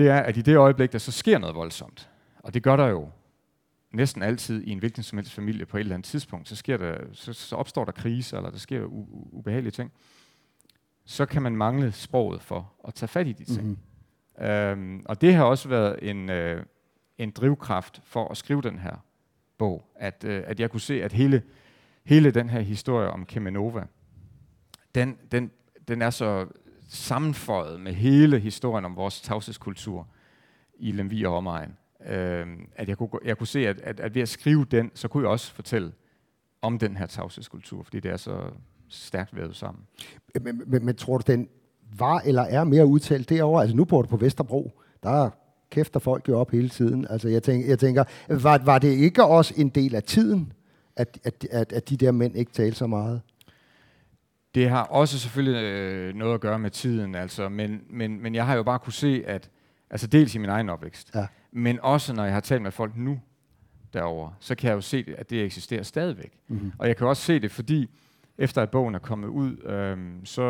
det 0.00 0.08
er, 0.08 0.20
at 0.20 0.36
i 0.36 0.42
det 0.42 0.56
øjeblik, 0.56 0.92
der 0.92 0.98
så 0.98 1.12
sker 1.12 1.38
noget 1.38 1.56
voldsomt, 1.56 2.10
og 2.38 2.54
det 2.54 2.62
gør 2.62 2.76
der 2.76 2.86
jo 2.86 3.08
næsten 3.92 4.22
altid 4.22 4.62
i 4.62 4.70
en 4.70 4.78
hvilken 4.78 5.02
som 5.02 5.18
helst 5.18 5.32
familie 5.32 5.66
på 5.66 5.76
et 5.76 5.80
eller 5.80 5.94
andet 5.94 6.06
tidspunkt, 6.06 6.48
så, 6.48 6.56
sker 6.56 6.76
der, 6.76 6.98
så, 7.12 7.32
så 7.32 7.56
opstår 7.56 7.84
der 7.84 7.92
krise, 7.92 8.36
eller 8.36 8.50
der 8.50 8.58
sker 8.58 8.84
u- 8.84 9.28
ubehagelige 9.32 9.70
ting, 9.70 9.92
så 11.04 11.26
kan 11.26 11.42
man 11.42 11.56
mangle 11.56 11.92
sproget 11.92 12.42
for 12.42 12.72
at 12.88 12.94
tage 12.94 13.08
fat 13.08 13.26
i 13.26 13.32
de 13.32 13.44
ting. 13.44 13.66
Mm-hmm. 13.66 14.46
Øhm, 14.46 15.02
og 15.04 15.20
det 15.20 15.34
har 15.34 15.44
også 15.44 15.68
været 15.68 16.10
en, 16.10 16.30
øh, 16.30 16.62
en 17.18 17.30
drivkraft 17.30 18.00
for 18.04 18.28
at 18.28 18.36
skrive 18.36 18.62
den 18.62 18.78
her 18.78 19.04
bog, 19.58 19.92
at, 19.96 20.24
øh, 20.24 20.42
at 20.46 20.60
jeg 20.60 20.70
kunne 20.70 20.80
se, 20.80 21.02
at 21.02 21.12
hele, 21.12 21.42
hele 22.04 22.30
den 22.30 22.50
her 22.50 22.60
historie 22.60 23.10
om 23.10 23.26
Kemenova, 23.26 23.84
den, 24.94 25.18
den, 25.32 25.50
den 25.88 26.02
er 26.02 26.10
så 26.10 26.46
sammenføjet 26.90 27.80
med 27.80 27.92
hele 27.92 28.38
historien 28.38 28.84
om 28.84 28.96
vores 28.96 29.20
tavshedskultur 29.20 30.06
i 30.78 30.92
Lemvi 30.92 31.24
og 31.24 31.36
omegn. 31.36 31.76
Øh, 32.06 32.46
at 32.76 32.88
jeg 32.88 32.98
kunne, 32.98 33.08
jeg 33.24 33.38
kunne 33.38 33.46
se, 33.46 33.68
at, 33.68 33.80
at, 33.80 34.00
at 34.00 34.14
ved 34.14 34.22
at 34.22 34.28
skrive 34.28 34.66
den, 34.70 34.90
så 34.94 35.08
kunne 35.08 35.22
jeg 35.22 35.30
også 35.30 35.52
fortælle 35.52 35.92
om 36.62 36.78
den 36.78 36.96
her 36.96 37.06
tavshedskultur, 37.06 37.82
fordi 37.82 38.00
det 38.00 38.10
er 38.10 38.16
så 38.16 38.40
stærkt 38.88 39.36
vævet 39.36 39.56
sammen. 39.56 39.82
Men, 40.40 40.62
men, 40.66 40.84
men 40.84 40.96
tror 40.96 41.18
du, 41.18 41.32
den 41.32 41.48
var 41.98 42.20
eller 42.24 42.42
er 42.42 42.64
mere 42.64 42.86
udtalt 42.86 43.28
derovre? 43.28 43.62
Altså 43.62 43.76
nu 43.76 43.84
bor 43.84 44.02
du 44.02 44.08
på 44.08 44.16
Vesterbro, 44.16 44.80
der 45.02 45.30
kæfter 45.70 46.00
folk 46.00 46.28
jo 46.28 46.38
op 46.38 46.50
hele 46.50 46.68
tiden. 46.68 47.06
Altså 47.10 47.28
jeg 47.28 47.42
tænker, 47.42 47.68
jeg 47.68 47.78
tænker 47.78 48.04
var, 48.28 48.58
var 48.64 48.78
det 48.78 48.88
ikke 48.88 49.24
også 49.24 49.54
en 49.56 49.68
del 49.68 49.94
af 49.94 50.02
tiden, 50.02 50.52
at, 50.96 51.18
at, 51.24 51.46
at, 51.50 51.72
at 51.72 51.88
de 51.88 51.96
der 51.96 52.12
mænd 52.12 52.36
ikke 52.36 52.52
talte 52.52 52.76
så 52.76 52.86
meget? 52.86 53.20
Det 54.54 54.68
har 54.68 54.82
også 54.82 55.18
selvfølgelig 55.18 55.62
øh, 55.62 56.14
noget 56.14 56.34
at 56.34 56.40
gøre 56.40 56.58
med 56.58 56.70
tiden, 56.70 57.14
altså, 57.14 57.48
men, 57.48 57.82
men, 57.90 58.22
men 58.22 58.34
jeg 58.34 58.46
har 58.46 58.54
jo 58.54 58.62
bare 58.62 58.78
kunne 58.78 58.92
se, 58.92 59.22
at 59.26 59.50
altså 59.90 60.06
dels 60.06 60.34
i 60.34 60.38
min 60.38 60.50
egen 60.50 60.68
opvækst, 60.68 61.10
ja. 61.14 61.26
men 61.52 61.80
også 61.80 62.12
når 62.12 62.24
jeg 62.24 62.32
har 62.32 62.40
talt 62.40 62.62
med 62.62 62.70
folk 62.70 62.96
nu 62.96 63.20
derover, 63.92 64.30
så 64.40 64.54
kan 64.54 64.68
jeg 64.68 64.74
jo 64.74 64.80
se, 64.80 65.14
at 65.18 65.30
det 65.30 65.44
eksisterer 65.44 65.82
stadigvæk. 65.82 66.38
Mm-hmm. 66.48 66.72
Og 66.78 66.88
jeg 66.88 66.96
kan 66.96 67.06
også 67.06 67.22
se 67.22 67.40
det, 67.40 67.50
fordi 67.50 67.90
efter 68.38 68.62
at 68.62 68.70
bogen 68.70 68.94
er 68.94 68.98
kommet 68.98 69.28
ud, 69.28 69.56
øh, 69.56 69.98
så 70.24 70.42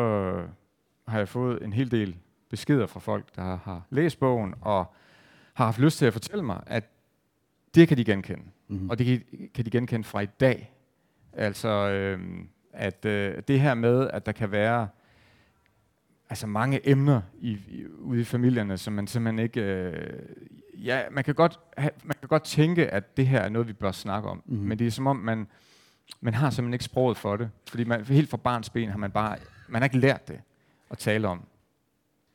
har 1.07 1.17
jeg 1.17 1.27
fået 1.27 1.63
en 1.63 1.73
hel 1.73 1.91
del 1.91 2.15
beskeder 2.49 2.87
fra 2.87 2.99
folk, 2.99 3.35
der 3.35 3.57
har 3.57 3.87
læst 3.89 4.19
bogen 4.19 4.53
og 4.61 4.93
har 5.53 5.65
haft 5.65 5.79
lyst 5.79 5.97
til 5.97 6.05
at 6.05 6.13
fortælle 6.13 6.43
mig, 6.43 6.63
at 6.67 6.89
det 7.75 7.87
kan 7.87 7.97
de 7.97 8.05
genkende. 8.05 8.43
Mm-hmm. 8.67 8.89
Og 8.89 8.99
det 8.99 9.05
kan, 9.05 9.49
kan 9.53 9.65
de 9.65 9.69
genkende 9.69 10.03
fra 10.03 10.19
i 10.19 10.25
dag. 10.25 10.73
Altså, 11.33 11.69
øh, 11.69 12.19
at 12.73 13.05
øh, 13.05 13.41
det 13.47 13.59
her 13.59 13.73
med, 13.73 14.09
at 14.13 14.25
der 14.25 14.31
kan 14.31 14.51
være 14.51 14.87
altså 16.29 16.47
mange 16.47 16.89
emner 16.89 17.21
i, 17.39 17.51
i, 17.51 17.85
ude 17.99 18.21
i 18.21 18.23
familierne, 18.23 18.77
som 18.77 18.93
man 18.93 19.07
simpelthen 19.07 19.39
ikke... 19.39 19.61
Øh, 19.61 20.19
ja, 20.73 21.01
man 21.11 21.23
kan, 21.23 21.35
godt 21.35 21.59
have, 21.77 21.91
man 22.03 22.15
kan 22.19 22.27
godt 22.27 22.43
tænke, 22.43 22.87
at 22.87 23.17
det 23.17 23.27
her 23.27 23.39
er 23.39 23.49
noget, 23.49 23.67
vi 23.67 23.73
bør 23.73 23.91
snakke 23.91 24.29
om, 24.29 24.43
mm. 24.45 24.57
men 24.57 24.79
det 24.79 24.87
er 24.87 24.91
som 24.91 25.07
om, 25.07 25.15
man, 25.15 25.47
man 26.21 26.33
har 26.33 26.49
simpelthen 26.49 26.73
ikke 26.73 26.85
sproget 26.85 27.17
for 27.17 27.35
det. 27.35 27.49
Fordi 27.69 27.83
man, 27.83 28.05
helt 28.05 28.29
fra 28.29 28.37
barns 28.37 28.69
ben 28.69 28.89
har 28.89 28.97
man 28.97 29.11
bare... 29.11 29.37
Man 29.67 29.81
har 29.81 29.85
ikke 29.85 29.97
lært 29.97 30.27
det 30.27 30.41
at 30.89 30.97
tale 30.97 31.27
om. 31.27 31.43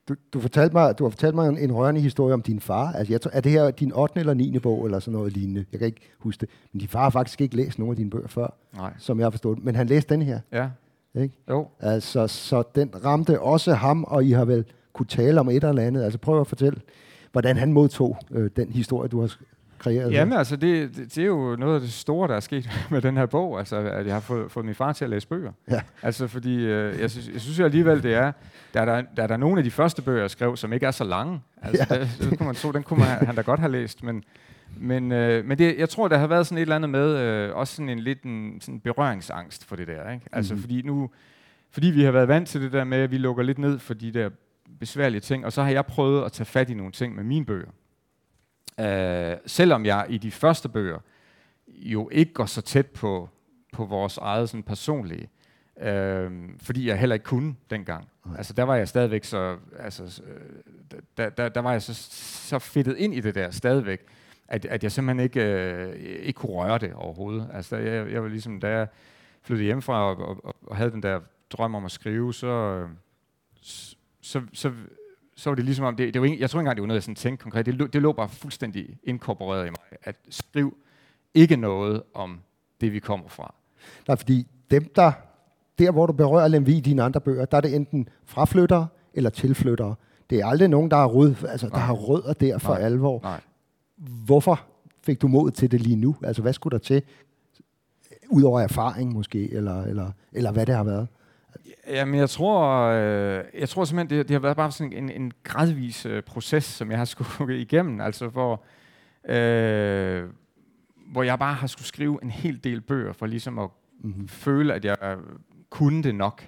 Du, 0.09 0.15
du, 0.33 0.41
fortalte 0.41 0.73
mig, 0.75 0.99
du 0.99 1.05
har 1.05 1.11
fortalt 1.11 1.35
mig 1.35 1.49
en, 1.49 1.59
en 1.59 1.73
rørende 1.73 2.01
historie 2.01 2.35
om 2.35 2.43
din 2.43 2.61
far. 2.61 2.93
Altså, 2.93 3.13
jeg 3.13 3.21
tror, 3.21 3.31
er 3.35 3.41
det 3.41 3.53
her 3.53 3.71
din 3.71 3.93
8. 3.93 4.21
eller 4.21 4.35
9. 4.35 4.59
bog, 4.59 4.85
eller 4.85 4.99
sådan 4.99 5.19
noget 5.19 5.33
lignende? 5.33 5.65
Jeg 5.73 5.79
kan 5.79 5.87
ikke 5.87 6.01
huske 6.19 6.41
det. 6.41 6.49
Men 6.73 6.81
din 6.81 6.89
far 6.89 7.03
har 7.03 7.11
faktisk 7.11 7.41
ikke 7.41 7.57
læst 7.57 7.79
nogen 7.79 7.93
af 7.93 7.97
dine 7.97 8.11
bøger 8.11 8.29
før, 8.29 8.55
Nej. 8.77 8.93
som 8.99 9.19
jeg 9.19 9.25
har 9.25 9.31
forstået. 9.31 9.65
Men 9.65 9.75
han 9.75 9.87
læste 9.87 10.15
den 10.15 10.23
her. 10.23 10.41
Ja. 10.53 10.69
Ikke? 11.15 11.35
Jo. 11.51 11.69
Altså, 11.81 12.27
så 12.27 12.63
den 12.75 12.91
ramte 13.05 13.41
også 13.41 13.75
ham, 13.75 14.05
og 14.05 14.25
I 14.25 14.31
har 14.31 14.45
vel 14.45 14.65
kunne 14.93 15.07
tale 15.07 15.41
om 15.41 15.49
et 15.49 15.65
eller 15.65 15.83
andet. 15.83 16.03
Altså, 16.03 16.19
prøv 16.19 16.41
at 16.41 16.47
fortælle, 16.47 16.81
hvordan 17.33 17.57
han 17.57 17.73
modtog 17.73 18.19
øh, 18.31 18.51
den 18.57 18.73
historie, 18.73 19.09
du 19.09 19.21
har 19.21 19.37
kreeret. 19.79 20.13
Jamen 20.13 20.39
altså, 20.39 20.57
det, 20.57 20.97
det, 20.97 21.15
det 21.15 21.23
er 21.23 21.27
jo 21.27 21.57
noget 21.57 21.75
af 21.75 21.81
det 21.81 21.93
store, 21.93 22.29
der 22.29 22.35
er 22.35 22.41
sket 22.41 22.71
med 22.91 23.03
den 23.03 23.17
her 23.17 23.27
bog, 23.27 23.59
altså 23.59 23.77
at 23.77 24.07
jeg 24.07 24.15
har 24.15 24.21
fået, 24.21 24.51
fået 24.53 24.67
min 24.67 24.75
far 24.75 24.93
til 24.93 25.05
at 25.05 25.11
læse 25.11 25.29
bøger. 25.29 25.53
Ja. 25.71 25.81
Altså 26.03 26.27
fordi, 26.27 26.57
øh, 26.65 27.01
jeg, 27.01 27.11
synes, 27.11 27.29
jeg 27.33 27.41
synes 27.41 27.61
alligevel, 27.61 28.03
det 28.03 28.15
er, 28.15 28.33
der 28.75 28.81
er 28.81 28.85
der, 28.85 29.03
der 29.17 29.23
er 29.23 29.27
der 29.27 29.37
nogle 29.37 29.59
af 29.59 29.65
de 29.65 29.71
første 29.71 30.03
bøger, 30.03 30.21
jeg 30.21 30.31
skrev, 30.31 30.57
som 30.57 30.73
ikke 30.73 30.87
er 30.87 30.91
så 30.91 31.05
lange. 31.05 31.41
Altså, 31.63 31.87
ja. 31.91 32.01
det, 32.01 32.09
det 32.21 32.39
kunne 32.39 32.47
man 32.47 32.55
tro, 32.55 32.73
den 32.73 32.83
kunne 32.83 32.99
man, 32.99 33.27
han 33.27 33.35
da 33.35 33.41
godt 33.41 33.61
have 33.61 33.73
læst, 33.73 34.03
men, 34.03 34.25
men, 34.77 35.13
øh, 35.13 35.45
men 35.45 35.59
det, 35.59 35.79
jeg 35.79 35.89
tror, 35.89 36.09
der 36.09 36.19
har 36.19 36.27
været 36.27 36.47
sådan 36.47 36.59
et 36.59 36.63
eller 36.63 36.77
andet 36.77 36.91
med, 36.91 37.17
øh, 37.19 37.57
også 37.57 37.75
sådan 37.75 37.89
en 37.89 37.99
lidt 37.99 38.23
en 38.23 38.61
sådan 38.61 38.81
berøringsangst 38.81 39.65
for 39.65 39.77
det 39.77 39.87
der. 39.87 40.11
Ikke? 40.11 40.27
Altså 40.33 40.55
mm. 40.55 40.61
fordi 40.61 40.83
nu, 40.83 41.11
fordi 41.71 41.87
vi 41.87 42.03
har 42.03 42.11
været 42.11 42.29
vant 42.29 42.49
til 42.49 42.63
det 42.63 42.73
der 42.73 42.85
med, 42.85 42.99
at 42.99 43.11
vi 43.11 43.19
lukker 43.19 43.43
lidt 43.43 43.59
ned 43.59 43.79
for 43.79 43.95
de 43.95 44.13
der 44.13 44.31
besværlige 44.81 45.21
ting, 45.21 45.45
og 45.45 45.53
så 45.53 45.63
har 45.63 45.71
jeg 45.71 45.87
prøvet 45.87 46.25
at 46.25 46.33
tage 46.33 46.47
fat 46.47 46.71
i 46.71 46.75
nogle 46.75 46.93
ting 46.93 47.15
med 47.15 47.25
mine 47.25 47.45
bøger. 47.45 47.71
Uh, 48.79 49.39
selvom 49.47 49.87
jeg 49.87 50.07
i 50.09 50.19
de 50.19 50.31
første 50.31 50.69
bøger 50.69 50.99
jo 51.69 52.09
ikke 52.13 52.33
går 52.33 52.47
så 52.47 52.63
tæt 52.63 52.87
på, 52.87 53.29
på 53.73 53.85
vores 53.85 54.19
eget 54.19 54.49
sådan 54.49 54.63
personlige, 54.63 55.29
uh, 55.77 56.31
fordi 56.63 56.89
jeg 56.89 56.99
heller 56.99 57.15
ikke 57.15 57.25
kunne 57.25 57.55
dengang. 57.71 58.09
Okay. 58.25 58.37
Altså 58.37 58.53
der 58.53 58.63
var 58.63 58.77
jeg 58.77 58.89
stadigvæk 58.89 59.25
så, 59.25 59.57
altså, 59.79 60.23
der, 61.17 61.29
der, 61.29 61.49
der 61.49 61.61
var 61.61 61.73
jeg 61.73 61.83
så, 61.83 61.95
så 62.49 62.59
fedtet 62.59 62.97
ind 62.97 63.15
i 63.15 63.21
det 63.21 63.35
der 63.35 63.51
stadigvæk, 63.51 64.01
at, 64.49 64.65
at 64.65 64.83
jeg 64.83 64.93
simpelthen 64.93 65.25
ikke, 65.25 65.41
uh, 65.89 66.01
ikke 66.01 66.37
kunne 66.37 66.53
røre 66.53 66.79
det 66.79 66.95
overhovedet. 66.95 67.51
Altså 67.53 67.77
jeg, 67.77 68.13
jeg 68.13 68.23
var 68.23 68.29
ligesom, 68.29 68.61
da 68.61 68.69
jeg 68.69 68.87
flyttede 69.43 69.65
hjemmefra 69.65 70.15
og, 70.15 70.29
og, 70.29 70.57
og 70.67 70.77
havde 70.77 70.91
den 70.91 71.03
der 71.03 71.21
drøm 71.51 71.75
om 71.75 71.85
at 71.85 71.91
skrive, 71.91 72.35
så, 72.35 72.87
så, 74.21 74.43
så 74.53 74.73
så 75.37 75.51
var 75.51 75.55
det 75.55 75.65
ligesom 75.65 75.85
om, 75.85 75.97
det, 75.97 76.15
det 76.15 76.23
var 76.23 76.27
ikke, 76.27 76.41
jeg 76.41 76.51
tror 76.51 76.61
ikke 76.61 76.63
engang, 76.63 76.77
det 76.77 76.83
var 76.83 76.87
noget, 76.87 76.97
jeg 76.97 77.03
sådan 77.03 77.15
tænkte 77.15 77.43
konkret. 77.43 77.67
Det, 77.67 77.75
lå, 77.75 77.87
det 77.87 78.03
lå 78.03 78.13
bare 78.13 78.29
fuldstændig 78.29 78.99
inkorporeret 79.05 79.67
i 79.67 79.71
mig, 79.71 79.99
at 80.03 80.17
skriv 80.29 80.77
ikke 81.35 81.57
noget 81.57 82.03
om 82.15 82.41
det, 82.81 82.93
vi 82.93 82.99
kommer 82.99 83.29
fra. 83.29 83.55
Nej, 84.09 84.17
fordi 84.17 84.47
dem, 84.71 84.93
der, 84.97 85.13
der 85.79 85.91
hvor 85.91 86.07
du 86.07 86.13
berører 86.13 86.49
Lemvi 86.49 86.77
i 86.77 86.81
dine 86.81 87.03
andre 87.03 87.21
bøger, 87.21 87.45
der 87.45 87.57
er 87.57 87.61
det 87.61 87.75
enten 87.75 88.09
fraflyttere 88.25 88.87
eller 89.15 89.31
tilflyttere. 89.31 89.95
Det 90.31 90.41
er 90.41 90.47
aldrig 90.47 90.69
nogen, 90.69 90.91
der 90.91 90.97
har, 90.97 91.07
rød, 91.07 91.35
altså, 91.49 91.69
der 91.69 91.77
har 91.79 91.93
rødder 91.95 92.33
der 92.33 92.59
for 92.59 92.75
Nej. 92.75 92.83
alvor. 92.83 93.21
Nej. 93.23 93.41
Hvorfor 93.97 94.61
fik 95.03 95.23
du 95.23 95.29
mod 95.29 95.51
til 95.51 95.71
det 95.71 95.81
lige 95.81 95.97
nu? 95.97 96.17
Altså, 96.25 96.43
hvad 96.43 96.53
skulle 96.53 96.73
der 96.73 96.85
til? 96.85 97.03
Udover 98.29 98.61
erfaring 98.61 99.13
måske, 99.13 99.53
eller, 99.53 99.83
eller, 99.83 100.11
eller 100.33 100.53
hvad 100.53 100.67
det 100.67 100.75
har 100.75 100.85
været? 100.85 101.09
Jamen, 101.89 102.15
jeg 102.15 102.31
tror, 102.31 102.83
øh, 102.83 103.45
jeg 103.55 103.69
tror 103.69 103.85
simpelthen, 103.85 104.19
det, 104.19 104.29
det 104.29 104.35
har 104.35 104.41
været 104.41 104.57
bare 104.57 104.73
sådan 104.73 104.93
en, 104.93 105.11
en 105.11 105.33
gradvis 105.43 106.07
øh, 106.07 106.23
proces, 106.23 106.65
som 106.65 106.91
jeg 106.91 106.99
har 106.99 107.05
skulle 107.15 107.61
igennem, 107.61 108.01
altså 108.01 108.29
hvor, 108.29 108.63
øh, 109.29 110.25
hvor 111.07 111.23
jeg 111.23 111.39
bare 111.39 111.55
har 111.55 111.67
skulle 111.67 111.87
skrive 111.87 112.19
en 112.23 112.31
hel 112.31 112.65
del 112.65 112.81
bøger, 112.81 113.13
for 113.13 113.27
ligesom 113.27 113.59
at 113.59 113.69
mm-hmm. 114.01 114.29
føle, 114.29 114.75
at 114.75 114.85
jeg 114.85 115.17
kunne 115.71 116.03
det 116.03 116.15
nok 116.15 116.43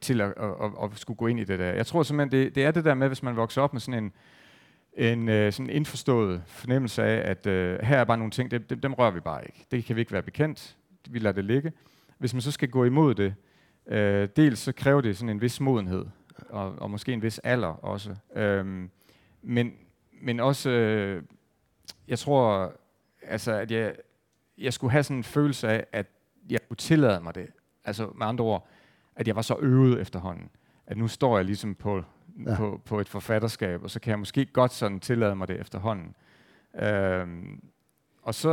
til 0.00 0.20
at, 0.20 0.34
at, 0.36 0.50
at, 0.62 0.70
at 0.82 0.90
skulle 0.98 1.16
gå 1.16 1.26
ind 1.26 1.40
i 1.40 1.44
det 1.44 1.58
der. 1.58 1.72
Jeg 1.72 1.86
tror 1.86 2.02
simpelthen, 2.02 2.40
det, 2.40 2.54
det 2.54 2.64
er 2.64 2.70
det 2.70 2.84
der 2.84 2.94
med, 2.94 3.06
hvis 3.06 3.22
man 3.22 3.36
vokser 3.36 3.62
op 3.62 3.72
med 3.72 3.80
sådan 3.80 4.04
en, 4.04 4.12
en 4.98 5.28
øh, 5.28 5.52
sådan 5.52 5.70
indforstået 5.70 6.42
fornemmelse 6.46 7.02
af, 7.02 7.30
at 7.30 7.46
øh, 7.46 7.78
her 7.82 7.98
er 7.98 8.04
bare 8.04 8.18
nogle 8.18 8.30
ting, 8.30 8.50
dem, 8.50 8.62
dem, 8.62 8.80
dem 8.80 8.94
rører 8.94 9.10
vi 9.10 9.20
bare 9.20 9.44
ikke. 9.46 9.66
Det 9.70 9.84
kan 9.84 9.96
vi 9.96 10.00
ikke 10.00 10.12
være 10.12 10.22
bekendt. 10.22 10.76
Vi 11.10 11.18
lader 11.18 11.34
det 11.34 11.44
ligge. 11.44 11.72
Hvis 12.18 12.34
man 12.34 12.40
så 12.40 12.50
skal 12.50 12.68
gå 12.68 12.84
imod 12.84 13.14
det, 13.14 13.34
Øh, 13.88 14.28
dels 14.36 14.58
så 14.58 14.72
kræver 14.72 15.00
det 15.00 15.16
sådan 15.16 15.28
en 15.28 15.40
vis 15.40 15.60
modenhed, 15.60 16.06
og, 16.48 16.74
og 16.78 16.90
måske 16.90 17.12
en 17.12 17.22
vis 17.22 17.38
alder 17.38 17.68
også. 17.68 18.14
Øhm, 18.36 18.90
men, 19.42 19.72
men 20.22 20.40
også, 20.40 20.70
øh, 20.70 21.22
jeg 22.08 22.18
tror, 22.18 22.72
altså, 23.22 23.52
at 23.52 23.70
jeg, 23.70 23.94
jeg 24.58 24.72
skulle 24.72 24.90
have 24.90 25.02
sådan 25.02 25.16
en 25.16 25.24
følelse 25.24 25.68
af, 25.68 25.86
at 25.92 26.06
jeg 26.50 26.60
kunne 26.68 26.76
tillade 26.76 27.20
mig 27.20 27.34
det. 27.34 27.46
Altså 27.84 28.10
med 28.14 28.26
andre 28.26 28.44
ord, 28.44 28.68
at 29.16 29.28
jeg 29.28 29.36
var 29.36 29.42
så 29.42 29.56
øvet 29.60 30.00
efterhånden, 30.00 30.50
at 30.86 30.96
nu 30.96 31.08
står 31.08 31.36
jeg 31.38 31.44
ligesom 31.44 31.74
på, 31.74 32.02
ja. 32.46 32.56
på, 32.56 32.80
på 32.84 33.00
et 33.00 33.08
forfatterskab, 33.08 33.82
og 33.82 33.90
så 33.90 34.00
kan 34.00 34.10
jeg 34.10 34.18
måske 34.18 34.46
godt 34.46 34.72
sådan 34.72 35.00
tillade 35.00 35.36
mig 35.36 35.48
det 35.48 35.60
efterhånden. 35.60 36.14
Øhm, 36.80 37.62
og 38.22 38.34
så, 38.34 38.50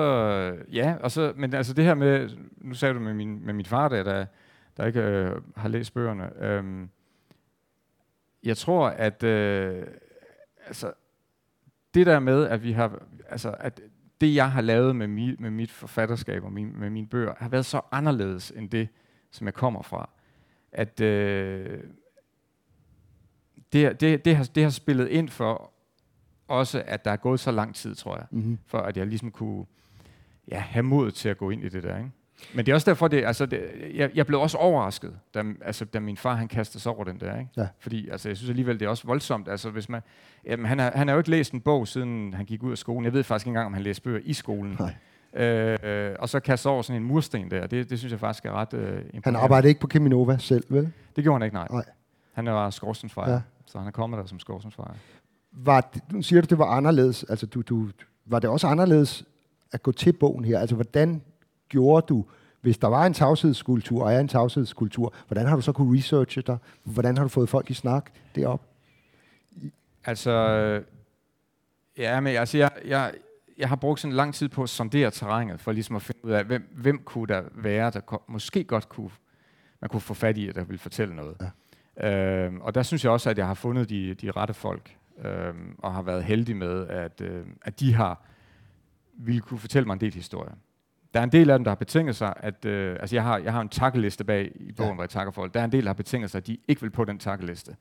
ja, 0.71 0.95
og 1.01 1.11
så, 1.11 1.33
men 1.35 1.53
altså 1.53 1.73
det 1.73 1.85
her 1.85 1.93
med, 1.93 2.29
nu 2.57 2.73
sagde 2.73 2.93
du 2.93 2.99
med 2.99 3.13
min, 3.13 3.45
med 3.45 3.53
min 3.53 3.65
far, 3.65 3.87
der, 3.87 4.03
der 4.03 4.25
der 4.77 4.85
ikke 4.85 5.01
øh, 5.01 5.41
har 5.55 5.69
læst 5.69 5.93
bøgerne. 5.93 6.43
Øhm, 6.43 6.89
jeg 8.43 8.57
tror, 8.57 8.87
at 8.87 9.23
øh, 9.23 9.87
altså, 10.67 10.93
det 11.93 12.05
der 12.05 12.19
med, 12.19 12.47
at 12.47 12.63
vi 12.63 12.71
har, 12.71 13.01
altså, 13.29 13.55
at 13.59 13.81
det, 14.21 14.35
jeg 14.35 14.51
har 14.51 14.61
lavet 14.61 14.95
med, 14.95 15.07
mi, 15.07 15.35
med 15.39 15.49
mit 15.49 15.71
forfatterskab 15.71 16.43
og 16.43 16.51
min, 16.51 16.79
med 16.79 16.89
mine 16.89 17.07
bøger, 17.07 17.33
har 17.37 17.49
været 17.49 17.65
så 17.65 17.81
anderledes 17.91 18.51
end 18.51 18.69
det, 18.69 18.89
som 19.31 19.47
jeg 19.47 19.53
kommer 19.53 19.81
fra. 19.81 20.09
At 20.71 21.01
øh, 21.01 21.79
det, 23.73 24.01
det, 24.01 24.25
det, 24.25 24.35
har, 24.35 24.43
det 24.43 24.63
har 24.63 24.69
spillet 24.69 25.07
ind 25.07 25.29
for 25.29 25.71
også, 26.47 26.83
at 26.87 27.05
der 27.05 27.11
er 27.11 27.15
gået 27.15 27.39
så 27.39 27.51
lang 27.51 27.75
tid, 27.75 27.95
tror 27.95 28.15
jeg, 28.15 28.25
mm-hmm. 28.31 28.59
for 28.65 28.77
at 28.77 28.97
jeg 28.97 29.07
ligesom 29.07 29.31
kunne 29.31 29.65
ja, 30.47 30.59
have 30.59 30.83
mod 30.83 31.11
til 31.11 31.29
at 31.29 31.37
gå 31.37 31.49
ind 31.49 31.63
i 31.63 31.69
det 31.69 31.83
der. 31.83 31.97
Ikke? 31.97 32.11
Men 32.53 32.65
det 32.65 32.71
er 32.71 32.75
også 32.75 32.91
derfor, 32.91 33.07
det, 33.07 33.25
altså 33.25 33.45
det, 33.45 33.61
jeg, 33.93 34.09
jeg 34.15 34.27
blev 34.27 34.41
også 34.41 34.57
overrasket, 34.57 35.13
da, 35.33 35.43
altså, 35.61 35.85
da 35.85 35.99
min 35.99 36.17
far 36.17 36.35
han 36.35 36.47
kastede 36.47 36.83
sig 36.83 36.91
over 36.91 37.03
den 37.03 37.19
der. 37.19 37.39
Ikke? 37.39 37.51
Ja. 37.57 37.67
Fordi 37.79 38.09
altså, 38.09 38.29
jeg 38.29 38.37
synes 38.37 38.49
alligevel, 38.49 38.79
det 38.79 38.85
er 38.85 38.89
også 38.89 39.07
voldsomt. 39.07 39.47
Altså, 39.47 39.69
hvis 39.69 39.89
man, 39.89 40.01
jamen, 40.45 40.65
han, 40.65 40.79
har, 40.79 40.91
han 40.95 41.07
har 41.07 41.15
jo 41.15 41.19
ikke 41.19 41.29
læst 41.29 41.53
en 41.53 41.61
bog, 41.61 41.87
siden 41.87 42.33
han 42.33 42.45
gik 42.45 42.63
ud 42.63 42.71
af 42.71 42.77
skolen. 42.77 43.05
Jeg 43.05 43.13
ved 43.13 43.23
faktisk 43.23 43.45
ikke 43.45 43.49
engang, 43.49 43.65
om 43.65 43.73
han 43.73 43.83
læste 43.83 44.01
bøger 44.01 44.19
i 44.23 44.33
skolen. 44.33 44.77
Nej. 44.79 44.95
Øh, 45.43 46.15
og 46.19 46.29
så 46.29 46.39
kaste 46.39 46.67
over 46.67 46.81
sådan 46.81 47.01
en 47.01 47.07
mursten 47.07 47.51
der. 47.51 47.67
Det, 47.67 47.89
det 47.89 47.99
synes 47.99 48.11
jeg 48.11 48.19
faktisk 48.19 48.45
er 48.45 48.51
ret 48.51 48.73
øh. 48.73 49.01
Han 49.23 49.35
arbejdede 49.35 49.69
ikke 49.69 49.81
på 49.81 49.87
Keminova 49.87 50.37
selv, 50.37 50.63
vel? 50.69 50.91
Det 51.15 51.23
gjorde 51.23 51.39
han 51.39 51.45
ikke, 51.45 51.55
nej. 51.55 51.67
nej. 51.71 51.83
Han 52.33 52.45
var 52.45 52.69
skorstensfejer, 52.69 53.33
ja. 53.33 53.41
så 53.65 53.77
han 53.77 53.87
er 53.87 53.91
kommet 53.91 54.19
der 54.19 54.25
som 54.25 54.39
skorstensfejer. 54.39 54.93
Var 55.51 55.81
det, 55.81 56.01
nu 56.11 56.21
siger 56.21 56.41
du, 56.41 56.45
det 56.49 56.57
var 56.57 56.65
anderledes. 56.65 57.23
Altså, 57.23 57.45
du, 57.45 57.61
du, 57.61 57.89
var 58.25 58.39
det 58.39 58.49
også 58.49 58.67
anderledes 58.67 59.23
at 59.71 59.83
gå 59.83 59.91
til 59.91 60.13
bogen 60.13 60.45
her? 60.45 60.59
Altså, 60.59 60.75
hvordan 60.75 61.21
gjorde 61.69 62.05
du, 62.09 62.25
hvis 62.61 62.77
der 62.77 62.87
var 62.87 63.05
en 63.05 63.13
tavshedskultur, 63.13 64.03
og 64.03 64.13
er 64.13 64.19
en 64.19 64.27
tavshedskultur, 64.27 65.13
hvordan 65.27 65.45
har 65.45 65.55
du 65.55 65.61
så 65.61 65.71
kunne 65.71 65.97
researche 65.97 66.41
dig? 66.41 66.57
Hvordan 66.83 67.17
har 67.17 67.23
du 67.23 67.29
fået 67.29 67.49
folk 67.49 67.69
i 67.69 67.73
snak 67.73 68.11
derop? 68.35 68.61
Altså, 70.05 70.31
ja, 71.97 72.19
men 72.19 72.35
altså, 72.35 72.57
jeg, 72.57 72.71
jeg, 72.85 73.13
jeg 73.57 73.69
har 73.69 73.75
brugt 73.75 73.99
sådan 73.99 74.15
lang 74.15 74.33
tid 74.33 74.49
på 74.49 74.63
at 74.63 74.69
sondere 74.69 75.11
terrænet, 75.11 75.61
for 75.61 75.71
ligesom 75.71 75.95
at 75.95 76.01
finde 76.01 76.25
ud 76.25 76.31
af, 76.31 76.45
hvem, 76.45 76.75
hvem 76.75 77.03
kunne 77.03 77.27
der 77.27 77.43
være, 77.55 77.91
der 77.91 77.99
ko- 77.99 78.23
måske 78.27 78.63
godt 78.63 78.89
kunne, 78.89 79.09
man 79.81 79.89
kunne 79.89 80.01
få 80.01 80.13
fat 80.13 80.37
i, 80.37 80.51
der 80.51 80.63
ville 80.63 80.79
fortælle 80.79 81.15
noget. 81.15 81.35
Ja. 81.41 82.45
Øhm, 82.45 82.61
og 82.61 82.75
der 82.75 82.83
synes 82.83 83.03
jeg 83.03 83.11
også, 83.11 83.29
at 83.29 83.37
jeg 83.37 83.47
har 83.47 83.53
fundet 83.53 83.89
de, 83.89 84.13
de 84.13 84.31
rette 84.31 84.53
folk, 84.53 84.97
øhm, 85.25 85.75
og 85.77 85.93
har 85.93 86.01
været 86.01 86.23
heldig 86.23 86.55
med, 86.55 86.87
at, 86.87 87.21
øh, 87.21 87.45
at 87.61 87.79
de 87.79 87.93
har 87.93 88.21
ville 89.17 89.41
kunne 89.41 89.59
fortælle 89.59 89.85
mig 89.85 89.93
en 89.93 90.01
del 90.01 90.13
historier. 90.13 90.53
Der 91.15 91.21
er 91.21 91.23
en 91.23 91.31
del 91.31 91.49
af 91.49 91.59
dem, 91.59 91.63
der 91.63 91.71
har 91.71 91.75
betinget 91.75 92.15
sig, 92.15 92.33
at... 92.37 92.65
Øh, 92.65 92.97
altså, 92.99 93.15
jeg 93.15 93.23
har, 93.23 93.37
jeg 93.37 93.53
har 93.53 93.61
en 93.61 93.69
takkeliste 93.69 94.23
bag 94.23 94.51
i 94.55 94.71
bogen, 94.71 94.89
ja. 94.89 94.93
hvor 94.93 95.03
jeg 95.03 95.09
takker 95.09 95.31
folk. 95.31 95.53
Der 95.53 95.59
er 95.59 95.63
en 95.63 95.71
del, 95.71 95.83
der 95.83 95.89
har 95.89 95.93
betinget 95.93 96.31
sig, 96.31 96.37
at 96.37 96.47
de 96.47 96.57
ikke 96.67 96.81
vil 96.81 96.89
på 96.89 97.05
den 97.05 97.19
takkeliste. 97.19 97.75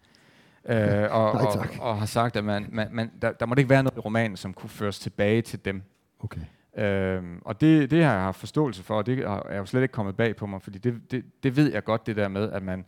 Øh, 0.64 0.76
og, 0.76 1.34
Nej, 1.34 1.42
og, 1.42 1.66
og 1.80 1.98
har 1.98 2.06
sagt, 2.06 2.36
at 2.36 2.44
man, 2.44 2.68
man, 2.72 2.88
man, 2.92 3.10
der, 3.22 3.32
der 3.32 3.46
må 3.46 3.54
ikke 3.58 3.70
være 3.70 3.82
noget 3.82 3.96
i 3.96 4.00
romanen, 4.00 4.36
som 4.36 4.54
kunne 4.54 4.70
føres 4.70 4.98
tilbage 4.98 5.42
til 5.42 5.64
dem. 5.64 5.82
Okay. 6.20 6.40
Øhm, 6.76 7.42
og 7.44 7.60
det, 7.60 7.90
det 7.90 8.04
har 8.04 8.12
jeg 8.12 8.22
haft 8.22 8.38
forståelse 8.38 8.82
for, 8.82 8.94
og 8.96 9.06
det 9.06 9.18
er 9.18 9.56
jo 9.56 9.66
slet 9.66 9.82
ikke 9.82 9.92
kommet 9.92 10.16
bag 10.16 10.36
på 10.36 10.46
mig, 10.46 10.62
fordi 10.62 10.78
det, 10.78 11.10
det, 11.10 11.24
det 11.42 11.56
ved 11.56 11.72
jeg 11.72 11.84
godt, 11.84 12.06
det 12.06 12.16
der 12.16 12.28
med, 12.28 12.52
at 12.52 12.62
man, 12.62 12.84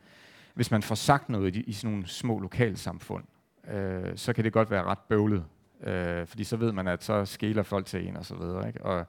hvis 0.55 0.71
man 0.71 0.83
får 0.83 0.95
sagt 0.95 1.29
noget 1.29 1.57
i, 1.57 1.61
i 1.61 1.73
sådan 1.73 1.91
nogle 1.91 2.09
små 2.09 2.39
lokalsamfund, 2.39 3.25
øh, 3.73 4.13
så 4.17 4.33
kan 4.33 4.45
det 4.45 4.53
godt 4.53 4.71
være 4.71 4.83
ret 4.83 4.99
bøvlet. 5.09 5.45
Øh, 5.85 6.27
fordi 6.27 6.45
så 6.45 6.57
ved 6.57 6.73
man, 6.73 6.89
at 6.89 7.05
så 7.05 7.25
skæler 7.25 7.63
folk 7.63 7.87
til 7.87 8.09
en 8.09 8.17
og 8.17 8.25
så 8.25 8.35
videre. 8.35 8.67
Ikke? 8.67 8.85
Og, 8.85 9.07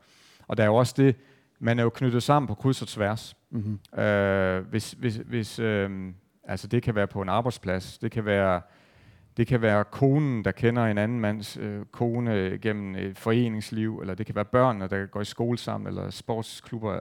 og 0.47 0.57
der 0.57 0.63
er 0.63 0.67
jo 0.67 0.75
også 0.75 0.93
det, 0.97 1.15
man 1.59 1.79
er 1.79 1.83
jo 1.83 1.89
knyttet 1.89 2.23
sammen 2.23 2.47
på 2.47 2.55
kryds 2.55 2.81
og 2.81 2.87
tværs. 2.87 3.37
Mm-hmm. 3.49 3.99
Øh, 3.99 4.67
hvis, 4.67 4.91
hvis, 4.91 5.15
hvis, 5.15 5.59
øh, 5.59 6.13
altså 6.43 6.67
det 6.67 6.83
kan 6.83 6.95
være 6.95 7.07
på 7.07 7.21
en 7.21 7.29
arbejdsplads, 7.29 7.97
det 7.97 8.11
kan 8.11 8.25
være, 8.25 8.61
det 9.37 9.47
kan 9.47 9.61
være 9.61 9.83
konen, 9.83 10.45
der 10.45 10.51
kender 10.51 10.85
en 10.85 10.97
anden 10.97 11.19
mands 11.19 11.57
øh, 11.57 11.85
kone 11.85 12.59
gennem 12.61 12.95
et 12.95 13.17
foreningsliv, 13.17 13.99
eller 13.99 14.13
det 14.15 14.25
kan 14.25 14.35
være 14.35 14.45
børnene, 14.45 14.87
der 14.87 15.05
går 15.05 15.21
i 15.21 15.25
skole 15.25 15.57
sammen, 15.57 15.87
eller 15.87 16.09
sportsklubber. 16.09 16.99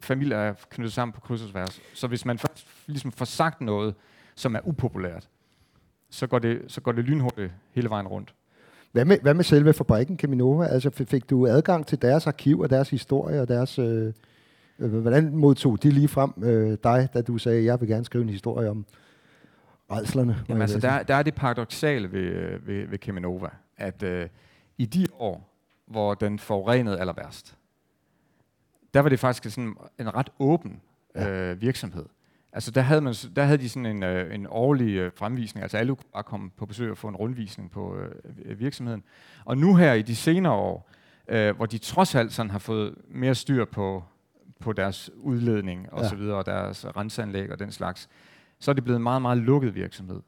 Familier 0.00 0.36
er 0.36 0.54
knyttet 0.70 0.92
sammen 0.92 1.12
på 1.12 1.20
kryds 1.20 1.42
og 1.42 1.50
tværs. 1.50 1.80
Så 1.94 2.06
hvis 2.06 2.24
man 2.24 2.38
først 2.38 2.68
ligesom 2.86 3.12
får 3.12 3.24
sagt 3.24 3.60
noget, 3.60 3.94
som 4.34 4.54
er 4.54 4.60
upopulært, 4.64 5.28
så 6.10 6.26
går 6.26 6.38
det, 6.38 6.62
så 6.68 6.80
går 6.80 6.92
det 6.92 7.04
lynhurtigt 7.04 7.52
hele 7.70 7.90
vejen 7.90 8.08
rundt. 8.08 8.34
Hvad 8.92 9.04
med, 9.04 9.18
hvad 9.22 9.34
med 9.34 9.44
selve 9.44 9.72
fabrikken 9.72 10.16
Keminova? 10.16 10.66
Altså 10.66 10.90
fik 10.90 11.30
du 11.30 11.46
adgang 11.46 11.86
til 11.86 12.02
deres 12.02 12.26
arkiv 12.26 12.60
og 12.60 12.70
deres 12.70 12.90
historie 12.90 13.40
og 13.40 13.48
deres... 13.48 13.78
Øh, 13.78 14.12
øh, 14.78 14.92
hvordan 14.94 15.36
modtog 15.36 15.82
de 15.82 15.90
lige 15.90 16.08
frem 16.08 16.32
øh, 16.42 16.78
dig, 16.84 17.08
da 17.14 17.22
du 17.22 17.38
sagde, 17.38 17.64
jeg 17.64 17.80
vil 17.80 17.88
gerne 17.88 18.04
skrive 18.04 18.22
en 18.22 18.30
historie 18.30 18.70
om 18.70 18.86
redslerne? 19.90 20.44
Jamen 20.48 20.62
altså, 20.62 20.78
der, 20.78 21.02
der 21.02 21.14
er 21.14 21.22
det 21.22 21.34
paradoxale 21.34 22.12
ved, 22.12 22.20
øh, 22.20 22.66
ved, 22.66 22.86
ved 22.86 22.98
Keminova, 22.98 23.48
at 23.76 24.02
øh, 24.02 24.28
i 24.78 24.86
de 24.86 25.06
år, 25.18 25.48
hvor 25.86 26.14
den 26.14 26.38
forurenede 26.38 27.00
aller 27.00 27.12
værst, 27.12 27.56
der 28.94 29.00
var 29.00 29.08
det 29.08 29.20
faktisk 29.20 29.54
sådan 29.54 29.76
en 30.00 30.14
ret 30.14 30.28
åben 30.38 30.80
ja. 31.14 31.50
øh, 31.50 31.60
virksomhed. 31.60 32.04
Altså 32.52 32.70
der 32.70 32.80
havde, 32.80 33.00
man, 33.00 33.14
der 33.36 33.44
havde 33.44 33.58
de 33.58 33.68
sådan 33.68 33.86
en, 33.86 34.02
øh, 34.02 34.34
en 34.34 34.46
årlig 34.50 34.94
øh, 34.96 35.12
fremvisning, 35.16 35.62
altså 35.62 35.76
alle 35.76 35.96
kunne 35.96 36.10
bare 36.12 36.22
komme 36.22 36.50
på 36.56 36.66
besøg 36.66 36.90
og 36.90 36.98
få 36.98 37.08
en 37.08 37.16
rundvisning 37.16 37.70
på 37.70 37.96
øh, 38.44 38.60
virksomheden. 38.60 39.02
Og 39.44 39.58
nu 39.58 39.76
her 39.76 39.92
i 39.92 40.02
de 40.02 40.16
senere 40.16 40.52
år, 40.52 40.90
øh, 41.28 41.56
hvor 41.56 41.66
de 41.66 41.78
trods 41.78 42.14
alt 42.14 42.32
sådan 42.32 42.50
har 42.50 42.58
fået 42.58 42.94
mere 43.08 43.34
styr 43.34 43.64
på, 43.64 44.04
på 44.60 44.72
deres 44.72 45.10
udledning 45.16 45.92
og 45.92 46.02
ja. 46.02 46.08
så 46.08 46.16
videre, 46.16 46.36
og 46.36 46.46
deres 46.46 46.86
renseanlæg 46.96 47.52
og 47.52 47.58
den 47.58 47.72
slags, 47.72 48.08
så 48.60 48.70
er 48.70 48.72
det 48.72 48.84
blevet 48.84 48.96
en 48.96 49.02
meget, 49.02 49.22
meget 49.22 49.38
lukket 49.38 49.74
virksomhed. 49.74 50.20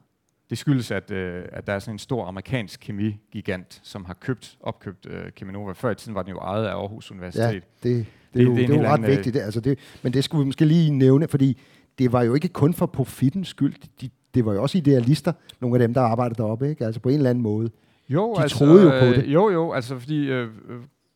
Det 0.51 0.59
skyldes, 0.59 0.91
at, 0.91 1.11
øh, 1.11 1.45
at 1.53 1.67
der 1.67 1.73
er 1.73 1.79
sådan 1.79 1.95
en 1.95 1.99
stor 1.99 2.27
amerikansk 2.27 2.81
kemigigant, 2.81 3.81
som 3.83 4.05
har 4.05 4.15
købt, 4.15 4.57
opkøbt 4.61 5.07
øh, 5.07 5.31
Cheminova. 5.37 5.73
Før 5.73 5.91
i 5.91 5.95
tiden 5.95 6.15
var 6.15 6.23
den 6.23 6.31
jo 6.31 6.39
ejet 6.39 6.67
af 6.67 6.75
Aarhus 6.75 7.11
Universitet. 7.11 7.43
Ja, 7.43 7.53
det, 7.53 7.63
det, 7.83 8.07
det, 8.35 8.45
jo, 8.45 8.57
det, 8.57 8.63
er 8.63 8.67
det 8.67 8.77
er 8.77 8.81
jo 8.81 8.87
ret 8.89 8.93
anden, 8.93 9.11
vigtigt. 9.11 9.35
Det, 9.35 9.41
altså 9.41 9.61
det, 9.61 9.79
men 10.03 10.13
det 10.13 10.25
skulle 10.25 10.41
vi 10.41 10.47
måske 10.47 10.65
lige 10.65 10.91
nævne, 10.91 11.29
fordi 11.29 11.59
det 11.99 12.13
var 12.13 12.23
jo 12.23 12.35
ikke 12.35 12.49
kun 12.49 12.75
for 12.75 12.87
profitens 12.87 13.49
skyld. 13.49 13.75
De, 14.01 14.11
det 14.35 14.45
var 14.45 14.53
jo 14.53 14.63
også 14.63 14.79
idealister, 14.79 15.33
nogle 15.61 15.77
af 15.77 15.79
dem, 15.79 15.95
der 15.95 16.01
arbejdede 16.01 16.43
deroppe, 16.43 16.69
ikke? 16.71 16.87
Altså 16.87 17.01
på 17.01 17.09
en 17.09 17.15
eller 17.15 17.31
anden 17.31 17.43
måde. 17.43 17.71
Jo, 18.09 18.35
de 18.35 18.43
altså, 18.43 18.59
troede 18.59 18.83
jo 18.83 18.91
på 18.91 19.07
det. 19.07 19.27
Jo, 19.27 19.51
jo, 19.51 19.73
altså 19.73 19.99
fordi 19.99 20.31
øh, 20.31 20.49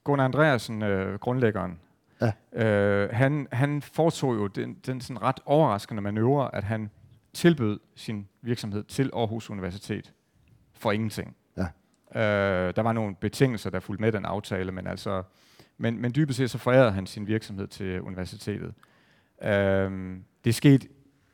Gunnar 0.05 0.25
Andreasen, 0.25 0.83
øh, 0.83 1.19
grundlæggeren, 1.19 1.79
ja. 2.21 2.33
øh, 2.65 3.09
han, 3.13 3.47
han 3.53 3.83
foretog 3.83 4.35
jo 4.35 4.47
den, 4.47 4.77
den 4.87 5.01
sådan 5.01 5.23
ret 5.23 5.41
overraskende 5.47 6.03
manøvre, 6.03 6.55
at 6.55 6.65
han 6.65 6.91
tilbød 7.33 7.81
sin 7.95 8.29
virksomhed 8.43 8.85
til 8.85 9.11
Aarhus 9.15 9.51
Universitet 9.51 10.13
for 10.75 10.93
ingenting. 10.93 11.37
Ja. 11.57 11.67
Øh, 12.15 12.73
der 12.77 12.83
var 12.83 12.93
nogle 12.93 13.15
betingelser, 13.15 13.71
der 13.71 13.81
fulgte 13.81 14.01
med 14.01 14.13
den 14.13 14.25
aftale, 14.25 14.73
men 14.73 14.87
altså, 14.87 15.23
men, 15.79 16.01
men 16.03 16.13
dybest 16.15 16.37
set 16.37 16.51
så 16.51 16.59
forærede 16.59 16.91
han 16.91 17.07
sin 17.07 17.27
virksomhed 17.27 17.67
til 17.67 18.03
universitetet. 18.03 18.75
Øh, 19.43 20.17
det 20.45 20.55
skete 20.55 20.89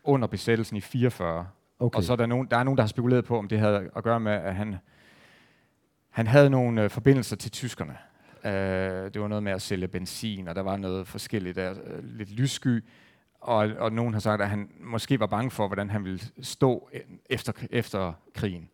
under 0.05 0.29
besættelsen 0.29 0.77
i 0.77 0.81
44. 0.81 1.47
Okay. 1.79 1.97
Og 1.97 2.05
så 2.05 2.13
er 2.13 2.17
der, 2.17 2.27
nogen, 2.27 2.47
der 2.51 2.57
er 2.57 2.63
nogen, 2.63 2.77
der 2.77 2.83
har 2.83 2.89
spekuleret 2.89 3.25
på, 3.25 3.39
om 3.39 3.49
det 3.49 3.59
havde 3.59 3.91
at 3.97 4.05
gøre 4.05 4.21
med, 4.21 4.33
at 4.33 4.55
han, 4.55 4.77
han 6.11 6.27
havde 6.27 6.51
nogle 6.51 6.83
øh, 6.83 6.91
forbindelser 6.91 7.37
til 7.37 7.51
tyskerne. 7.51 7.97
Uh, 8.45 8.51
det 8.51 9.21
var 9.21 9.29
noget 9.29 9.43
med 9.43 9.53
at 9.53 9.63
sælge 9.63 9.89
benzin, 9.89 10.49
og 10.49 10.55
der 10.55 10.61
var 10.61 10.77
noget 10.77 11.07
forskelligt 11.07 11.57
der, 11.57 11.71
uh, 11.71 12.05
lidt 12.05 12.31
lyssky. 12.31 12.85
Og, 13.41 13.71
og 13.79 13.93
nogen 13.93 14.13
har 14.13 14.21
sagt, 14.21 14.43
at 14.43 14.49
han 14.49 14.71
måske 14.81 15.21
var 15.21 15.27
bange 15.27 15.51
for, 15.51 15.67
hvordan 15.67 15.91
han 15.91 16.05
ville 16.05 16.21
stå 16.43 16.91
efter, 17.31 17.53
efter 17.71 18.13
krigen. 18.35 18.69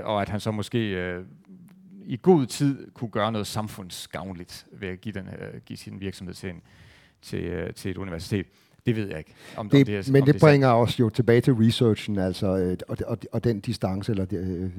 Uh, 0.00 0.06
og 0.06 0.22
at 0.22 0.28
han 0.28 0.40
så 0.40 0.50
måske 0.50 1.14
uh, 1.18 1.26
i 2.04 2.18
god 2.22 2.46
tid 2.46 2.90
kunne 2.90 3.10
gøre 3.10 3.32
noget 3.32 3.46
samfundsgavnligt 3.46 4.66
ved 4.72 4.88
at 4.88 5.00
give, 5.00 5.12
den, 5.12 5.28
uh, 5.28 5.60
give 5.66 5.76
sin 5.76 6.00
virksomhed 6.00 6.34
til, 6.34 6.50
en, 6.50 6.62
til, 7.22 7.62
uh, 7.62 7.74
til 7.74 7.90
et 7.90 7.96
universitet. 7.96 8.46
Det 8.88 8.96
ved 8.96 9.08
jeg 9.08 9.18
ikke. 9.18 9.34
Om, 9.56 9.68
det, 9.68 9.80
om 9.80 9.86
det 9.86 10.08
er, 10.08 10.12
men 10.12 10.22
om 10.22 10.26
det, 10.26 10.34
det 10.34 10.40
bringer 10.40 10.68
os 10.68 11.00
jo 11.00 11.08
tilbage 11.08 11.40
til 11.40 11.52
researchen, 11.52 12.18
altså, 12.18 12.56
øh, 12.56 12.76
og, 12.88 12.96
og, 13.06 13.18
og 13.32 13.44
den 13.44 13.60
distance, 13.60 14.12
eller 14.12 14.24
de, 14.24 14.36
øh, 14.36 14.70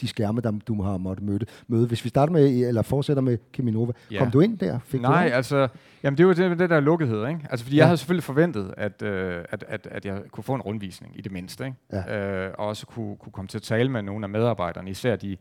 de 0.00 0.08
skærme, 0.08 0.40
der 0.40 0.50
du 0.50 0.82
har 0.82 0.96
måttet 0.96 1.26
møde. 1.26 1.46
møde. 1.68 1.86
Hvis 1.86 2.04
vi 2.04 2.08
starter 2.08 2.32
med, 2.32 2.66
eller 2.68 2.82
fortsætter 2.82 3.22
med 3.22 3.38
Keminova, 3.52 3.92
ja. 4.10 4.18
kom 4.18 4.30
du 4.30 4.40
ind 4.40 4.58
der? 4.58 4.78
Fik 4.78 5.00
Nej, 5.00 5.28
du 5.28 5.34
altså, 5.34 5.68
jamen 6.02 6.18
det 6.18 6.26
var 6.26 6.34
det, 6.34 6.58
det 6.58 6.70
der 6.70 6.80
lukkethed, 6.80 7.28
ikke? 7.28 7.40
Altså, 7.50 7.64
fordi 7.64 7.76
ja. 7.76 7.80
jeg 7.80 7.86
havde 7.86 7.96
selvfølgelig 7.96 8.24
forventet, 8.24 8.74
at, 8.76 9.02
øh, 9.02 9.44
at, 9.50 9.64
at, 9.68 9.88
at 9.90 10.04
jeg 10.04 10.22
kunne 10.30 10.44
få 10.44 10.54
en 10.54 10.60
rundvisning, 10.60 11.18
i 11.18 11.20
det 11.20 11.32
mindste, 11.32 11.64
ikke? 11.64 11.76
Ja. 12.08 12.46
Øh, 12.46 12.54
og 12.58 12.66
også 12.66 12.86
kunne, 12.86 13.16
kunne 13.16 13.32
komme 13.32 13.48
til 13.48 13.58
at 13.58 13.62
tale 13.62 13.88
med 13.88 14.02
nogle 14.02 14.24
af 14.24 14.28
medarbejderne, 14.28 14.90
især 14.90 15.16
de, 15.16 15.36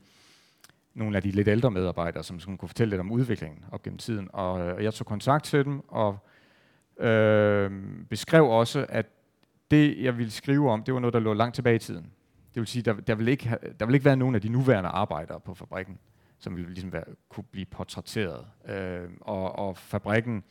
nogle 0.95 1.15
af 1.15 1.23
de 1.23 1.31
lidt 1.31 1.47
ældre 1.47 1.71
medarbejdere, 1.71 2.23
som, 2.23 2.39
som 2.39 2.57
kunne 2.57 2.69
fortælle 2.69 2.89
lidt 2.89 2.99
om 2.99 3.11
udviklingen 3.11 3.59
op 3.71 3.83
gennem 3.83 3.97
tiden. 3.97 4.29
Og 4.33 4.61
øh, 4.61 4.83
jeg 4.83 4.93
tog 4.93 5.07
kontakt 5.07 5.45
til 5.45 5.65
dem, 5.65 5.81
og 5.87 6.17
øh, 6.99 7.71
beskrev 8.09 8.49
også, 8.49 8.85
at 8.89 9.05
det, 9.71 10.03
jeg 10.03 10.17
ville 10.17 10.31
skrive 10.31 10.71
om, 10.71 10.83
det 10.83 10.93
var 10.93 10.99
noget, 10.99 11.13
der 11.13 11.19
lå 11.19 11.33
langt 11.33 11.55
tilbage 11.55 11.75
i 11.75 11.79
tiden. 11.79 12.11
Det 12.53 12.59
vil 12.59 12.67
sige, 12.67 12.83
der, 12.83 12.93
der, 12.93 13.15
vil 13.15 13.27
ikke, 13.27 13.57
der 13.79 13.85
vil 13.85 13.95
ikke 13.95 14.05
være 14.05 14.17
nogen 14.17 14.35
af 14.35 14.41
de 14.41 14.49
nuværende 14.49 14.89
arbejdere 14.89 15.39
på 15.39 15.53
fabrikken, 15.53 15.97
som 16.39 16.55
ville 16.55 16.69
ligesom 16.69 16.93
være, 16.93 17.03
kunne 17.29 17.43
blive 17.51 17.65
portrætteret. 17.65 18.45
Øh, 18.69 19.09
og, 19.21 19.59
og 19.59 19.77
fabrikken 19.77 20.43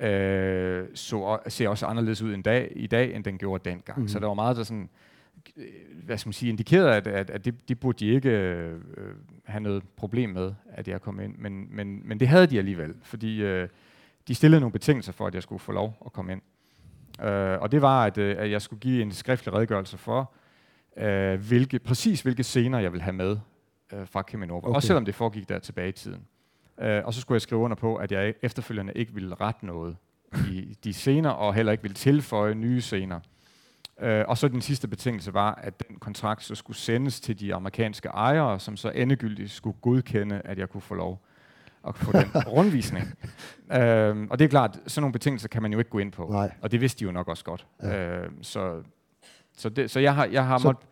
øh, 0.00 0.86
så, 0.94 1.38
ser 1.48 1.68
også 1.68 1.86
anderledes 1.86 2.22
ud 2.22 2.34
en 2.34 2.42
dag, 2.42 2.72
i 2.76 2.86
dag, 2.86 3.14
end 3.14 3.24
den 3.24 3.38
gjorde 3.38 3.70
dengang. 3.70 4.00
Mm. 4.00 4.08
Så 4.08 4.18
der 4.18 4.26
var 4.26 4.34
meget, 4.34 4.56
der 4.56 4.62
sådan, 4.62 4.88
øh, 5.56 5.64
hvad 6.04 6.18
skal 6.18 6.28
man 6.28 6.32
sige, 6.32 6.50
indikerede, 6.50 6.94
at, 6.94 7.06
at, 7.06 7.30
at 7.30 7.44
det, 7.44 7.68
det 7.68 7.80
burde 7.80 8.04
de 8.04 8.10
ikke 8.10 8.30
øh, 8.30 8.80
have 9.44 9.60
noget 9.60 9.82
problem 9.96 10.30
med, 10.30 10.54
at 10.68 10.88
jeg 10.88 11.00
kom 11.00 11.20
ind. 11.20 11.34
Men, 11.38 11.76
men, 11.76 12.08
men 12.08 12.20
det 12.20 12.28
havde 12.28 12.46
de 12.46 12.58
alligevel, 12.58 12.94
fordi 13.02 13.42
øh, 13.42 13.68
de 14.28 14.34
stillede 14.34 14.60
nogle 14.60 14.72
betingelser 14.72 15.12
for, 15.12 15.26
at 15.26 15.34
jeg 15.34 15.42
skulle 15.42 15.60
få 15.60 15.72
lov 15.72 15.96
at 16.06 16.12
komme 16.12 16.32
ind. 16.32 16.42
Øh, 17.26 17.60
og 17.60 17.72
det 17.72 17.82
var, 17.82 18.04
at, 18.04 18.18
øh, 18.18 18.36
at 18.38 18.50
jeg 18.50 18.62
skulle 18.62 18.80
give 18.80 19.02
en 19.02 19.12
skriftlig 19.12 19.54
redegørelse 19.54 19.98
for, 19.98 20.32
øh, 20.96 21.40
hvilke, 21.40 21.78
præcis 21.78 22.22
hvilke 22.22 22.42
scener 22.42 22.78
jeg 22.78 22.92
vil 22.92 23.02
have 23.02 23.12
med 23.12 23.38
øh, 23.92 24.06
fra 24.06 24.22
Kemenova. 24.22 24.66
Okay. 24.66 24.74
Også 24.74 24.86
selvom 24.86 25.04
det 25.04 25.14
foregik 25.14 25.48
der 25.48 25.58
tilbage 25.58 25.88
i 25.88 25.92
tiden. 25.92 26.26
Øh, 26.80 27.02
og 27.04 27.14
så 27.14 27.20
skulle 27.20 27.36
jeg 27.36 27.42
skrive 27.42 27.60
under 27.60 27.76
på, 27.76 27.96
at 27.96 28.12
jeg 28.12 28.34
efterfølgende 28.42 28.92
ikke 28.96 29.14
ville 29.14 29.34
rette 29.34 29.66
noget 29.66 29.96
i 30.50 30.78
de 30.84 30.92
scener, 30.92 31.30
og 31.30 31.54
heller 31.54 31.72
ikke 31.72 31.82
ville 31.82 31.94
tilføje 31.94 32.54
nye 32.54 32.80
scener. 32.80 33.20
Øh, 34.00 34.24
og 34.28 34.38
så 34.38 34.48
den 34.48 34.60
sidste 34.60 34.88
betingelse 34.88 35.34
var, 35.34 35.54
at 35.54 35.88
den 35.88 35.96
kontrakt 35.96 36.44
så 36.44 36.54
skulle 36.54 36.76
sendes 36.76 37.20
til 37.20 37.40
de 37.40 37.54
amerikanske 37.54 38.08
ejere, 38.08 38.60
som 38.60 38.76
så 38.76 38.90
endegyldigt 38.90 39.50
skulle 39.50 39.76
godkende, 39.80 40.42
at 40.44 40.58
jeg 40.58 40.68
kunne 40.68 40.80
få 40.80 40.94
lov 40.94 41.24
at 41.88 41.96
få 41.96 42.12
den 42.12 42.30
rundvisning. 42.56 43.04
Øh, 43.72 44.26
og 44.30 44.38
det 44.38 44.44
er 44.44 44.48
klart, 44.48 44.78
sådan 44.86 45.02
nogle 45.02 45.12
betingelser 45.12 45.48
kan 45.48 45.62
man 45.62 45.72
jo 45.72 45.78
ikke 45.78 45.90
gå 45.90 45.98
ind 45.98 46.12
på. 46.12 46.28
Nej. 46.30 46.52
Og 46.60 46.72
det 46.72 46.80
vidste 46.80 47.00
de 47.00 47.04
jo 47.04 47.12
nok 47.12 47.28
også 47.28 47.44
godt. 47.44 47.66
Ja. 47.82 48.18
Øh, 48.18 48.30
så 48.42 48.82
så, 49.56 49.68
det, 49.68 49.90
så 49.90 50.00
jeg 50.00 50.14
har, 50.14 50.26
jeg 50.26 50.46
har 50.46 50.58
måttet 50.64 50.88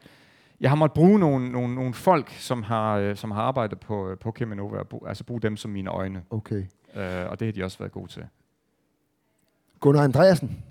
jeg 0.63 0.71
har 0.71 0.77
måttet 0.77 0.95
bruge 0.95 1.19
nogle, 1.19 1.53
nogle, 1.53 1.75
nogle 1.75 1.95
folk, 1.95 2.31
som 2.31 2.63
har, 2.63 2.97
øh, 2.97 3.17
som 3.17 3.31
har 3.31 3.43
arbejdet 3.43 3.81
på, 3.81 4.09
øh, 4.09 4.19
på 4.19 4.31
Kemenova, 4.31 4.83
altså 5.07 5.25
bruge 5.25 5.41
dem 5.41 5.57
som 5.57 5.71
mine 5.71 5.91
øjne. 5.91 6.23
Okay. 6.31 6.65
Øh, 6.95 7.31
og 7.31 7.41
det 7.41 7.47
har 7.47 7.53
de 7.53 7.65
også 7.65 7.79
været 7.79 7.93
gode 7.93 8.11
til. 8.13 8.27
Gunnar 9.81 10.05
Andreasen, 10.05 10.63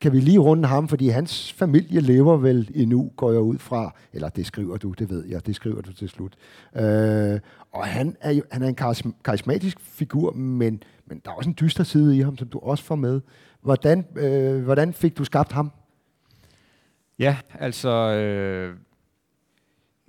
kan 0.00 0.12
vi 0.12 0.20
lige 0.20 0.38
runde 0.38 0.68
ham, 0.68 0.88
fordi 0.88 1.08
hans 1.08 1.52
familie 1.52 2.00
lever 2.00 2.36
vel 2.36 2.70
endnu, 2.74 3.12
går 3.16 3.32
jeg 3.32 3.40
ud 3.40 3.58
fra. 3.58 3.94
Eller 4.12 4.28
det 4.28 4.46
skriver 4.46 4.76
du, 4.76 4.90
det 4.90 5.10
ved 5.10 5.24
jeg, 5.24 5.46
det 5.46 5.56
skriver 5.56 5.80
du 5.80 5.92
til 5.92 6.08
slut. 6.08 6.34
Øh, 6.76 7.40
og 7.72 7.86
han 7.86 8.16
er, 8.20 8.30
jo, 8.30 8.42
han 8.50 8.62
er 8.62 8.68
en 8.68 9.04
karismatisk 9.24 9.80
figur, 9.80 10.32
men, 10.32 10.82
men 11.06 11.22
der 11.24 11.30
er 11.30 11.34
også 11.34 11.50
en 11.50 11.56
dyster 11.60 11.84
side 11.84 12.16
i 12.16 12.20
ham, 12.20 12.36
som 12.36 12.48
du 12.48 12.58
også 12.58 12.84
får 12.84 12.94
med. 12.94 13.20
Hvordan, 13.60 14.06
øh, 14.16 14.62
hvordan 14.62 14.92
fik 14.92 15.18
du 15.18 15.24
skabt 15.24 15.52
ham? 15.52 15.72
Ja, 17.18 17.36
altså... 17.54 17.90
Øh, 17.90 18.76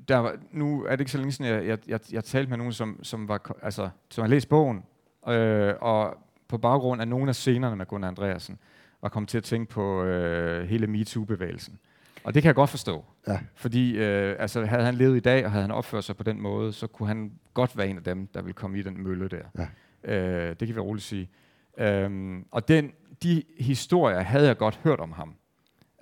der 0.07 0.17
var, 0.17 0.35
nu 0.51 0.83
er 0.83 0.91
det 0.91 0.99
ikke 0.99 1.11
så 1.11 1.17
længe 1.17 1.31
siden, 1.31 1.51
jeg, 1.51 1.65
jeg, 1.65 1.79
jeg, 1.87 1.99
jeg 2.11 2.23
talte 2.23 2.49
med 2.49 2.57
nogen, 2.57 2.73
som, 2.73 2.99
som, 3.03 3.27
var, 3.27 3.55
altså, 3.61 3.89
som 4.09 4.21
har 4.21 4.29
læst 4.29 4.49
bogen, 4.49 4.83
øh, 5.27 5.73
og 5.81 6.17
på 6.47 6.57
baggrund 6.57 7.01
af 7.01 7.07
nogle 7.07 7.29
af 7.29 7.35
scenerne 7.35 7.75
med 7.75 7.85
Gunnar 7.85 8.07
Andreasen, 8.07 8.57
var 9.05 9.09
kommet 9.09 9.29
til 9.29 9.37
at 9.37 9.43
tænke 9.43 9.71
på 9.71 10.03
øh, 10.03 10.67
hele 10.67 10.87
MeToo-bevægelsen. 10.87 11.79
Og 12.23 12.33
det 12.33 12.43
kan 12.43 12.47
jeg 12.47 12.55
godt 12.55 12.69
forstå. 12.69 13.05
Ja. 13.27 13.39
Fordi 13.55 13.97
øh, 13.97 14.35
altså, 14.39 14.65
havde 14.65 14.83
han 14.83 14.95
levet 14.95 15.17
i 15.17 15.19
dag, 15.19 15.45
og 15.45 15.51
havde 15.51 15.61
han 15.61 15.71
opført 15.71 16.03
sig 16.03 16.17
på 16.17 16.23
den 16.23 16.41
måde, 16.41 16.73
så 16.73 16.87
kunne 16.87 17.07
han 17.07 17.31
godt 17.53 17.77
være 17.77 17.87
en 17.87 17.97
af 17.97 18.03
dem, 18.03 18.27
der 18.27 18.41
ville 18.41 18.53
komme 18.53 18.79
i 18.79 18.81
den 18.81 19.03
mølle 19.03 19.27
der. 19.27 19.67
Ja. 20.03 20.13
Øh, 20.13 20.55
det 20.59 20.67
kan 20.67 20.75
vi 20.75 20.79
roligt 20.79 21.05
sige. 21.05 21.29
Øhm, 21.77 22.45
og 22.51 22.67
den, 22.67 22.91
de 23.23 23.43
historier 23.59 24.19
havde 24.19 24.47
jeg 24.47 24.57
godt 24.57 24.79
hørt 24.83 24.99
om 24.99 25.11
ham. 25.11 25.29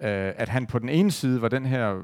Øh, 0.02 0.34
at 0.38 0.50
han 0.50 0.66
på 0.66 0.80
den 0.80 0.90
ene 0.90 1.12
side 1.12 1.42
var 1.42 1.48
den 1.48 1.66
her 1.66 2.04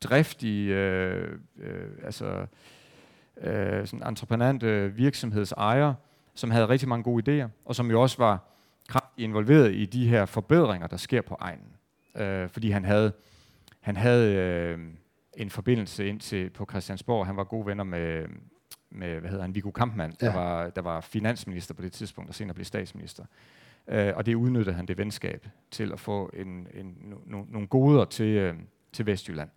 driftige, 0.00 0.74
øh, 0.74 1.38
øh, 1.58 1.88
altså 2.04 2.46
øh, 3.40 3.86
sådan 3.86 4.08
entreprenante 4.08 4.92
virksomhedsejer, 4.94 5.94
som 6.34 6.50
havde 6.50 6.68
rigtig 6.68 6.88
mange 6.88 7.02
gode 7.02 7.44
idéer, 7.44 7.48
og 7.64 7.74
som 7.74 7.90
jo 7.90 8.02
også 8.02 8.18
var 8.18 8.50
kraftigt 8.90 9.24
involveret 9.24 9.74
i 9.74 9.86
de 9.86 10.08
her 10.08 10.26
forbedringer, 10.26 10.86
der 10.86 10.96
sker 10.96 11.22
på 11.22 11.36
egnen. 11.40 11.76
Øh, 12.16 12.48
fordi 12.48 12.70
han 12.70 12.84
havde, 12.84 13.12
han 13.80 13.96
havde 13.96 14.34
øh, 14.34 14.78
en 15.36 15.50
forbindelse 15.50 16.06
ind 16.06 16.20
til 16.20 16.50
på 16.50 16.66
Christiansborg. 16.70 17.26
Han 17.26 17.36
var 17.36 17.44
gode 17.44 17.66
venner 17.66 17.84
med, 17.84 18.26
med 18.90 19.20
hvad 19.20 19.30
hedder 19.30 19.42
han, 19.42 19.54
Viggo 19.54 19.70
Kampmann, 19.70 20.16
ja. 20.22 20.26
der, 20.26 20.32
var, 20.32 20.70
der 20.70 20.82
var 20.82 21.00
finansminister 21.00 21.74
på 21.74 21.82
det 21.82 21.92
tidspunkt, 21.92 22.28
og 22.28 22.34
senere 22.34 22.54
blev 22.54 22.64
statsminister. 22.64 23.24
Øh, 23.88 24.12
og 24.16 24.26
det 24.26 24.34
udnyttede 24.34 24.76
han 24.76 24.86
det 24.86 24.98
venskab 24.98 25.48
til 25.70 25.92
at 25.92 26.00
få 26.00 26.30
en, 26.34 26.66
en, 26.74 26.96
no, 27.00 27.16
no, 27.26 27.44
nogle 27.48 27.68
goder 27.68 28.04
til, 28.04 28.26
øh, 28.36 28.54
til 28.92 29.06
Vestjylland. 29.06 29.50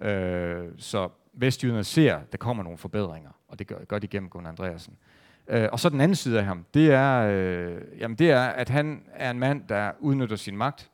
Ja. 0.00 0.08
Øh, 0.10 0.72
så 0.78 1.08
Vestjylland 1.32 1.84
ser, 1.84 2.16
at 2.16 2.32
der 2.32 2.38
kommer 2.38 2.62
nogle 2.62 2.78
forbedringer, 2.78 3.30
og 3.48 3.58
det 3.58 3.66
gør, 3.66 3.84
gør 3.84 3.98
de 3.98 4.08
gennem 4.08 4.30
Gunnar 4.30 4.50
Andreasen. 4.50 4.92
Øh, 4.92 5.13
og 5.48 5.80
så 5.80 5.88
den 5.88 6.00
anden 6.00 6.14
side 6.14 6.38
af 6.38 6.44
ham, 6.44 6.64
det 6.74 6.92
er, 6.92 7.20
øh, 7.20 7.82
jamen 7.98 8.18
det 8.18 8.30
er, 8.30 8.42
at 8.42 8.68
han 8.68 9.02
er 9.12 9.30
en 9.30 9.38
mand, 9.38 9.68
der 9.68 9.92
udnytter 10.00 10.36
sin 10.36 10.56
magt, 10.56 10.90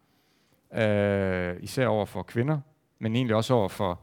øh, 0.74 1.56
især 1.60 1.86
over 1.86 2.06
for 2.06 2.22
kvinder, 2.22 2.60
men 2.98 3.16
egentlig 3.16 3.36
også 3.36 3.54
over 3.54 3.68
for 3.68 4.00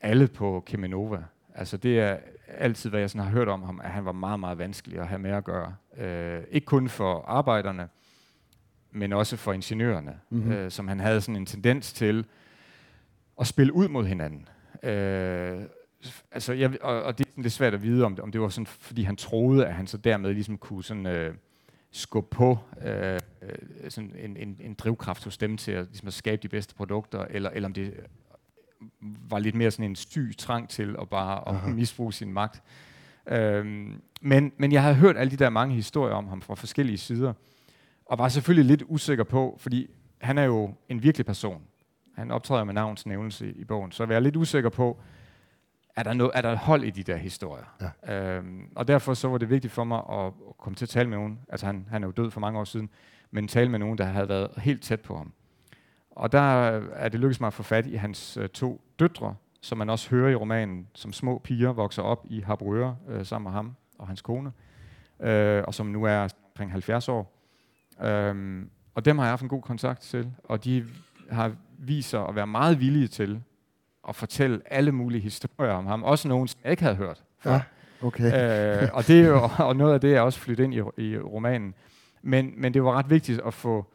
alle 0.00 0.28
på 0.28 0.62
Kemenova. 0.66 1.24
Altså 1.54 1.76
det 1.76 2.00
er 2.00 2.16
altid, 2.48 2.90
hvad 2.90 3.00
jeg 3.00 3.10
sådan 3.10 3.24
har 3.24 3.32
hørt 3.32 3.48
om 3.48 3.62
ham, 3.62 3.80
at 3.84 3.90
han 3.90 4.04
var 4.04 4.12
meget, 4.12 4.40
meget 4.40 4.58
vanskelig 4.58 4.98
at 4.98 5.06
have 5.06 5.18
med 5.18 5.30
at 5.30 5.44
gøre. 5.44 5.74
Øh, 5.96 6.42
ikke 6.50 6.64
kun 6.64 6.88
for 6.88 7.24
arbejderne, 7.26 7.88
men 8.90 9.12
også 9.12 9.36
for 9.36 9.52
ingeniørerne, 9.52 10.20
mm-hmm. 10.30 10.52
øh, 10.52 10.70
som 10.70 10.88
han 10.88 11.00
havde 11.00 11.20
sådan 11.20 11.36
en 11.36 11.46
tendens 11.46 11.92
til 11.92 12.26
at 13.40 13.46
spille 13.46 13.72
ud 13.72 13.88
mod 13.88 14.04
hinanden. 14.04 14.48
Øh, 14.82 15.62
altså, 16.30 16.52
jeg, 16.52 16.82
og, 16.82 17.02
og 17.02 17.18
det 17.18 17.26
er 17.26 17.42
lidt 17.42 17.52
svært 17.52 17.74
at 17.74 17.82
vide, 17.82 18.04
om 18.04 18.14
det, 18.14 18.22
om 18.22 18.32
det 18.32 18.40
var 18.40 18.48
sådan, 18.48 18.66
fordi 18.66 19.02
han 19.02 19.16
troede, 19.16 19.66
at 19.66 19.74
han 19.74 19.86
så 19.86 19.96
dermed 19.96 20.34
ligesom 20.34 20.58
kunne 20.58 20.84
sådan, 20.84 21.06
øh, 21.06 21.34
skubbe 21.94 22.36
på 22.36 22.58
øh, 22.84 23.20
sådan 23.88 24.14
en, 24.18 24.36
en, 24.36 24.56
en 24.60 24.74
drivkraft 24.74 25.24
hos 25.24 25.38
dem 25.38 25.56
til 25.56 25.72
at, 25.72 25.86
ligesom 25.86 26.08
at 26.08 26.14
skabe 26.14 26.42
de 26.42 26.48
bedste 26.48 26.74
produkter, 26.74 27.24
eller, 27.30 27.50
eller 27.50 27.68
om 27.68 27.72
det 27.72 27.94
var 29.28 29.38
lidt 29.38 29.54
mere 29.54 29.70
sådan 29.70 29.90
en 29.90 29.96
syg 29.96 30.34
trang 30.38 30.68
til 30.68 30.96
at 31.00 31.08
bare 31.08 31.48
at 31.48 31.74
misbruge 31.74 32.12
sin 32.12 32.32
magt. 32.32 32.62
Øhm, 33.26 34.02
men, 34.20 34.52
men 34.56 34.72
jeg 34.72 34.82
havde 34.82 34.94
hørt 34.94 35.16
alle 35.16 35.30
de 35.30 35.36
der 35.36 35.50
mange 35.50 35.74
historier 35.74 36.14
om 36.14 36.28
ham 36.28 36.42
fra 36.42 36.54
forskellige 36.54 36.98
sider, 36.98 37.32
og 38.06 38.18
var 38.18 38.28
selvfølgelig 38.28 38.64
lidt 38.64 38.82
usikker 38.86 39.24
på, 39.24 39.56
fordi 39.60 39.90
han 40.18 40.38
er 40.38 40.44
jo 40.44 40.74
en 40.88 41.02
virkelig 41.02 41.26
person. 41.26 41.62
Han 42.14 42.30
optræder 42.30 42.64
med 42.64 42.74
navns 42.74 43.06
nævnelse 43.06 43.50
i, 43.50 43.50
i 43.50 43.64
bogen, 43.64 43.92
så 43.92 44.02
jeg 44.02 44.08
var 44.08 44.20
lidt 44.20 44.36
usikker 44.36 44.70
på, 44.70 45.00
er 45.96 46.02
der, 46.02 46.12
noget, 46.12 46.32
er 46.34 46.42
der 46.42 46.56
hold 46.56 46.84
i 46.84 46.90
de 46.90 47.02
der 47.02 47.16
historier? 47.16 47.90
Ja. 48.06 48.36
Øhm, 48.36 48.72
og 48.74 48.88
derfor 48.88 49.14
så 49.14 49.28
var 49.28 49.38
det 49.38 49.50
vigtigt 49.50 49.72
for 49.72 49.84
mig 49.84 50.02
at, 50.10 50.26
at 50.26 50.56
komme 50.58 50.76
til 50.76 50.84
at 50.84 50.88
tale 50.88 51.08
med 51.08 51.18
nogen, 51.18 51.38
altså 51.48 51.66
han, 51.66 51.86
han 51.90 52.02
er 52.02 52.08
jo 52.08 52.12
død 52.12 52.30
for 52.30 52.40
mange 52.40 52.60
år 52.60 52.64
siden, 52.64 52.90
men 53.30 53.48
tale 53.48 53.70
med 53.70 53.78
nogen, 53.78 53.98
der 53.98 54.04
havde 54.04 54.28
været 54.28 54.50
helt 54.56 54.82
tæt 54.82 55.00
på 55.00 55.16
ham. 55.16 55.32
Og 56.10 56.32
der 56.32 56.40
er 56.92 57.08
det 57.08 57.20
lykkedes 57.20 57.40
mig 57.40 57.46
at 57.46 57.54
få 57.54 57.62
fat 57.62 57.86
i 57.86 57.94
hans 57.94 58.36
øh, 58.36 58.48
to 58.48 58.80
døtre, 58.98 59.34
som 59.60 59.78
man 59.78 59.90
også 59.90 60.10
hører 60.10 60.30
i 60.30 60.34
romanen, 60.34 60.86
som 60.94 61.12
små 61.12 61.38
piger 61.38 61.72
vokser 61.72 62.02
op 62.02 62.26
i 62.30 62.40
Harboøre 62.40 62.96
øh, 63.08 63.26
sammen 63.26 63.44
med 63.44 63.52
ham 63.52 63.76
og 63.98 64.06
hans 64.06 64.22
kone, 64.22 64.52
øh, 65.20 65.64
og 65.66 65.74
som 65.74 65.86
nu 65.86 66.04
er 66.04 66.28
omkring 66.52 66.70
70 66.72 67.08
år. 67.08 67.40
Øhm, 68.02 68.70
og 68.94 69.04
dem 69.04 69.18
har 69.18 69.24
jeg 69.24 69.32
haft 69.32 69.42
en 69.42 69.48
god 69.48 69.62
kontakt 69.62 70.00
til, 70.00 70.32
og 70.44 70.64
de 70.64 70.86
har 71.30 71.52
vist 71.78 72.10
sig 72.10 72.28
at 72.28 72.34
være 72.34 72.46
meget 72.46 72.80
villige 72.80 73.08
til 73.08 73.42
at 74.08 74.16
fortælle 74.16 74.60
alle 74.66 74.92
mulige 74.92 75.20
historier 75.20 75.72
om 75.72 75.86
ham, 75.86 76.02
også 76.02 76.28
nogen, 76.28 76.48
som 76.48 76.60
jeg 76.64 76.70
ikke 76.70 76.82
havde 76.82 76.96
hørt 76.96 77.22
før. 77.38 77.52
Ja, 77.52 77.62
okay. 78.02 78.82
øh, 78.82 78.88
og, 78.92 79.06
det 79.06 79.20
er 79.20 79.28
jo, 79.28 79.48
og 79.68 79.76
noget 79.76 79.94
af 79.94 80.00
det 80.00 80.14
er 80.14 80.20
også 80.20 80.40
flyttet 80.40 80.64
ind 80.64 80.74
i, 80.74 80.78
i 81.02 81.18
romanen. 81.18 81.74
Men, 82.22 82.52
men 82.56 82.74
det 82.74 82.84
var 82.84 82.92
ret 82.92 83.10
vigtigt 83.10 83.40
at 83.46 83.54
få 83.54 83.86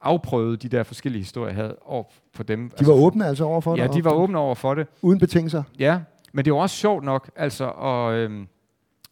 afprøvet 0.00 0.62
de 0.62 0.68
der 0.68 0.82
forskellige 0.82 1.22
historier, 1.22 1.48
jeg 1.48 1.56
havde 1.56 1.76
over 1.82 2.04
for 2.34 2.42
dem. 2.42 2.58
De 2.58 2.72
var 2.72 2.78
altså, 2.78 2.92
åbne 2.92 3.26
altså 3.26 3.44
over 3.44 3.60
for 3.60 3.76
det? 3.76 3.82
Ja, 3.82 3.88
de 3.88 4.04
var 4.04 4.12
åbne 4.12 4.38
over 4.38 4.54
for 4.54 4.74
det. 4.74 4.86
Uden 5.02 5.18
betingelser? 5.18 5.62
Ja, 5.78 6.00
men 6.32 6.44
det 6.44 6.52
var 6.52 6.58
også 6.58 6.76
sjovt 6.76 7.04
nok 7.04 7.30
altså 7.36 7.70
at, 7.70 8.14
øhm, 8.14 8.48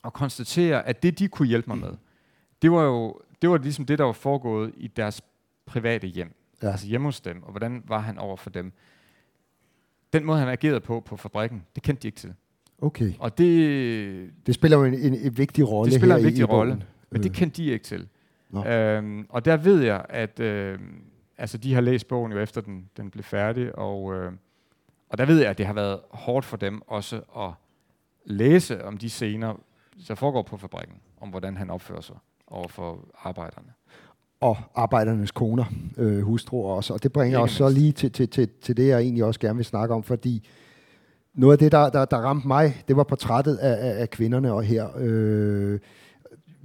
at 0.04 0.12
konstatere, 0.12 0.88
at 0.88 1.02
det 1.02 1.18
de 1.18 1.28
kunne 1.28 1.48
hjælpe 1.48 1.70
mig 1.70 1.78
med, 1.78 1.90
det 2.62 2.72
var 2.72 2.82
jo 2.82 3.20
det 3.42 3.50
var 3.50 3.58
ligesom 3.58 3.86
det, 3.86 3.98
der 3.98 4.04
var 4.04 4.12
foregået 4.12 4.72
i 4.76 4.86
deres 4.86 5.22
private 5.66 6.06
hjem. 6.06 6.34
Ja. 6.62 6.70
Altså 6.70 6.86
hjemme 6.86 7.06
hos 7.06 7.20
dem, 7.20 7.42
og 7.42 7.50
hvordan 7.50 7.82
var 7.86 7.98
han 7.98 8.18
over 8.18 8.36
for 8.36 8.50
dem. 8.50 8.72
Den 10.14 10.24
måde, 10.24 10.38
han 10.38 10.48
agerede 10.48 10.80
på 10.80 11.00
på 11.00 11.16
fabrikken, 11.16 11.62
det 11.74 11.82
kendte 11.82 12.02
de 12.02 12.08
ikke 12.08 12.18
til. 12.18 12.34
Okay. 12.82 13.12
Og 13.18 13.38
det... 13.38 14.30
Det 14.46 14.54
spiller 14.54 14.78
jo 14.78 14.84
en, 14.84 14.94
en, 14.94 15.14
en 15.14 15.38
vigtig 15.38 15.68
rolle 15.70 15.90
Det 15.90 16.00
spiller 16.00 16.16
en 16.16 16.24
vigtig 16.24 16.48
rolle, 16.48 16.82
men 17.10 17.22
det 17.22 17.32
kendte 17.32 17.62
de 17.62 17.68
ikke 17.68 17.84
til. 17.84 18.08
Øhm, 18.66 19.26
og 19.28 19.44
der 19.44 19.56
ved 19.56 19.82
jeg, 19.82 20.06
at 20.08 20.40
øh, 20.40 20.78
altså, 21.38 21.58
de 21.58 21.74
har 21.74 21.80
læst 21.80 22.08
bogen 22.08 22.32
jo 22.32 22.38
efter 22.38 22.60
den, 22.60 22.90
den 22.96 23.10
blev 23.10 23.24
færdig, 23.24 23.78
og, 23.78 24.14
øh, 24.14 24.32
og 25.08 25.18
der 25.18 25.26
ved 25.26 25.40
jeg, 25.40 25.50
at 25.50 25.58
det 25.58 25.66
har 25.66 25.72
været 25.72 26.00
hårdt 26.10 26.46
for 26.46 26.56
dem 26.56 26.82
også 26.86 27.16
at 27.38 27.50
læse 28.24 28.84
om 28.84 28.96
de 28.96 29.10
scener, 29.10 29.60
der 30.08 30.14
foregår 30.14 30.42
på 30.42 30.56
fabrikken, 30.56 30.96
om 31.20 31.28
hvordan 31.28 31.56
han 31.56 31.70
opfører 31.70 32.00
sig 32.00 32.16
over 32.46 32.68
for 32.68 33.08
arbejderne. 33.22 33.72
Og 34.40 34.56
arbejdernes 34.74 35.30
koner, 35.30 35.64
øh, 35.96 36.20
hustruer 36.20 36.74
også. 36.74 36.94
Og 36.94 37.02
det 37.02 37.12
bringer 37.12 37.38
os 37.38 37.50
så 37.50 37.68
lige 37.68 37.92
til, 37.92 38.12
til, 38.12 38.28
til, 38.28 38.48
til 38.62 38.76
det, 38.76 38.88
jeg 38.88 39.00
egentlig 39.00 39.24
også 39.24 39.40
gerne 39.40 39.56
vil 39.56 39.64
snakke 39.64 39.94
om, 39.94 40.02
fordi 40.02 40.48
noget 41.34 41.52
af 41.52 41.58
det, 41.58 41.72
der, 41.72 41.90
der, 41.90 42.04
der 42.04 42.16
ramte 42.16 42.46
mig, 42.48 42.82
det 42.88 42.96
var 42.96 43.04
portrættet 43.04 43.56
af, 43.56 43.88
af, 43.88 44.00
af 44.00 44.10
kvinderne 44.10 44.52
og 44.52 44.62
her. 44.62 44.86
Øh, 44.98 45.78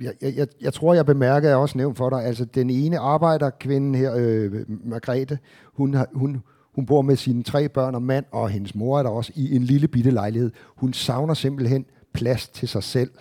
jeg, 0.02 0.14
jeg, 0.22 0.48
jeg 0.62 0.74
tror, 0.74 0.94
jeg 0.94 1.06
bemærker, 1.06 1.50
jeg 1.50 1.58
også 1.58 1.78
nævnt 1.78 1.98
for 1.98 2.10
dig, 2.10 2.26
altså 2.26 2.46
den 2.46 2.70
ene 2.70 3.00
arbejderkvinde 3.00 4.00
her, 4.00 4.14
øh, 4.18 4.54
Margrethe, 4.68 5.38
hun, 5.74 5.96
hun, 6.14 6.44
hun 6.76 6.86
bor 6.86 7.02
med 7.02 7.16
sine 7.16 7.44
tre 7.44 7.70
børn 7.70 7.96
og 7.96 8.02
mand, 8.02 8.26
og 8.32 8.50
hendes 8.50 8.76
mor 8.76 9.00
er 9.00 9.04
der 9.04 9.10
også 9.10 9.32
i 9.36 9.56
en 9.56 9.64
lille 9.64 9.88
bitte 9.88 10.12
lejlighed. 10.12 10.52
Hun 10.76 10.94
savner 10.94 11.34
simpelthen 11.34 11.86
plads 12.14 12.48
til 12.48 12.68
sig 12.68 12.84
selv, 12.84 13.12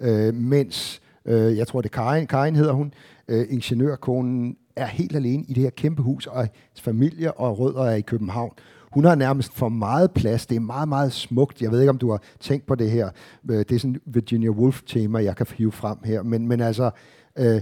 øh, 0.00 0.34
mens, 0.34 1.00
øh, 1.24 1.56
jeg 1.56 1.66
tror 1.66 1.80
det 1.80 1.88
er 1.88 2.02
Karin, 2.02 2.26
Karin 2.26 2.56
hedder 2.56 2.72
hun, 2.72 2.92
øh, 3.32 3.46
ingeniørkonen, 3.50 4.56
er 4.76 4.86
helt 4.86 5.16
alene 5.16 5.44
i 5.48 5.52
det 5.52 5.62
her 5.62 5.70
kæmpe 5.70 6.02
hus, 6.02 6.26
og 6.26 6.48
familie 6.80 7.32
og 7.32 7.58
rødder 7.58 7.82
er 7.82 7.94
i 7.94 8.00
København. 8.00 8.52
Hun 8.92 9.04
har 9.04 9.14
nærmest 9.14 9.52
for 9.52 9.68
meget 9.68 10.10
plads. 10.12 10.46
Det 10.46 10.56
er 10.56 10.60
meget, 10.60 10.88
meget 10.88 11.12
smukt. 11.12 11.62
Jeg 11.62 11.70
ved 11.70 11.80
ikke, 11.80 11.90
om 11.90 11.98
du 11.98 12.10
har 12.10 12.22
tænkt 12.40 12.66
på 12.66 12.74
det 12.74 12.90
her. 12.90 13.10
Øh, 13.50 13.58
det 13.58 13.72
er 13.72 13.78
sådan 13.78 14.00
Virginia 14.06 14.50
Woolf-tema, 14.50 15.18
jeg 15.18 15.36
kan 15.36 15.46
hive 15.56 15.72
frem 15.72 15.98
her. 16.04 16.22
Men, 16.22 16.48
men 16.48 16.60
altså, 16.60 16.90
øh, 17.38 17.60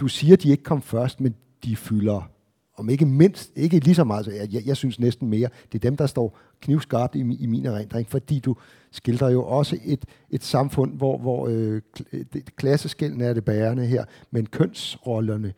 du 0.00 0.08
siger, 0.08 0.32
at 0.32 0.42
de 0.42 0.50
ikke 0.50 0.62
kom 0.62 0.82
først, 0.82 1.20
men 1.20 1.34
de 1.64 1.76
fylder 1.76 2.28
om 2.76 2.88
ikke 2.88 3.06
mindst, 3.06 3.52
ikke 3.56 3.78
lige 3.78 3.94
så 3.94 4.04
meget, 4.04 4.26
jeg, 4.26 4.52
jeg, 4.52 4.66
jeg 4.66 4.76
synes 4.76 5.00
næsten 5.00 5.28
mere, 5.28 5.48
det 5.72 5.84
er 5.84 5.90
dem, 5.90 5.96
der 5.96 6.06
står 6.06 6.38
knivskarpt 6.60 7.14
i, 7.14 7.18
i 7.18 7.46
min 7.46 7.66
erindring, 7.66 8.08
fordi 8.08 8.38
du 8.40 8.56
skildrer 8.92 9.30
jo 9.30 9.44
også 9.44 9.78
et, 9.84 10.04
et 10.30 10.44
samfund, 10.44 10.96
hvor, 10.96 11.18
hvor 11.18 11.48
øh, 11.50 11.82
klasseskælden 12.56 13.20
er 13.20 13.32
det 13.32 13.44
bærende 13.44 13.86
her, 13.86 14.04
men 14.30 14.46
kønsrollerne 14.46 15.54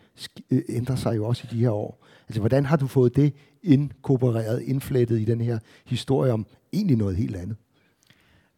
øh, 0.51 0.63
ændrer 0.69 0.97
sig 0.97 1.17
jo 1.17 1.27
også 1.27 1.47
i 1.51 1.55
de 1.55 1.61
her 1.61 1.71
år. 1.71 2.07
Altså, 2.29 2.41
hvordan 2.41 2.67
har 2.67 2.77
du 2.77 2.87
fået 2.87 3.17
det 3.17 3.35
inkorporeret, 3.63 4.63
indflettet 4.63 5.21
i 5.21 5.25
den 5.25 5.41
her 5.41 5.59
historie 5.87 6.33
om 6.33 6.47
egentlig 6.73 6.97
noget 6.97 7.17
helt 7.17 7.37
andet? 7.37 7.57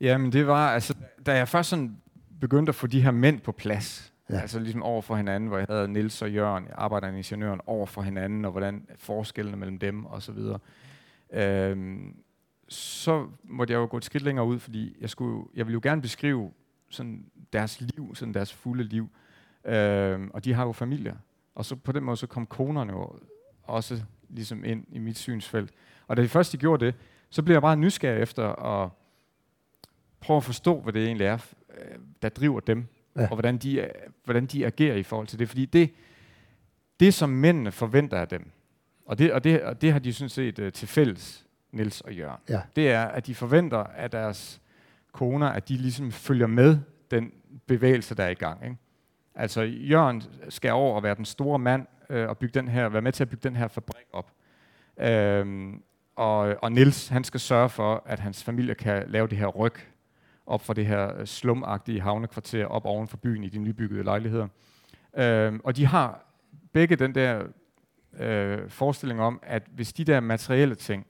Jamen, 0.01 0.33
det 0.33 0.47
var, 0.47 0.71
altså, 0.71 0.95
da 1.27 1.37
jeg 1.37 1.49
først 1.49 1.69
sådan 1.69 1.97
begyndte 2.41 2.71
at 2.71 2.75
få 2.75 2.87
de 2.87 3.03
her 3.03 3.11
mænd 3.11 3.41
på 3.41 3.53
plads, 3.53 4.13
Ja. 4.31 4.41
Altså 4.41 4.59
ligesom 4.59 4.83
over 4.83 5.03
for 5.03 5.17
hinanden, 5.17 5.49
hvor 5.49 5.59
jeg 5.59 5.67
havde 5.71 5.89
Nils 5.89 6.23
og 6.23 6.33
Jørgen, 6.33 6.65
arbejderen 6.75 7.15
og 7.15 7.19
ingeniøren, 7.19 7.61
over 7.67 7.87
for 7.87 8.03
hinanden, 8.03 8.45
og 8.45 8.51
hvordan 8.51 8.87
forskellene 8.97 9.57
mellem 9.57 9.79
dem 9.79 10.05
og 10.07 10.23
så 10.23 10.33
videre. 10.33 10.59
Øhm, 11.33 12.17
så 12.69 13.29
måtte 13.45 13.73
jeg 13.73 13.79
jo 13.79 13.89
gå 13.91 13.97
et 13.97 14.05
skridt 14.05 14.25
længere 14.25 14.47
ud, 14.47 14.59
fordi 14.59 14.97
jeg, 15.01 15.11
skulle, 15.11 15.49
jeg 15.55 15.67
ville 15.67 15.75
jo 15.75 15.81
gerne 15.83 16.03
beskrive 16.03 16.53
sådan 16.89 17.27
deres 17.53 17.81
liv, 17.81 18.15
sådan 18.15 18.35
deres 18.35 18.53
fulde 18.53 18.85
liv. 18.85 19.09
Øhm, 19.65 20.31
og 20.35 20.45
de 20.45 20.53
har 20.53 20.67
jo 20.67 20.73
familier. 20.73 21.17
Og 21.55 21.65
så 21.65 21.77
på 21.77 21.93
den 21.93 22.05
måde, 22.05 22.17
så 22.17 22.27
kom 22.27 22.47
konerne 22.47 22.93
jo 22.93 23.19
også 23.63 24.03
ligesom 24.29 24.65
ind 24.65 24.85
i 24.89 24.99
mit 24.99 25.19
synsfelt. 25.19 25.71
Og 26.07 26.17
da 26.17 26.23
de 26.23 26.29
først 26.29 26.53
de 26.53 26.59
gjorde 26.59 26.87
det, 26.87 26.95
så 27.31 27.43
blev 27.43 27.55
jeg 27.55 27.63
bare 27.63 27.77
nysgerrig 27.77 28.23
efter 28.23 28.49
at 28.49 28.91
prøve 30.21 30.37
at 30.37 30.45
forstå, 30.45 30.81
hvad 30.81 30.93
det 30.93 31.07
egentlig 31.07 31.27
er, 31.27 31.39
øh, 31.79 31.99
der 32.23 32.29
driver 32.29 32.61
dem 32.61 32.87
ja. 33.17 33.23
og 33.23 33.29
hvordan 33.29 33.59
de, 33.59 33.91
hvordan 34.25 34.47
de 34.47 34.67
agerer 34.67 34.97
i 34.97 35.03
forhold 35.03 35.27
til 35.27 35.39
det. 35.39 35.49
Fordi 35.49 35.65
det, 35.65 35.95
det 37.01 37.15
som 37.15 37.31
mændene 37.31 37.73
forventer 37.73 38.19
af 38.19 38.29
dem, 38.29 38.51
og 39.07 39.19
det, 39.19 39.33
og 39.33 39.45
det, 39.45 39.63
og 39.63 39.81
det 39.81 39.93
har 39.93 39.99
de 39.99 40.13
sådan 40.13 40.29
set 40.29 40.59
uh, 40.59 40.73
til 40.73 40.89
fælles, 40.89 41.46
Nils 41.77 42.01
og 42.01 42.13
Jørgen, 42.13 42.41
ja. 42.49 42.61
det 42.77 42.91
er, 42.91 43.05
at 43.05 43.27
de 43.27 43.35
forventer 43.35 43.79
af 43.79 44.11
deres 44.11 44.61
koner, 45.13 45.47
at 45.47 45.69
de 45.69 45.77
ligesom 45.77 46.13
følger 46.13 46.47
med 46.47 46.79
den 47.11 47.33
bevægelse, 47.67 48.15
der 48.15 48.25
er 48.25 48.29
i 48.29 48.35
gang. 48.35 48.65
Ikke? 48.65 48.77
Altså 49.35 49.63
Jørgen 49.63 50.23
skal 50.49 50.73
over 50.73 50.97
og 50.97 51.03
være 51.03 51.15
den 51.15 51.25
store 51.25 51.59
mand 51.59 51.87
øh, 52.11 52.29
og 52.29 52.39
bygge 52.39 52.61
den 52.61 52.69
her, 52.69 52.89
være 52.89 53.03
med 53.03 53.13
til 53.13 53.25
at 53.25 53.29
bygge 53.29 53.49
den 53.49 53.57
her 53.57 53.69
fabrik 53.69 54.07
op. 54.13 54.33
Øhm, 55.01 55.83
og, 56.17 56.57
og 56.63 56.73
Nils 56.73 57.09
han 57.09 57.25
skal 57.25 57.41
sørge 57.41 57.69
for, 57.69 58.03
at 58.07 58.19
hans 58.19 58.45
familie 58.45 58.75
kan 58.75 59.05
lave 59.09 59.29
det 59.29 59.39
her 59.39 59.47
ryg 59.47 59.75
op 60.47 60.65
fra 60.65 60.75
det 60.75 60.87
her 60.87 61.19
øh, 61.19 61.27
slumagtige 61.27 62.01
havnekvarter 62.01 62.67
op 62.67 62.85
oven 62.85 63.09
for 63.09 63.17
byen 63.17 63.45
i 63.45 63.49
de 63.49 63.59
nybyggede 63.59 64.03
lejligheder. 64.03 64.49
Øh, 65.17 65.55
og 65.65 65.77
de 65.77 65.87
har 65.87 66.27
begge 66.73 66.97
den 66.97 67.15
der 67.15 67.43
øh, 68.19 68.71
forestilling 68.71 69.21
om, 69.21 69.41
at 69.43 69.63
hvis 69.75 69.93
de 69.93 70.05
der 70.05 70.21
materielle 70.21 70.75
ting 70.75 71.07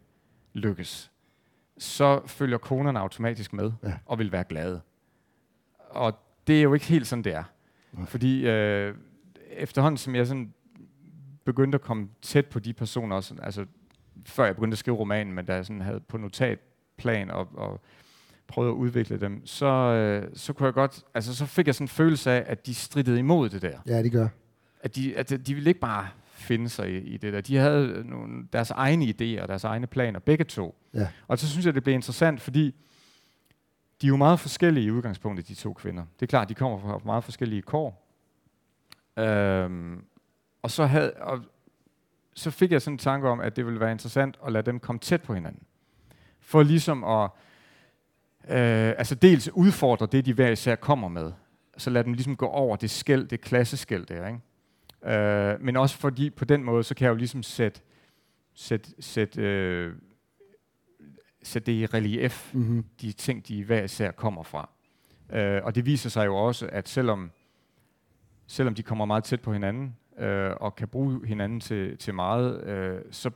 lykkes, 0.56 1.10
så 1.78 2.20
følger 2.26 2.58
konerne 2.58 2.98
automatisk 2.98 3.52
med 3.52 3.72
ja. 3.84 3.92
og 4.06 4.18
vil 4.18 4.32
være 4.32 4.44
glade. 4.44 4.80
Og 5.78 6.12
det 6.46 6.58
er 6.58 6.62
jo 6.62 6.74
ikke 6.74 6.86
helt 6.86 7.06
sådan, 7.06 7.24
det 7.24 7.34
er. 7.34 7.44
Nej. 7.92 8.06
Fordi 8.06 8.46
øh, 8.48 8.94
efterhånden, 9.50 9.98
som 9.98 10.14
jeg 10.14 10.26
sådan 10.26 10.54
begyndte 11.44 11.76
at 11.76 11.82
komme 11.82 12.08
tæt 12.22 12.46
på 12.46 12.58
de 12.58 12.72
personer, 12.72 13.16
også, 13.16 13.34
altså 13.42 13.66
før 14.24 14.44
jeg 14.44 14.54
begyndte 14.54 14.74
at 14.74 14.78
skrive 14.78 14.96
romanen, 14.96 15.34
men 15.34 15.44
da 15.44 15.54
jeg 15.54 15.66
sådan 15.66 15.80
havde 15.80 16.00
på 16.00 16.16
notatplan 16.16 17.30
og, 17.30 17.48
og 17.54 17.80
prøvede 18.46 18.70
at 18.70 18.74
udvikle 18.74 19.20
dem, 19.20 19.46
så, 19.46 19.66
øh, 19.66 20.30
så 20.34 20.52
kunne 20.52 20.66
jeg 20.66 20.74
godt, 20.74 21.04
altså 21.14 21.34
så 21.34 21.46
fik 21.46 21.66
jeg 21.66 21.74
sådan 21.74 21.84
en 21.84 21.88
følelse 21.88 22.30
af, 22.30 22.44
at 22.46 22.66
de 22.66 22.74
strittede 22.74 23.18
imod 23.18 23.48
det 23.48 23.62
der. 23.62 23.78
Ja, 23.86 24.02
de 24.02 24.10
gør. 24.10 24.28
At 24.80 24.96
de, 24.96 25.16
at 25.16 25.30
de 25.46 25.54
ville 25.54 25.70
ikke 25.70 25.80
bare 25.80 26.08
finde 26.38 26.68
sig 26.68 26.90
i, 26.90 26.96
i 26.96 27.16
det 27.16 27.33
der. 27.33 27.40
De 27.40 27.57
havde 27.57 28.03
nogle, 28.05 28.49
deres 28.53 28.70
egne 28.70 29.05
idéer, 29.05 29.46
deres 29.46 29.64
egne 29.64 29.87
planer, 29.87 30.20
begge 30.20 30.44
to. 30.44 30.79
Ja. 30.94 31.09
Og 31.29 31.38
så 31.38 31.49
synes 31.49 31.66
jeg, 31.66 31.75
det 31.75 31.83
blev 31.83 31.94
interessant, 31.94 32.40
fordi 32.40 32.75
de 34.03 34.07
er 34.07 34.09
jo 34.09 34.16
meget 34.16 34.40
forskellige 34.40 34.87
i 34.87 34.90
udgangspunktet, 34.90 35.49
de 35.49 35.55
to 35.55 35.72
kvinder. 35.72 36.05
Det 36.20 36.27
er 36.27 36.31
klart, 36.31 36.49
de 36.49 36.55
kommer 36.55 36.79
fra 36.79 37.01
meget 37.05 37.25
forskellige 37.25 37.62
kår. 37.62 38.07
Øhm, 39.18 40.05
og, 40.62 40.70
så 40.70 40.87
havde, 40.87 41.12
og 41.12 41.40
så 42.35 42.51
fik 42.51 42.72
jeg 42.72 42.83
sådan 42.83 42.94
en 42.94 42.99
tanke 42.99 43.29
om, 43.29 43.40
at 43.40 43.57
det 43.57 43.66
ville 43.66 43.81
være 43.81 43.92
interessant 43.92 44.38
at 44.46 44.53
lade 44.53 44.66
dem 44.66 44.81
komme 44.81 44.99
tæt 44.99 45.22
på 45.22 45.35
hinanden. 45.35 45.62
For 46.40 46.62
ligesom 46.62 47.05
at 47.05 47.31
øh, 48.49 48.94
altså 48.99 49.14
dels 49.14 49.49
udfordre 49.53 50.07
det, 50.12 50.27
de 50.27 50.33
hver 50.33 50.51
især 50.51 50.75
kommer 50.75 51.09
med. 51.09 51.33
Så 51.79 51.90
lad 51.90 52.05
dem 52.05 52.12
ligesom 52.12 52.37
gå 52.37 52.46
over 52.46 52.77
det 52.77 52.90
skæld, 52.90 53.29
det 53.29 53.40
klasseskæld 53.40 54.07
der. 54.07 54.27
Ikke? 54.27 54.40
Øh, 55.04 55.61
men 55.61 55.76
også 55.76 55.96
fordi 55.96 56.30
på 56.30 56.44
den 56.44 56.62
måde, 56.64 56.85
så 56.85 56.94
kan 56.94 57.04
jeg 57.04 57.11
jo 57.11 57.16
ligesom 57.16 57.42
sætte, 57.42 57.80
sætte, 58.54 58.90
sætte, 59.00 59.42
øh, 59.42 59.92
sætte 61.42 61.72
det 61.72 61.78
i 61.78 61.87
relief, 61.87 62.54
mm-hmm. 62.54 62.85
de 63.00 63.12
ting, 63.12 63.48
de 63.48 63.64
hver 63.64 63.82
især 63.82 64.11
kommer 64.11 64.42
fra. 64.42 64.70
Øh, 65.32 65.61
og 65.64 65.74
det 65.74 65.87
viser 65.87 66.11
sig 66.11 66.26
jo 66.26 66.37
også, 66.37 66.68
at 66.72 66.88
selvom, 66.88 67.30
selvom 68.46 68.74
de 68.74 68.82
kommer 68.82 69.04
meget 69.04 69.24
tæt 69.24 69.40
på 69.40 69.52
hinanden, 69.52 69.96
øh, 70.18 70.50
og 70.61 70.76
kan 70.76 70.88
bruge 70.88 71.26
hinanden 71.26 71.61
til, 71.61 71.98
til 71.98 72.14
meget, 72.14 72.64
øh, 72.64 73.00
så 73.11 73.30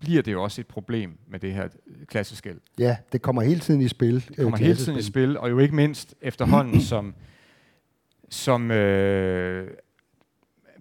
bliver 0.00 0.22
det 0.22 0.32
jo 0.32 0.42
også 0.42 0.60
et 0.60 0.66
problem 0.66 1.18
med 1.26 1.38
det 1.38 1.52
her 1.52 1.68
klasseskæld. 2.06 2.60
Ja, 2.78 2.96
det 3.12 3.22
kommer 3.22 3.42
hele 3.42 3.60
tiden 3.60 3.80
i 3.80 3.88
spil. 3.88 4.24
Det 4.28 4.36
kommer 4.36 4.58
hele 4.58 4.76
tiden 4.76 4.98
i 4.98 5.02
spil, 5.02 5.38
og 5.38 5.50
jo 5.50 5.58
ikke 5.58 5.74
mindst 5.74 6.14
efterhånden, 6.20 6.80
som, 6.80 7.14
som 8.28 8.70
øh, 8.70 9.70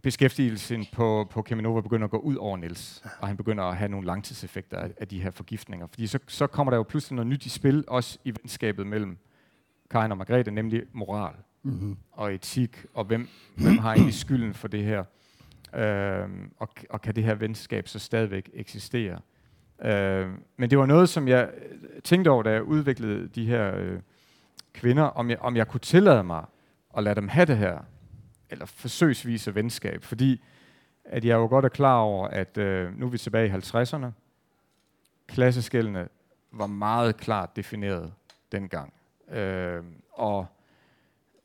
beskæftigelsen 0.04 0.86
på, 0.94 1.28
på 1.30 1.42
Keminova 1.42 1.82
begynder 1.82 2.06
at 2.06 2.12
gå 2.12 2.18
ud 2.18 2.36
over 2.36 2.58
Niels, 2.58 3.04
og 3.20 3.28
han 3.28 3.38
begynder 3.38 3.64
at 3.64 3.78
have 3.78 3.90
nogle 3.90 4.06
langtidseffekter 4.06 4.78
af, 4.78 4.92
af 4.98 5.08
de 5.08 5.22
her 5.22 5.32
forgiftninger. 5.32 5.88
Fordi 5.88 6.08
så, 6.08 6.20
så 6.28 6.48
kommer 6.48 6.72
der 6.72 6.78
jo 6.78 6.84
pludselig 6.84 7.16
noget 7.16 7.28
nyt 7.28 7.46
i 7.46 7.50
spil, 7.50 7.84
også 7.88 8.20
i 8.24 8.32
venskabet 8.42 8.88
mellem 8.88 9.18
Karin 9.90 10.12
og 10.12 10.18
Margrethe, 10.18 10.52
nemlig 10.52 10.84
moral 10.94 11.34
mm-hmm. 11.64 11.98
og 12.12 12.34
etik, 12.34 12.86
og 12.94 13.06
hvem, 13.06 13.28
hvem 13.56 13.78
har 13.78 13.94
egentlig 13.94 14.14
skylden 14.14 14.54
for 14.54 14.68
det 14.68 14.84
her. 14.84 15.04
Øh, 15.76 16.30
og, 16.58 16.70
og 16.90 17.02
kan 17.02 17.16
det 17.16 17.24
her 17.24 17.36
venskab 17.36 17.88
så 17.88 18.00
stadigvæk 18.00 18.50
eksistere? 18.54 19.20
Øh, 19.86 20.28
men 20.58 20.70
det 20.70 20.78
var 20.78 20.86
noget, 20.86 21.10
som 21.10 21.28
jeg 21.28 21.50
tænkte 22.04 22.30
over, 22.30 22.44
da 22.44 22.52
jeg 22.52 22.64
udviklede 22.64 23.28
de 23.28 23.46
her 23.46 23.76
øh, 23.78 24.00
kvinder, 24.74 25.04
om 25.04 25.30
jeg, 25.30 25.40
om 25.40 25.56
jeg 25.56 25.68
kunne 25.68 25.80
tillade 25.80 26.24
mig 26.24 26.46
at 26.98 27.04
lade 27.04 27.16
dem 27.16 27.28
have 27.28 27.46
det 27.46 27.58
her, 27.58 27.80
eller 28.54 28.66
forsøgsvise 28.66 29.56
venskab, 29.56 30.04
fordi 30.04 30.42
at 31.06 31.26
jeg 31.26 31.36
jo 31.36 31.48
godt 31.48 31.66
er 31.66 31.70
klar 31.70 32.00
over, 32.00 32.28
at 32.28 32.58
øh, 32.58 33.00
nu 33.00 33.06
er 33.06 33.10
vi 33.10 33.18
tilbage 33.18 33.48
i 33.48 33.52
50'erne. 33.52 34.06
Klasseskældene 35.28 36.08
var 36.52 36.68
meget 36.68 37.18
klart 37.18 37.56
defineret 37.56 38.14
dengang. 38.52 38.94
Øh, 39.32 39.84
og 40.12 40.46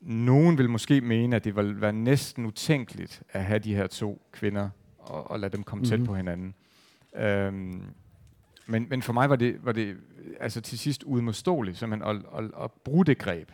nogen 0.01 0.57
vil 0.57 0.69
måske 0.69 1.01
mene, 1.01 1.35
at 1.35 1.43
det 1.43 1.55
vil 1.55 1.81
være 1.81 1.93
næsten 1.93 2.45
utænkeligt 2.45 3.23
at 3.29 3.43
have 3.43 3.59
de 3.59 3.75
her 3.75 3.87
to 3.87 4.21
kvinder 4.31 4.69
og, 4.97 5.31
og 5.31 5.39
lade 5.39 5.51
dem 5.57 5.63
komme 5.63 5.81
mm-hmm. 5.81 5.89
tæt 5.89 5.99
mhm. 5.99 6.07
på 6.07 6.15
hinanden. 6.15 6.53
Øhm, 7.15 7.83
men, 8.65 8.87
men 8.89 9.01
for 9.01 9.13
mig 9.13 9.29
var 9.29 9.35
det, 9.35 9.65
var 9.65 9.71
det 9.71 9.97
altså 10.39 10.61
til 10.61 10.79
sidst 10.79 11.03
udmodståeligt 11.03 11.77
simpelthen 11.77 12.17
at, 12.17 12.43
at, 12.43 12.63
at 12.63 12.71
bruge 12.71 13.05
det 13.05 13.17
greb 13.17 13.51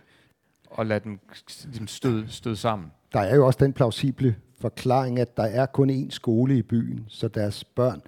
og 0.70 0.86
lade 0.86 1.00
dem 1.00 1.20
ligesom 1.64 1.88
støde, 1.88 2.30
støde 2.30 2.56
sammen. 2.56 2.92
Der 3.16 3.22
er 3.22 3.36
jo 3.36 3.46
også 3.46 3.60
den 3.62 3.74
plausible 3.74 4.36
forklaring, 4.62 5.20
at 5.20 5.38
der 5.38 5.44
er 5.44 5.66
kun 5.66 5.90
én 5.90 6.10
skole 6.10 6.58
i 6.58 6.62
byen, 6.62 7.06
så 7.08 7.28
deres 7.28 7.64
børn 7.64 8.02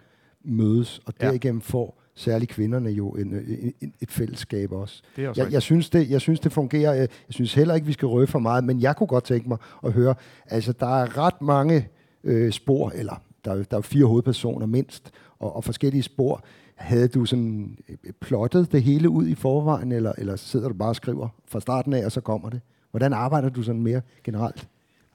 mødes 0.43 1.01
og 1.05 1.13
derigennem 1.21 1.61
får 1.61 2.01
særligt 2.15 2.51
kvinderne 2.51 2.89
jo 2.89 3.09
en, 3.09 3.33
en, 3.81 3.93
et 4.01 4.11
fællesskab 4.11 4.71
også. 4.71 5.01
Det 5.15 5.25
er 5.25 5.29
også 5.29 5.43
jeg, 5.43 5.51
jeg, 5.51 5.61
synes 5.61 5.89
det, 5.89 6.09
jeg 6.09 6.21
synes, 6.21 6.39
det 6.39 6.51
fungerer. 6.51 6.93
Jeg, 6.93 7.07
synes 7.29 7.53
heller 7.53 7.75
ikke, 7.75 7.87
vi 7.87 7.93
skal 7.93 8.07
røve 8.07 8.27
for 8.27 8.39
meget, 8.39 8.63
men 8.63 8.81
jeg 8.81 8.95
kunne 8.95 9.07
godt 9.07 9.23
tænke 9.23 9.49
mig 9.49 9.57
at 9.83 9.91
høre, 9.91 10.15
altså 10.45 10.71
der 10.71 11.01
er 11.01 11.17
ret 11.17 11.41
mange 11.41 11.87
øh, 12.23 12.51
spor, 12.51 12.91
eller 12.95 13.21
der 13.45 13.51
er, 13.51 13.63
der 13.63 13.77
er 13.77 13.81
fire 13.81 14.05
hovedpersoner 14.05 14.65
mindst, 14.65 15.11
og, 15.39 15.55
og 15.55 15.63
forskellige 15.63 16.03
spor. 16.03 16.43
Havde 16.75 17.07
du 17.07 17.25
sådan 17.25 17.77
øh, 17.89 18.13
plottet 18.21 18.71
det 18.71 18.83
hele 18.83 19.09
ud 19.09 19.27
i 19.27 19.35
forvejen, 19.35 19.91
eller, 19.91 20.13
eller 20.17 20.35
sidder 20.35 20.67
du 20.67 20.73
bare 20.73 20.89
og 20.89 20.95
skriver 20.95 21.27
fra 21.47 21.59
starten 21.59 21.93
af, 21.93 22.05
og 22.05 22.11
så 22.11 22.21
kommer 22.21 22.49
det? 22.49 22.61
Hvordan 22.91 23.13
arbejder 23.13 23.49
du 23.49 23.63
sådan 23.63 23.81
mere 23.81 24.01
generelt 24.23 24.67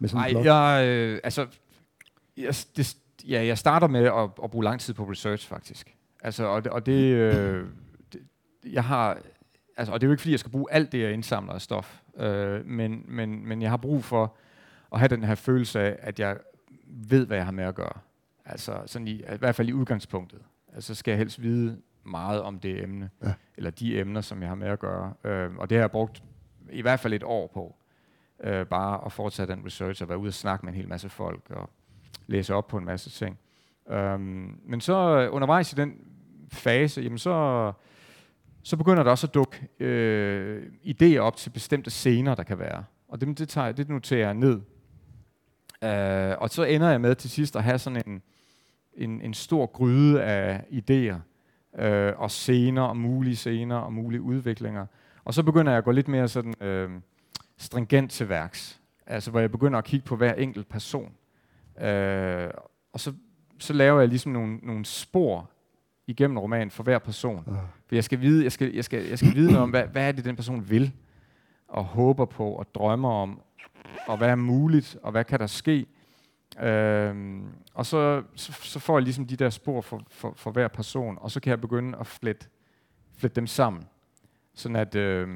med 0.02 0.08
sådan 0.08 0.18
en 0.30 0.34
Nej, 0.36 0.42
blog? 0.42 0.44
jeg, 0.44 0.86
øh, 0.88 1.20
altså, 1.24 1.46
jeg, 2.36 2.54
det, 2.76 2.96
ja, 3.28 3.44
jeg 3.46 3.58
starter 3.58 3.86
med 3.88 4.04
at, 4.04 4.30
at 4.44 4.50
bruge 4.50 4.64
lang 4.64 4.80
tid 4.80 4.94
på 4.94 5.04
research, 5.04 5.48
faktisk. 5.48 5.96
Altså, 6.22 6.44
og 6.44 6.64
det, 6.64 6.72
og 6.72 6.86
det, 6.86 7.02
øh, 7.14 7.66
det 8.12 8.20
jeg 8.72 8.84
har, 8.84 9.18
altså, 9.76 9.92
og 9.92 10.00
det 10.00 10.06
er 10.06 10.08
jo 10.08 10.12
ikke, 10.12 10.20
fordi 10.20 10.30
jeg 10.32 10.38
skal 10.40 10.52
bruge 10.52 10.72
alt 10.72 10.92
det, 10.92 11.00
jeg 11.00 11.12
indsamler 11.12 11.52
af 11.52 11.60
stof, 11.60 12.00
øh, 12.16 12.66
men, 12.66 13.04
men, 13.08 13.48
men 13.48 13.62
jeg 13.62 13.70
har 13.70 13.76
brug 13.76 14.04
for 14.04 14.36
at 14.92 14.98
have 14.98 15.08
den 15.08 15.24
her 15.24 15.34
følelse 15.34 15.80
af, 15.80 15.96
at 16.00 16.20
jeg 16.20 16.36
ved, 16.86 17.26
hvad 17.26 17.36
jeg 17.36 17.44
har 17.46 17.52
med 17.52 17.64
at 17.64 17.74
gøre. 17.74 17.98
Altså, 18.44 18.82
sådan 18.86 19.08
i, 19.08 19.10
i 19.12 19.36
hvert 19.38 19.54
fald 19.54 19.68
i 19.68 19.72
udgangspunktet. 19.72 20.40
Altså, 20.74 20.94
skal 20.94 21.12
jeg 21.12 21.18
helst 21.18 21.42
vide 21.42 21.78
meget 22.04 22.42
om 22.42 22.58
det 22.58 22.82
emne, 22.82 23.10
Ja. 23.24 23.32
eller 23.56 23.70
de 23.70 24.00
emner, 24.00 24.20
som 24.20 24.40
jeg 24.40 24.48
har 24.48 24.54
med 24.54 24.68
at 24.68 24.78
gøre. 24.78 25.12
Øh, 25.24 25.56
og 25.56 25.70
det 25.70 25.76
har 25.78 25.82
jeg 25.82 25.90
brugt 25.90 26.22
i 26.70 26.82
hvert 26.82 27.00
fald 27.00 27.12
et 27.12 27.22
år 27.22 27.46
på. 27.54 27.76
Øh, 28.42 28.66
bare 28.66 29.04
at 29.06 29.12
foretage 29.12 29.46
den 29.46 29.66
research 29.66 30.02
og 30.02 30.08
være 30.08 30.18
ude 30.18 30.28
og 30.28 30.34
snakke 30.34 30.66
med 30.66 30.72
en 30.72 30.76
hel 30.76 30.88
masse 30.88 31.08
folk 31.08 31.50
og 31.50 31.70
læse 32.26 32.54
op 32.54 32.66
på 32.66 32.78
en 32.78 32.84
masse 32.84 33.10
ting. 33.10 33.38
Um, 33.86 34.60
men 34.64 34.80
så 34.80 35.18
øh, 35.18 35.34
undervejs 35.34 35.72
i 35.72 35.76
den 35.76 35.94
fase, 36.52 37.00
jamen 37.00 37.18
så, 37.18 37.72
så 38.62 38.76
begynder 38.76 39.02
der 39.02 39.10
også 39.10 39.26
at 39.26 39.34
dukke 39.34 39.68
øh, 39.80 40.62
idéer 40.84 41.18
op 41.18 41.36
til 41.36 41.50
bestemte 41.50 41.90
scener, 41.90 42.34
der 42.34 42.42
kan 42.42 42.58
være. 42.58 42.84
Og 43.08 43.20
det, 43.20 43.38
det, 43.38 43.48
tager, 43.48 43.72
det 43.72 43.88
noterer 43.88 44.26
jeg 44.26 44.34
ned. 44.34 44.60
Uh, 45.82 46.42
og 46.42 46.50
så 46.50 46.64
ender 46.64 46.90
jeg 46.90 47.00
med 47.00 47.14
til 47.14 47.30
sidst 47.30 47.56
at 47.56 47.62
have 47.62 47.78
sådan 47.78 48.02
en, 48.06 48.22
en, 48.94 49.20
en 49.20 49.34
stor 49.34 49.66
gryde 49.66 50.22
af 50.22 50.64
idéer 50.70 51.16
øh, 51.78 52.12
og 52.16 52.30
scener 52.30 52.82
og 52.82 52.96
mulige 52.96 53.36
scener 53.36 53.76
og 53.76 53.92
mulige 53.92 54.22
udviklinger. 54.22 54.86
Og 55.24 55.34
så 55.34 55.42
begynder 55.42 55.72
jeg 55.72 55.78
at 55.78 55.84
gå 55.84 55.90
lidt 55.90 56.08
mere 56.08 56.28
sådan 56.28 56.54
øh, 56.60 56.90
stringent 57.62 58.10
til 58.10 58.28
værks. 58.28 58.80
Altså 59.06 59.30
hvor 59.30 59.40
jeg 59.40 59.50
begynder 59.50 59.78
at 59.78 59.84
kigge 59.84 60.06
på 60.06 60.16
hver 60.16 60.34
enkelt 60.34 60.68
person. 60.68 61.12
Øh, 61.80 62.50
og 62.92 63.00
så, 63.00 63.12
så 63.58 63.72
laver 63.72 64.00
jeg 64.00 64.08
ligesom 64.08 64.32
nogle, 64.32 64.56
nogle 64.56 64.84
spor 64.84 65.50
igennem 66.06 66.38
romanen 66.38 66.70
for 66.70 66.82
hver 66.82 66.98
person. 66.98 67.44
Ah. 67.48 67.54
For 67.86 67.94
jeg 67.94 68.04
skal 68.04 68.20
vide, 68.20 68.44
jeg 68.44 68.52
skal, 68.52 68.74
jeg 68.74 68.84
skal, 68.84 69.04
jeg 69.04 69.18
skal 69.18 69.34
vide 69.34 69.46
noget 69.46 69.62
om, 69.62 69.70
hvad, 69.70 69.84
hvad 69.84 70.08
er 70.08 70.12
det, 70.12 70.24
den 70.24 70.36
person 70.36 70.70
vil, 70.70 70.92
og 71.68 71.84
håber 71.84 72.24
på, 72.24 72.52
og 72.52 72.74
drømmer 72.74 73.10
om, 73.10 73.40
og 74.06 74.16
hvad 74.16 74.28
er 74.28 74.34
muligt, 74.34 74.96
og 75.02 75.12
hvad 75.12 75.24
kan 75.24 75.38
der 75.38 75.46
ske. 75.46 75.86
Øhm, 76.60 77.44
og 77.74 77.86
så, 77.86 78.22
så, 78.34 78.52
så 78.52 78.78
får 78.78 78.98
jeg 78.98 79.02
ligesom 79.02 79.26
de 79.26 79.36
der 79.36 79.50
spor 79.50 79.80
for, 79.80 80.02
for, 80.10 80.32
for 80.36 80.50
hver 80.50 80.68
person, 80.68 81.18
og 81.20 81.30
så 81.30 81.40
kan 81.40 81.50
jeg 81.50 81.60
begynde 81.60 81.98
at 81.98 82.06
flette, 82.06 82.46
flette 83.16 83.36
dem 83.36 83.46
sammen. 83.46 83.84
Sådan 84.54 84.76
at, 84.76 84.94
øh, 84.94 85.28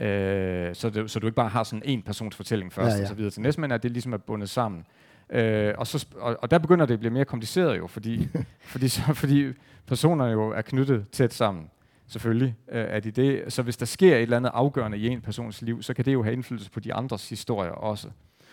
øh, 0.00 0.74
så, 0.74 0.90
det, 0.90 1.10
så 1.10 1.18
du 1.18 1.26
ikke 1.26 1.36
bare 1.36 1.48
har 1.48 1.64
sådan 1.64 1.82
en 1.84 2.02
persons 2.02 2.36
fortælling 2.36 2.72
først, 2.72 2.92
Ja, 2.92 2.96
ja, 2.96 3.02
og 3.02 3.08
så 3.08 3.14
videre 3.14 3.30
til 3.30 3.42
næste, 3.42 3.60
men 3.60 3.72
at 3.72 3.82
det 3.82 3.90
ligesom 3.90 4.12
er 4.12 4.16
bundet 4.16 4.50
sammen. 4.50 4.84
Øh, 5.30 5.74
og, 5.78 5.86
så, 5.86 6.06
og, 6.20 6.36
og 6.42 6.50
der 6.50 6.58
begynder 6.58 6.86
det 6.86 6.94
at 6.94 7.00
blive 7.00 7.12
mere 7.12 7.24
kompliceret 7.24 7.78
jo, 7.78 7.86
fordi, 7.86 8.28
fordi, 8.72 8.88
så, 8.88 9.02
fordi 9.14 9.52
personerne 9.86 10.32
jo 10.32 10.50
er 10.50 10.62
knyttet 10.62 11.04
tæt 11.12 11.32
sammen. 11.34 11.64
Selvfølgelig 12.10 12.54
øh, 12.72 12.84
er 12.88 13.00
de 13.00 13.10
det. 13.10 13.52
Så 13.52 13.62
hvis 13.62 13.76
der 13.76 13.86
sker 13.86 14.16
et 14.16 14.22
eller 14.22 14.36
andet 14.36 14.50
afgørende 14.54 14.98
i 14.98 15.06
en 15.08 15.20
persons 15.20 15.62
liv, 15.62 15.82
så 15.82 15.94
kan 15.94 16.04
det 16.04 16.12
jo 16.12 16.22
have 16.22 16.32
indflydelse 16.32 16.70
på 16.70 16.80
de 16.80 16.94
andres 16.94 17.28
historier 17.28 17.70
også. 17.70 18.08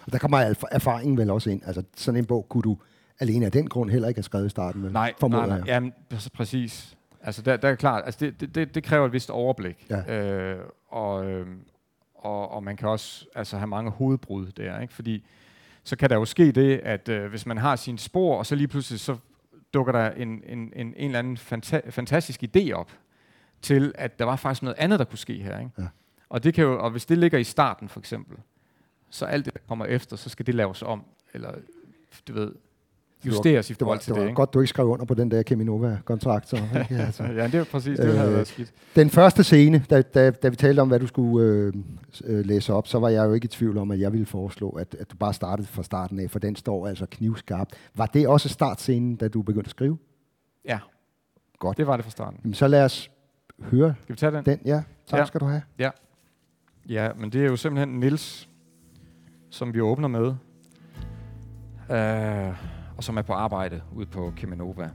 Og 0.06 0.12
der 0.12 0.18
kommer 0.18 0.52
erf- 0.54 0.68
erfaringen 0.72 1.18
vel 1.18 1.30
også 1.30 1.50
ind. 1.50 1.62
Altså, 1.66 1.84
sådan 1.98 2.18
en 2.20 2.26
bog 2.26 2.46
kunne 2.50 2.62
du 2.64 2.78
alene 3.20 3.46
af 3.46 3.52
den 3.52 3.68
grund 3.70 3.90
heller 3.90 4.08
ikke 4.08 4.18
have 4.18 4.24
skrevet 4.24 4.46
i 4.46 4.50
starten. 4.50 4.84
Vel? 4.84 4.92
Nej, 4.92 5.14
nej, 5.30 5.48
nej. 5.48 5.58
Jamen, 5.68 5.94
præ- 6.14 6.28
præcis. 6.34 6.98
Altså, 7.26 7.42
der, 7.42 7.58
der 7.58 7.70
er 7.70 7.76
klart, 7.76 8.04
altså 8.06 8.20
det, 8.26 8.40
det- 8.42 8.56
det, 8.56 8.76
det 8.76 8.84
kræver 8.84 9.06
et 9.06 9.14
vist 9.14 9.30
overblik. 9.30 9.86
Ja. 9.90 10.22
Øh, 10.24 10.66
og, 10.88 11.26
øh, 11.26 11.48
og, 12.16 12.52
og 12.52 12.64
man 12.64 12.78
kan 12.78 12.88
også 12.90 13.26
altså, 13.36 13.58
have 13.58 13.68
mange 13.68 13.92
hovedbrud 13.92 14.48
der, 14.52 14.80
ikke? 14.80 14.94
Fordi 14.94 15.26
så 15.84 15.96
kan 15.96 16.10
der 16.10 16.16
jo 16.16 16.26
ske 16.26 16.52
det, 16.52 16.78
at 16.78 17.10
øh, 17.10 17.30
hvis 17.30 17.46
man 17.46 17.58
har 17.58 17.76
sine 17.76 18.00
spor, 18.00 18.38
og 18.38 18.46
så 18.46 18.56
lige 18.56 18.68
pludselig 18.68 19.00
så 19.00 19.18
dukker 19.74 19.92
der 19.92 20.12
en, 20.12 20.44
en, 20.46 20.60
en, 20.60 20.74
en 20.76 20.94
eller 20.98 21.20
anden 21.20 21.38
fanta- 21.38 21.90
fantastisk 21.90 22.44
idé 22.44 22.72
op 22.72 22.92
til, 23.62 23.92
at 23.96 24.20
der 24.20 24.26
var 24.26 24.36
faktisk 24.36 24.64
noget 24.64 24.76
andet, 24.80 25.00
der 25.00 25.06
kunne 25.06 25.18
ske 25.18 25.34
her. 25.34 25.60
Ikke? 25.60 25.72
Ja. 25.78 25.88
Og, 26.30 26.44
det 26.44 26.54
kan 26.54 26.64
jo, 26.64 26.84
og 26.84 26.90
hvis 26.92 27.06
det 27.06 27.18
ligger 27.18 27.38
i 27.38 27.44
starten, 27.44 27.90
for 27.90 28.00
eksempel, 28.00 28.38
så 29.10 29.26
alt 29.26 29.46
det, 29.46 29.54
der 29.54 29.60
kommer 29.68 29.86
efter, 29.86 30.16
så 30.16 30.30
skal 30.30 30.46
det 30.46 30.56
laves 30.56 30.82
om, 30.82 31.04
eller 31.34 31.54
du 32.28 32.34
ved, 32.34 32.52
justeres 33.26 33.70
i 33.70 33.74
Det 33.74 33.82
var, 33.82 33.86
forhold 33.86 34.00
til 34.00 34.10
det 34.10 34.16
det. 34.16 34.22
var 34.22 34.28
ikke? 34.28 34.36
godt, 34.36 34.54
du 34.54 34.60
ikke 34.60 34.70
skrev 34.70 34.86
under 34.88 35.06
på 35.06 35.14
den 35.14 35.32
der 35.32 35.44
Keminova-kontrakt. 35.44 36.50
Så, 36.50 36.56
ikke? 36.56 37.04
altså. 37.06 37.24
ja, 37.24 37.44
det 37.48 37.56
er 37.56 37.64
præcis, 37.64 38.00
det 38.00 38.14
havde 38.18 38.28
Øh, 38.30 38.34
været 38.34 38.48
skidt. 38.48 38.74
Den 38.96 39.10
første 39.10 39.44
scene, 39.44 39.86
da, 39.90 40.02
da, 40.02 40.32
da 40.32 40.50
vi 40.50 40.56
talte 40.56 40.80
om, 40.80 40.88
hvad 40.88 41.00
du 41.00 41.08
skulle 41.08 41.48
øh, 41.48 41.74
øh, 42.24 42.46
læse 42.46 42.74
op, 42.74 42.88
så 42.88 43.00
var 43.00 43.10
jeg 43.10 43.26
jo 43.26 43.34
ikke 43.34 43.46
i 43.46 43.48
tvivl 43.48 43.78
om, 43.78 43.92
at 43.92 44.00
jeg 44.00 44.12
ville 44.12 44.26
foreslå, 44.26 44.70
at, 44.70 44.96
at 45.00 45.12
du 45.12 45.16
bare 45.18 45.34
startede 45.34 45.68
fra 45.68 45.84
starten 45.84 46.20
af, 46.20 46.30
for 46.32 46.40
den 46.40 46.56
står 46.56 46.88
altså 46.88 47.06
knivskarpt. 47.12 47.74
Var 47.96 48.06
det 48.06 48.28
også 48.28 48.50
startscenen, 48.50 49.16
da 49.16 49.28
du 49.28 49.42
begyndte 49.42 49.68
at 49.68 49.72
skrive? 49.72 49.98
Ja. 50.66 50.80
Godt. 51.60 51.78
Det 51.78 51.88
var 51.88 51.96
det 51.96 52.06
fra 52.06 52.12
starten. 52.12 52.40
Jamen, 52.44 52.54
så 52.54 52.68
lad 52.68 52.84
os 52.86 53.12
høre 53.62 53.96
Skal 54.02 54.16
vi 54.16 54.18
tage 54.20 54.32
den? 54.32 54.46
den. 54.46 54.60
Ja, 54.66 54.82
tak 55.08 55.20
Ja. 55.20 55.26
skal 55.26 55.40
du 55.42 55.46
have. 55.46 55.62
Ja, 56.90 57.10
men 57.18 57.30
det 57.32 57.42
er 57.42 57.46
jo 57.46 57.56
simpelthen 57.56 58.00
Nils, 58.00 58.50
som 59.50 59.74
vi 59.74 59.82
åbner 59.82 60.08
med, 60.08 60.34
øh, 61.92 62.54
og 62.98 63.04
som 63.04 63.18
er 63.18 63.22
på 63.22 63.34
arbejde 63.34 63.82
ude 63.96 64.06
på 64.06 64.34
Kemenova 64.38 64.90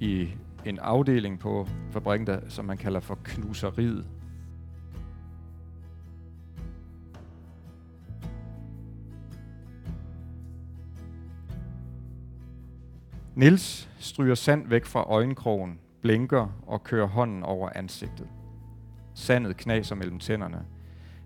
i 0.00 0.28
en 0.64 0.78
afdeling 0.78 1.38
på 1.38 1.68
fabrikken, 1.90 2.26
der, 2.26 2.40
som 2.48 2.64
man 2.64 2.76
kalder 2.76 3.00
for 3.00 3.18
knuseriet. 3.24 4.06
Nils 13.34 13.88
stryger 13.98 14.34
sand 14.34 14.68
væk 14.68 14.84
fra 14.84 15.02
øjenkrogen, 15.02 15.78
blinker 16.02 16.48
og 16.66 16.84
kører 16.84 17.06
hånden 17.06 17.42
over 17.42 17.70
ansigtet. 17.74 18.26
Sandet 19.14 19.56
knaser 19.56 19.94
mellem 19.94 20.18
tænderne. 20.18 20.64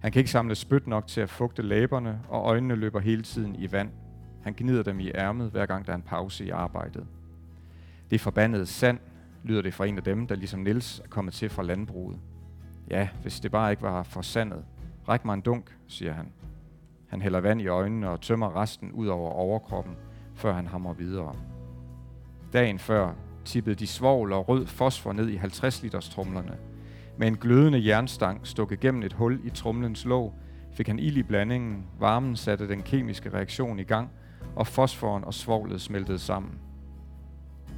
Han 0.00 0.12
kan 0.12 0.20
ikke 0.20 0.30
samle 0.30 0.54
spyt 0.54 0.86
nok 0.86 1.06
til 1.06 1.20
at 1.20 1.30
fugte 1.30 1.62
læberne, 1.62 2.20
og 2.28 2.44
øjnene 2.44 2.74
løber 2.74 3.00
hele 3.00 3.22
tiden 3.22 3.54
i 3.54 3.72
vand. 3.72 3.90
Han 4.44 4.54
gnider 4.56 4.82
dem 4.82 5.00
i 5.00 5.10
ærmet, 5.14 5.50
hver 5.50 5.66
gang 5.66 5.86
der 5.86 5.92
er 5.92 5.96
en 5.96 6.02
pause 6.02 6.44
i 6.44 6.50
arbejdet. 6.50 7.06
Det 8.10 8.16
er 8.16 8.20
forbandet 8.20 8.68
sand, 8.68 8.98
lyder 9.44 9.62
det 9.62 9.74
fra 9.74 9.86
en 9.86 9.96
af 9.96 10.04
dem, 10.04 10.26
der 10.26 10.34
ligesom 10.34 10.60
Nils 10.60 11.00
er 11.04 11.08
kommet 11.08 11.34
til 11.34 11.50
fra 11.50 11.62
landbruget. 11.62 12.18
Ja, 12.90 13.08
hvis 13.22 13.40
det 13.40 13.50
bare 13.50 13.70
ikke 13.70 13.82
var 13.82 14.02
for 14.02 14.22
sandet. 14.22 14.64
Ræk 15.08 15.24
mig 15.24 15.34
en 15.34 15.40
dunk, 15.40 15.76
siger 15.86 16.12
han. 16.12 16.32
Han 17.08 17.22
hælder 17.22 17.40
vand 17.40 17.60
i 17.60 17.66
øjnene 17.66 18.10
og 18.10 18.20
tømmer 18.20 18.56
resten 18.56 18.92
ud 18.92 19.06
over 19.06 19.30
overkroppen, 19.30 19.96
før 20.34 20.52
han 20.52 20.66
hamrer 20.66 20.94
videre. 20.94 21.36
Dagen 22.52 22.78
før 22.78 23.14
tippede 23.44 23.76
de 23.76 23.86
svovl 23.86 24.32
og 24.32 24.48
rød 24.48 24.66
fosfor 24.66 25.12
ned 25.12 25.28
i 25.28 25.36
50 25.36 25.82
liters 25.82 26.08
trumlerne. 26.08 26.56
Med 27.16 27.28
en 27.28 27.36
glødende 27.36 27.86
jernstang 27.86 28.46
stukket 28.46 28.80
gennem 28.80 29.02
et 29.02 29.12
hul 29.12 29.40
i 29.44 29.50
trumlens 29.50 30.04
låg, 30.04 30.34
fik 30.72 30.86
han 30.86 30.98
ild 30.98 31.16
i 31.16 31.22
blandingen, 31.22 31.86
varmen 31.98 32.36
satte 32.36 32.68
den 32.68 32.82
kemiske 32.82 33.30
reaktion 33.30 33.78
i 33.78 33.82
gang, 33.82 34.10
og 34.56 34.66
fosforen 34.66 35.24
og 35.24 35.34
svovlet 35.34 35.80
smeltede 35.80 36.18
sammen. 36.18 36.52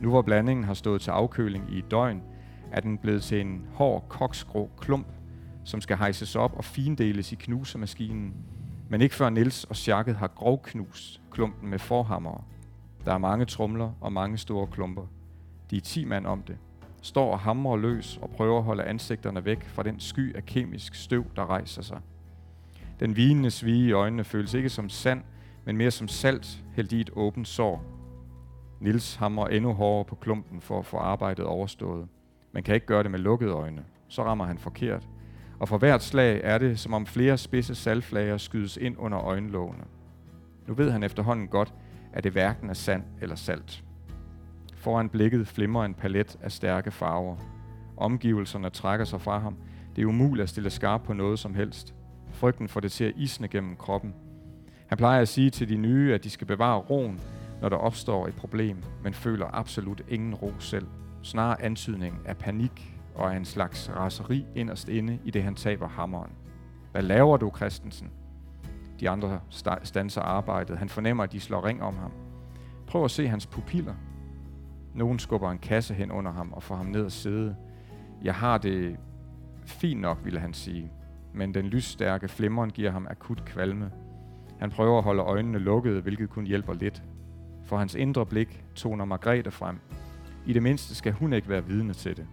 Nu 0.01 0.11
hvor 0.11 0.23
blandingen 0.23 0.64
har 0.64 0.75
stået 0.75 1.01
til 1.01 1.11
afkøling 1.11 1.64
i 1.73 1.79
et 1.79 1.91
døgn, 1.91 2.23
er 2.73 2.81
den 2.81 2.99
blevet 2.99 3.23
til 3.23 3.41
en 3.41 3.67
hård 3.75 4.05
koksgrå 4.09 4.71
klump, 4.81 5.07
som 5.64 5.81
skal 5.81 5.97
hejses 5.97 6.37
op 6.37 6.57
og 6.57 6.64
findeles 6.64 7.33
i 7.33 7.35
knusemaskinen, 7.35 8.35
men 8.89 9.01
ikke 9.01 9.14
før 9.14 9.31
Nils 9.31 9.64
og 9.64 9.77
Sjakket 9.77 10.17
har 10.17 10.29
grovknust 10.29 11.21
klumpen 11.31 11.71
med 11.71 11.79
forhammer. 11.79 12.45
Der 13.05 13.12
er 13.12 13.19
mange 13.19 13.45
trumler 13.45 13.91
og 14.01 14.12
mange 14.12 14.39
store 14.39 14.67
klumper. 14.67 15.07
De 15.71 15.77
er 15.77 15.81
ti 15.81 16.05
mand 16.05 16.27
om 16.27 16.43
det 16.43 16.57
står 17.07 17.33
og 17.33 17.39
hamrer 17.39 17.77
løs 17.77 18.19
og 18.23 18.31
prøver 18.31 18.59
at 18.59 18.64
holde 18.64 18.85
ansigterne 18.85 19.45
væk 19.45 19.64
fra 19.64 19.83
den 19.83 20.01
sky 20.01 20.37
af 20.37 20.47
kemisk 20.47 20.95
støv, 20.95 21.25
der 21.37 21.47
rejser 21.47 21.83
sig. 21.83 22.01
Den 23.01 23.17
vinende 23.17 23.51
svige 23.51 23.89
i 23.89 23.93
øjnene 23.93 24.25
føles 24.25 24.55
ikke 24.55 24.69
som 24.69 24.89
sand, 24.89 25.23
men 25.67 25.77
mere 25.77 25.91
som 25.91 26.09
salt 26.09 26.64
hældt 26.77 26.93
i 26.93 27.01
et 27.01 27.11
åbent 27.12 27.49
sår. 27.49 27.85
Nils 28.81 29.17
hamrer 29.17 29.47
endnu 29.49 29.73
hårdere 29.73 30.05
på 30.05 30.14
klumpen 30.14 30.61
for 30.61 30.79
at 30.79 30.87
få 30.87 30.97
arbejdet 30.97 31.45
overstået. 31.45 32.09
Man 32.53 32.62
kan 32.62 32.75
ikke 32.75 32.87
gøre 32.87 33.03
det 33.03 33.11
med 33.11 33.19
lukkede 33.19 33.51
øjne. 33.51 33.85
Så 34.09 34.25
rammer 34.25 34.45
han 34.45 34.59
forkert. 34.59 35.09
Og 35.59 35.69
for 35.69 35.79
hvert 35.79 36.03
slag 36.03 36.41
er 36.45 36.59
det, 36.59 36.79
som 36.79 36.95
om 36.95 37.07
flere 37.07 37.39
spidse 37.39 37.75
saltflager 37.75 38.37
skydes 38.37 38.77
ind 38.77 38.97
under 38.99 39.19
øjenlågene. 39.19 39.85
Nu 40.67 40.75
ved 40.75 40.91
han 40.91 41.03
efterhånden 41.03 41.49
godt, 41.49 41.75
at 42.12 42.25
det 42.25 42.33
hverken 42.33 42.71
er 42.71 42.75
sand 42.75 43.03
eller 43.21 43.37
salt. 43.37 43.85
Foran 44.75 45.09
blikket 45.09 45.49
flimrer 45.49 45.85
en 45.85 45.95
palet 45.95 46.37
af 46.43 46.53
stærke 46.53 46.91
farver. 46.91 47.37
Omgivelserne 47.97 48.71
trækker 48.71 49.05
sig 49.05 49.21
fra 49.21 49.39
ham. 49.39 49.57
Det 49.97 50.03
er 50.03 50.07
umuligt 50.07 50.43
at 50.43 50.49
stille 50.49 50.71
skarp 50.71 51.03
på 51.03 51.12
noget 51.12 51.39
som 51.39 51.55
helst. 51.55 51.95
Frygten 52.33 52.69
får 52.69 52.81
det 52.81 52.93
til 52.93 53.05
at 53.05 53.12
isne 53.17 53.49
gennem 53.49 53.77
kroppen. 53.77 54.14
Han 54.87 54.99
plejer 54.99 55.20
at 55.20 55.28
sige 55.28 55.51
til 55.51 55.68
de 55.68 55.76
nye, 55.76 56.14
at 56.14 56.24
de 56.24 56.30
skal 56.30 56.47
bevare 56.47 56.78
roen, 56.78 57.20
når 57.61 57.68
der 57.68 57.76
opstår 57.76 58.26
et 58.26 58.34
problem, 58.34 58.82
men 59.03 59.14
føler 59.14 59.47
absolut 59.53 60.03
ingen 60.09 60.34
ro 60.34 60.53
selv. 60.59 60.87
Snarere 61.22 61.62
antydning 61.62 62.18
af 62.24 62.37
panik 62.37 62.97
og 63.14 63.32
af 63.32 63.37
en 63.37 63.45
slags 63.45 63.91
raseri 63.97 64.47
inderst 64.55 64.89
inde 64.89 65.18
i 65.24 65.30
det, 65.30 65.43
han 65.43 65.55
taber 65.55 65.89
hammeren. 65.89 66.30
Hvad 66.93 67.03
laver 67.03 67.37
du, 67.37 67.53
Christensen? 67.57 68.11
De 69.01 69.11
andre 69.11 69.41
stanser 69.82 70.20
arbejdet. 70.20 70.78
Han 70.78 70.89
fornemmer, 70.89 71.24
at 71.24 71.32
de 71.32 71.41
slår 71.41 71.66
ring 71.66 71.82
om 71.82 71.97
ham. 71.97 72.12
Prøv 72.87 73.05
at 73.05 73.11
se 73.11 73.28
hans 73.28 73.47
pupiller. 73.47 73.95
Nogen 74.95 75.18
skubber 75.18 75.51
en 75.51 75.59
kasse 75.59 75.95
hen 75.95 76.11
under 76.11 76.32
ham 76.32 76.53
og 76.53 76.62
får 76.62 76.76
ham 76.76 76.87
ned 76.87 77.07
at 77.07 77.12
sidde. 77.12 77.57
Jeg 78.22 78.34
har 78.34 78.59
det 78.59 78.97
fint 79.64 80.01
nok, 80.01 80.18
ville 80.24 80.41
han 80.41 80.55
sige, 80.55 80.93
men 81.34 81.55
den 81.55 81.66
lysstærke 81.66 82.28
flimmeren 82.28 82.70
giver 82.70 82.91
ham 82.91 83.07
akut 83.11 83.45
kvalme. 83.45 83.91
Han 84.59 84.71
prøver 84.71 84.99
at 84.99 85.05
holde 85.05 85.23
øjnene 85.23 85.59
lukkede, 85.59 86.01
hvilket 86.01 86.31
kun 86.31 86.47
hjælper 86.47 86.73
lidt. 86.73 87.03
For 87.65 87.77
hans 87.77 87.95
indre 87.95 88.27
blik 88.27 88.65
toner 88.75 89.05
Margrethe 89.05 89.51
frem. 89.51 89.79
I 90.47 90.53
det 90.53 90.63
mindste 90.63 90.95
skal 90.95 91.13
hun 91.13 91.33
ikke 91.33 91.49
være 91.49 91.65
vidne 91.65 91.93
til 91.93 92.17
det. 92.17 92.27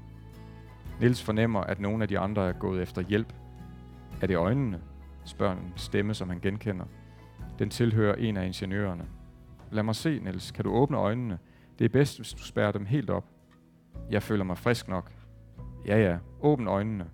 Nils 1.01 1.23
fornemmer, 1.23 1.61
at 1.61 1.79
nogle 1.79 2.03
af 2.03 2.07
de 2.07 2.19
andre 2.19 2.49
er 2.49 2.53
gået 2.53 2.81
efter 2.81 3.01
hjælp. 3.01 3.33
Er 4.21 4.27
det 4.27 4.37
øjnene? 4.37 4.81
spørger 5.25 5.55
en 5.55 5.73
stemme, 5.75 6.13
som 6.13 6.29
han 6.29 6.39
genkender. 6.39 6.85
Den 7.59 7.69
tilhører 7.69 8.15
en 8.15 8.37
af 8.37 8.45
ingeniørerne. 8.45 9.05
Lad 9.71 9.83
mig 9.83 9.95
se, 9.95 10.19
Niels. 10.19 10.51
Kan 10.51 10.63
du 10.63 10.73
åbne 10.73 10.97
øjnene? 10.97 11.39
Det 11.79 11.85
er 11.85 11.89
bedst, 11.89 12.17
hvis 12.17 12.33
du 12.33 12.43
spærrer 12.43 12.71
dem 12.71 12.85
helt 12.85 13.09
op. 13.09 13.25
Jeg 14.09 14.23
føler 14.23 14.43
mig 14.43 14.57
frisk 14.57 14.87
nok. 14.87 15.11
Ja, 15.85 15.97
ja. 15.97 16.17
Åbn 16.41 16.67
øjnene. 16.67 17.05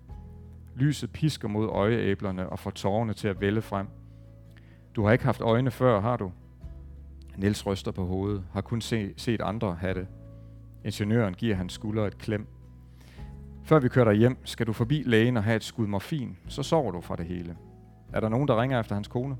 Lyset 0.76 1.12
pisker 1.12 1.48
mod 1.48 1.68
øjeæblerne 1.68 2.48
og 2.48 2.58
får 2.58 2.70
tårerne 2.70 3.12
til 3.12 3.28
at 3.28 3.40
vælge 3.40 3.62
frem. 3.62 3.86
Du 4.96 5.04
har 5.04 5.12
ikke 5.12 5.24
haft 5.24 5.40
øjne 5.40 5.70
før, 5.70 6.00
har 6.00 6.16
du? 6.16 6.32
Niels 7.36 7.66
ryster 7.66 7.92
på 7.92 8.04
hovedet, 8.06 8.44
har 8.52 8.60
kun 8.60 8.80
se, 8.80 9.14
set 9.16 9.40
andre 9.40 9.74
have 9.74 9.94
det. 9.94 10.06
Ingeniøren 10.84 11.34
giver 11.34 11.54
hans 11.56 11.72
skulder 11.72 12.06
et 12.06 12.18
klem. 12.18 12.46
Før 13.64 13.78
vi 13.78 13.88
kører 13.88 14.04
dig 14.04 14.14
hjem, 14.14 14.36
skal 14.44 14.66
du 14.66 14.72
forbi 14.72 15.02
lægen 15.06 15.36
og 15.36 15.44
have 15.44 15.56
et 15.56 15.64
skud 15.64 15.86
morfin, 15.86 16.36
så 16.48 16.62
sover 16.62 16.90
du 16.90 17.00
fra 17.00 17.16
det 17.16 17.26
hele. 17.26 17.56
Er 18.12 18.20
der 18.20 18.28
nogen, 18.28 18.48
der 18.48 18.62
ringer 18.62 18.80
efter 18.80 18.94
hans 18.94 19.08
kone? 19.08 19.36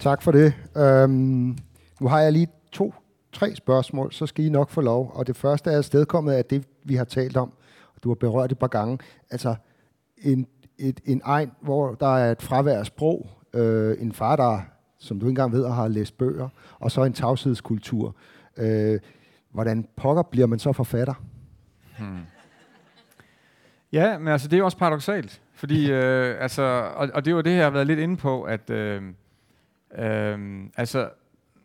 Tak 0.00 0.22
for 0.22 0.32
det. 0.32 0.54
Øhm, 0.76 1.58
nu 2.00 2.08
har 2.08 2.20
jeg 2.20 2.32
lige 2.32 2.48
to, 2.72 2.94
tre 3.32 3.54
spørgsmål, 3.54 4.12
så 4.12 4.26
skal 4.26 4.44
I 4.44 4.48
nok 4.48 4.70
få 4.70 4.80
lov. 4.80 5.10
Og 5.14 5.26
det 5.26 5.36
første 5.36 5.70
er 5.70 5.80
stedkommet 5.80 6.32
af 6.32 6.44
det, 6.44 6.64
vi 6.84 6.94
har 6.94 7.04
talt 7.04 7.36
om. 7.36 7.52
Du 8.02 8.08
har 8.08 8.14
berørt 8.14 8.52
et 8.52 8.58
par 8.58 8.66
gange. 8.66 8.98
Altså 9.30 9.54
en, 10.18 10.46
et, 10.78 11.00
en 11.04 11.20
egen, 11.24 11.52
hvor 11.60 11.94
der 11.94 12.16
er 12.16 12.32
et 12.32 12.42
fravær 12.42 12.78
af 12.78 12.86
sprog. 12.86 13.30
Øh, 13.54 13.96
en 14.00 14.12
far, 14.12 14.36
der, 14.36 14.60
som 14.98 15.20
du 15.20 15.26
ikke 15.26 15.30
engang 15.30 15.52
ved, 15.52 15.68
har 15.68 15.88
læst 15.88 16.18
bøger. 16.18 16.48
Og 16.78 16.90
så 16.90 17.04
en 17.04 17.12
tavshedskultur. 17.12 18.16
Øh, 18.56 19.00
hvordan 19.50 19.88
pokker 19.96 20.22
bliver 20.22 20.46
man 20.46 20.58
så 20.58 20.72
forfatter? 20.72 21.14
Hmm. 21.98 22.20
Ja, 23.92 24.18
men 24.18 24.28
altså, 24.28 24.48
det 24.48 24.54
er 24.54 24.58
jo 24.58 24.64
også 24.64 24.78
paradoxalt. 24.78 25.42
Fordi, 25.54 25.90
øh, 25.92 26.42
altså, 26.42 26.62
og, 26.96 27.08
og 27.14 27.24
det 27.24 27.30
er 27.30 27.34
jo 27.34 27.40
det, 27.40 27.56
jeg 27.56 27.64
har 27.64 27.70
været 27.70 27.86
lidt 27.86 27.98
inde 27.98 28.16
på, 28.16 28.42
at 28.42 28.70
øh, 28.70 29.02
øh, 29.98 30.64
altså, 30.76 31.10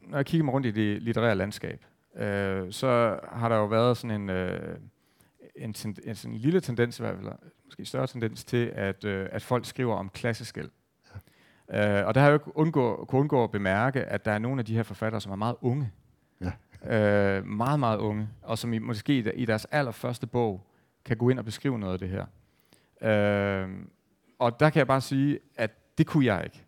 når 0.02 0.18
jeg 0.18 0.26
kigger 0.26 0.46
mig 0.46 0.54
rundt 0.54 0.68
i 0.68 0.72
det 0.72 1.02
litterære 1.02 1.36
landskab, 1.36 1.86
øh, 2.18 2.72
så 2.72 3.20
har 3.32 3.50
der 3.50 3.56
jo 3.56 3.66
været 3.66 3.98
sådan 3.98 4.22
en, 4.22 4.30
øh, 4.30 4.78
en, 5.58 5.74
ten, 5.74 5.97
en 6.03 6.16
en 6.26 6.38
lille 6.38 6.60
tendens, 6.60 6.97
fald, 6.97 7.32
måske 7.66 7.86
større 7.86 8.08
tendens 8.08 8.43
til, 8.43 8.72
at, 8.76 9.06
øh, 9.06 9.28
at 9.32 9.41
folk 9.41 9.66
skriver 9.66 9.95
om 9.95 10.10
klasseskæld. 10.10 10.70
Ja. 11.70 11.99
Øh, 11.99 12.08
og 12.08 12.16
der 12.16 12.22
har 12.22 12.30
jeg 12.30 12.39
jo 12.47 12.51
undgå, 12.56 13.06
kunne 13.06 13.20
undgå 13.20 13.43
at 13.43 13.51
bemærke, 13.51 14.03
at 14.03 14.26
der 14.26 14.32
er 14.32 14.39
nogle 14.39 14.60
af 14.60 14.66
de 14.66 14.76
her 14.76 14.84
forfattere, 14.84 15.22
som 15.22 15.32
er 15.32 15.36
meget 15.36 15.56
unge. 15.62 15.91
Ja. 16.41 16.51
Øh, 17.38 17.45
meget, 17.45 17.80
meget 17.80 17.97
unge, 17.97 18.30
og 18.41 18.58
som 18.58 18.74
i, 18.74 18.80
måske 18.80 19.18
i, 19.18 19.30
i 19.32 19.45
deres 19.45 19.66
allerførste 19.66 20.28
bog 20.28 20.68
kan 21.06 21.18
gå 21.18 21.30
ind 21.30 21.39
og 21.39 21.45
beskrive 21.45 21.80
noget 21.80 21.93
af 21.93 21.99
det 21.99 22.10
her. 22.10 22.26
Øh, 23.01 23.70
og 24.39 24.60
der 24.60 24.70
kan 24.70 24.80
jeg 24.80 24.88
bare 24.88 25.01
sige, 25.01 25.39
at 25.56 25.97
det 25.97 26.08
kunne 26.08 26.26
jeg 26.26 26.43
ikke. 26.43 26.66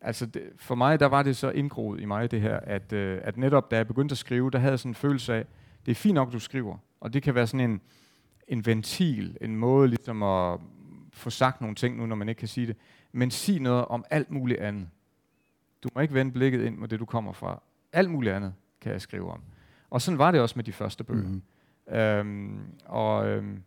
Altså 0.00 0.26
det, 0.26 0.42
for 0.56 0.74
mig, 0.74 1.00
der 1.00 1.06
var 1.06 1.22
det 1.22 1.36
så 1.36 1.50
indgroet 1.50 2.00
i 2.00 2.04
mig 2.04 2.30
det 2.30 2.40
her, 2.40 2.60
at, 2.60 2.92
øh, 2.92 3.20
at 3.22 3.36
netop 3.36 3.70
da 3.70 3.76
jeg 3.76 3.86
begyndte 3.86 4.12
at 4.12 4.18
skrive, 4.18 4.50
der 4.50 4.58
havde 4.58 4.70
jeg 4.70 4.78
sådan 4.78 4.90
en 4.90 4.94
følelse 4.94 5.34
af, 5.34 5.46
det 5.86 5.90
er 5.90 5.94
fint 5.94 6.14
nok, 6.14 6.32
du 6.32 6.38
skriver. 6.38 6.78
Og 7.00 7.12
det 7.12 7.22
kan 7.22 7.34
være 7.34 7.46
sådan 7.46 7.70
en, 7.70 7.80
en 8.48 8.66
ventil, 8.66 9.36
en 9.40 9.56
måde 9.56 9.88
ligesom 9.88 10.22
at 10.22 10.60
få 11.12 11.30
sagt 11.30 11.60
nogle 11.60 11.76
ting 11.76 11.96
nu, 11.96 12.06
når 12.06 12.16
man 12.16 12.28
ikke 12.28 12.38
kan 12.38 12.48
sige 12.48 12.66
det. 12.66 12.76
Men 13.12 13.30
sig 13.30 13.60
noget 13.60 13.84
om 13.84 14.04
alt 14.10 14.30
muligt 14.30 14.60
andet. 14.60 14.88
Du 15.82 15.88
må 15.94 16.00
ikke 16.00 16.14
vende 16.14 16.32
blikket 16.32 16.64
ind 16.64 16.76
mod 16.76 16.88
det, 16.88 17.00
du 17.00 17.04
kommer 17.04 17.32
fra. 17.32 17.62
Alt 17.92 18.10
muligt 18.10 18.34
andet 18.34 18.54
kan 18.80 18.92
jeg 18.92 19.00
skrive 19.00 19.30
om. 19.30 19.40
Og 19.90 20.02
sådan 20.02 20.18
var 20.18 20.30
det 20.30 20.40
også 20.40 20.52
med 20.56 20.64
de 20.64 20.72
første 20.72 21.04
bøger. 21.04 21.22
Mm-hmm. 21.22 21.42
Øhm, 21.98 22.60
og 22.84 23.28
øhm, 23.28 23.46
nu 23.46 23.62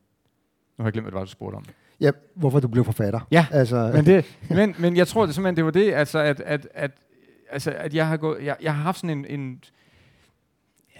har 0.77 0.85
jeg 0.85 0.93
glemt, 0.93 1.09
hvad 1.09 1.21
du 1.21 1.27
spurgte 1.27 1.55
om. 1.55 1.65
Ja, 1.99 2.11
hvorfor 2.33 2.59
du 2.59 2.67
blev 2.67 2.85
forfatter. 2.85 3.19
Ja, 3.31 3.47
altså. 3.51 3.91
men, 3.93 4.05
det, 4.05 4.37
men, 4.49 4.75
men 4.79 4.97
jeg 4.97 5.07
tror 5.07 5.25
det 5.25 5.35
simpelthen, 5.35 5.55
det 5.55 5.65
var 5.65 5.71
det, 5.71 5.93
altså, 5.93 6.19
at, 6.19 6.39
at, 6.39 6.67
at, 6.73 6.91
altså, 7.49 7.71
at 7.71 7.93
jeg, 7.93 8.07
har 8.07 8.17
gået, 8.17 8.45
jeg, 8.45 8.57
jeg 8.61 8.75
har 8.75 8.83
haft 8.83 8.99
sådan 8.99 9.17
en, 9.17 9.25
en 9.39 9.63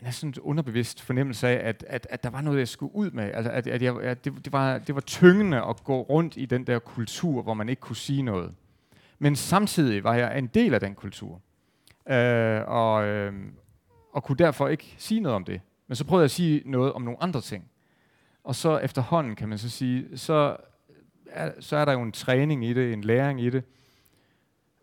næsten 0.01 0.33
sådan 0.33 0.49
underbevidst 0.49 1.01
fornemmelse 1.01 1.47
af, 1.47 1.69
at, 1.69 1.85
at, 1.87 2.07
at 2.09 2.23
der 2.23 2.29
var 2.29 2.41
noget, 2.41 2.59
jeg 2.59 2.67
skulle 2.67 2.95
ud 2.95 3.11
med. 3.11 3.31
Altså, 3.33 3.51
at, 3.51 3.67
at, 3.67 3.81
jeg, 3.81 4.01
at 4.01 4.25
det, 4.25 4.45
det, 4.45 4.53
var, 4.53 4.77
det 4.77 4.95
var 4.95 5.01
tyngende 5.01 5.61
at 5.61 5.83
gå 5.83 6.01
rundt 6.01 6.37
i 6.37 6.45
den 6.45 6.67
der 6.67 6.79
kultur, 6.79 7.41
hvor 7.41 7.53
man 7.53 7.69
ikke 7.69 7.79
kunne 7.79 7.95
sige 7.95 8.21
noget. 8.21 8.53
Men 9.19 9.35
samtidig 9.35 10.03
var 10.03 10.15
jeg 10.15 10.37
en 10.37 10.47
del 10.47 10.73
af 10.73 10.79
den 10.79 10.95
kultur. 10.95 11.41
Øh, 12.09 12.61
og, 12.67 13.07
øh, 13.07 13.33
og 14.13 14.23
kunne 14.23 14.37
derfor 14.37 14.67
ikke 14.67 14.95
sige 14.97 15.21
noget 15.21 15.35
om 15.35 15.43
det. 15.43 15.61
Men 15.87 15.95
så 15.95 16.05
prøvede 16.05 16.21
jeg 16.21 16.25
at 16.25 16.31
sige 16.31 16.61
noget 16.65 16.93
om 16.93 17.01
nogle 17.01 17.23
andre 17.23 17.41
ting. 17.41 17.65
Og 18.43 18.55
så 18.55 18.77
efterhånden, 18.77 19.35
kan 19.35 19.49
man 19.49 19.57
så 19.57 19.69
sige, 19.69 20.17
så 20.17 20.57
er, 21.25 21.51
så 21.59 21.77
er 21.77 21.85
der 21.85 21.91
jo 21.91 22.01
en 22.01 22.11
træning 22.11 22.65
i 22.65 22.73
det, 22.73 22.93
en 22.93 23.01
læring 23.01 23.41
i 23.41 23.49
det. 23.49 23.63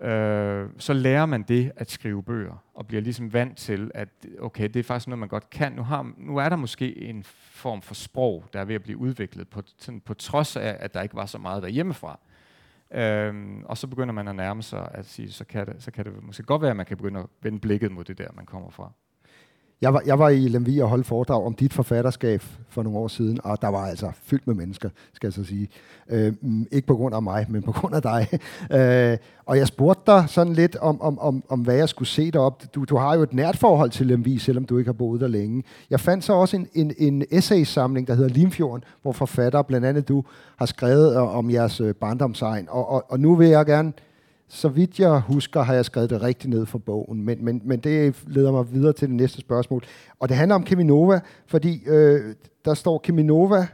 Øh, 0.00 0.68
så 0.78 0.92
lærer 0.92 1.26
man 1.26 1.42
det 1.42 1.72
at 1.76 1.90
skrive 1.90 2.22
bøger, 2.22 2.64
og 2.74 2.86
bliver 2.86 3.02
ligesom 3.02 3.32
vant 3.32 3.56
til, 3.56 3.90
at 3.94 4.08
okay, 4.40 4.68
det 4.68 4.76
er 4.76 4.82
faktisk 4.82 5.08
noget, 5.08 5.18
man 5.18 5.28
godt 5.28 5.50
kan. 5.50 5.72
Nu, 5.72 5.82
har, 5.82 6.12
nu 6.18 6.36
er 6.36 6.48
der 6.48 6.56
måske 6.56 6.98
en 6.98 7.24
form 7.50 7.82
for 7.82 7.94
sprog, 7.94 8.44
der 8.52 8.60
er 8.60 8.64
ved 8.64 8.74
at 8.74 8.82
blive 8.82 8.98
udviklet, 8.98 9.48
på, 9.48 9.62
sådan, 9.78 10.00
på 10.00 10.14
trods 10.14 10.56
af, 10.56 10.76
at 10.80 10.94
der 10.94 11.02
ikke 11.02 11.14
var 11.14 11.26
så 11.26 11.38
meget 11.38 11.62
derhjemmefra. 11.62 12.18
Øhm, 12.90 13.64
og 13.64 13.78
så 13.78 13.86
begynder 13.86 14.12
man 14.12 14.28
at 14.28 14.36
nærme 14.36 14.62
sig 14.62 14.88
at 14.94 15.06
sige, 15.06 15.32
så 15.32 15.44
kan, 15.44 15.66
det, 15.66 15.82
så 15.82 15.90
kan 15.90 16.04
det 16.04 16.22
måske 16.22 16.42
godt 16.42 16.62
være, 16.62 16.70
at 16.70 16.76
man 16.76 16.86
kan 16.86 16.96
begynde 16.96 17.20
at 17.20 17.26
vende 17.42 17.60
blikket 17.60 17.92
mod 17.92 18.04
det 18.04 18.18
der, 18.18 18.28
man 18.34 18.46
kommer 18.46 18.70
fra. 18.70 18.92
Jeg 19.80 19.94
var, 19.94 20.02
jeg 20.06 20.18
var 20.18 20.28
i 20.28 20.48
Lemvi 20.48 20.78
og 20.78 20.88
holdt 20.88 21.06
foredrag 21.06 21.44
om 21.44 21.54
dit 21.54 21.72
forfatterskab 21.72 22.42
for 22.68 22.82
nogle 22.82 22.98
år 22.98 23.08
siden, 23.08 23.40
og 23.44 23.62
der 23.62 23.68
var 23.68 23.86
altså 23.86 24.10
fyldt 24.22 24.46
med 24.46 24.54
mennesker, 24.54 24.88
skal 25.12 25.26
jeg 25.26 25.32
så 25.32 25.44
sige. 25.44 25.68
Øh, 26.10 26.32
mm, 26.40 26.66
ikke 26.72 26.86
på 26.86 26.96
grund 26.96 27.14
af 27.14 27.22
mig, 27.22 27.46
men 27.48 27.62
på 27.62 27.72
grund 27.72 27.94
af 27.94 28.02
dig. 28.02 28.28
Øh, 28.72 29.16
og 29.46 29.58
jeg 29.58 29.66
spurgte 29.66 30.12
dig 30.12 30.24
sådan 30.28 30.52
lidt 30.52 30.76
om, 30.76 31.00
om, 31.00 31.18
om, 31.18 31.44
om 31.48 31.60
hvad 31.60 31.74
jeg 31.74 31.88
skulle 31.88 32.08
se 32.08 32.30
derop. 32.30 32.62
Du, 32.74 32.84
du 32.84 32.96
har 32.96 33.14
jo 33.14 33.22
et 33.22 33.32
nært 33.32 33.56
forhold 33.56 33.90
til 33.90 34.06
Lemvi, 34.06 34.38
selvom 34.38 34.64
du 34.64 34.78
ikke 34.78 34.88
har 34.88 34.92
boet 34.92 35.20
der 35.20 35.28
længe. 35.28 35.64
Jeg 35.90 36.00
fandt 36.00 36.24
så 36.24 36.32
også 36.32 36.56
en, 36.56 36.68
en, 36.74 36.92
en 36.98 37.24
essaysamling, 37.30 38.06
der 38.06 38.14
hedder 38.14 38.28
Limfjorden, 38.28 38.84
hvor 39.02 39.12
forfatter, 39.12 39.62
blandt 39.62 39.86
andet 39.86 40.08
du, 40.08 40.24
har 40.56 40.66
skrevet 40.66 41.16
øh, 41.16 41.36
om 41.36 41.50
jeres 41.50 41.80
øh, 41.80 41.94
barndomsegn. 41.94 42.66
Og, 42.70 42.90
og, 42.90 43.04
og 43.08 43.20
nu 43.20 43.34
vil 43.34 43.48
jeg 43.48 43.66
gerne 43.66 43.92
så 44.48 44.68
vidt 44.68 45.00
jeg 45.00 45.20
husker, 45.20 45.62
har 45.62 45.74
jeg 45.74 45.84
skrevet 45.84 46.10
det 46.10 46.22
rigtigt 46.22 46.54
ned 46.54 46.66
for 46.66 46.78
bogen, 46.78 47.24
men, 47.24 47.44
men, 47.44 47.62
men 47.64 47.80
det 47.80 48.22
leder 48.26 48.52
mig 48.52 48.72
videre 48.72 48.92
til 48.92 49.08
det 49.08 49.16
næste 49.16 49.40
spørgsmål. 49.40 49.84
Og 50.20 50.28
det 50.28 50.36
handler 50.36 50.54
om 50.54 50.62
Keminova, 50.62 51.20
fordi 51.46 51.82
øh, 51.86 52.34
der 52.64 52.74
står, 52.74 52.98
Keminova 52.98 53.66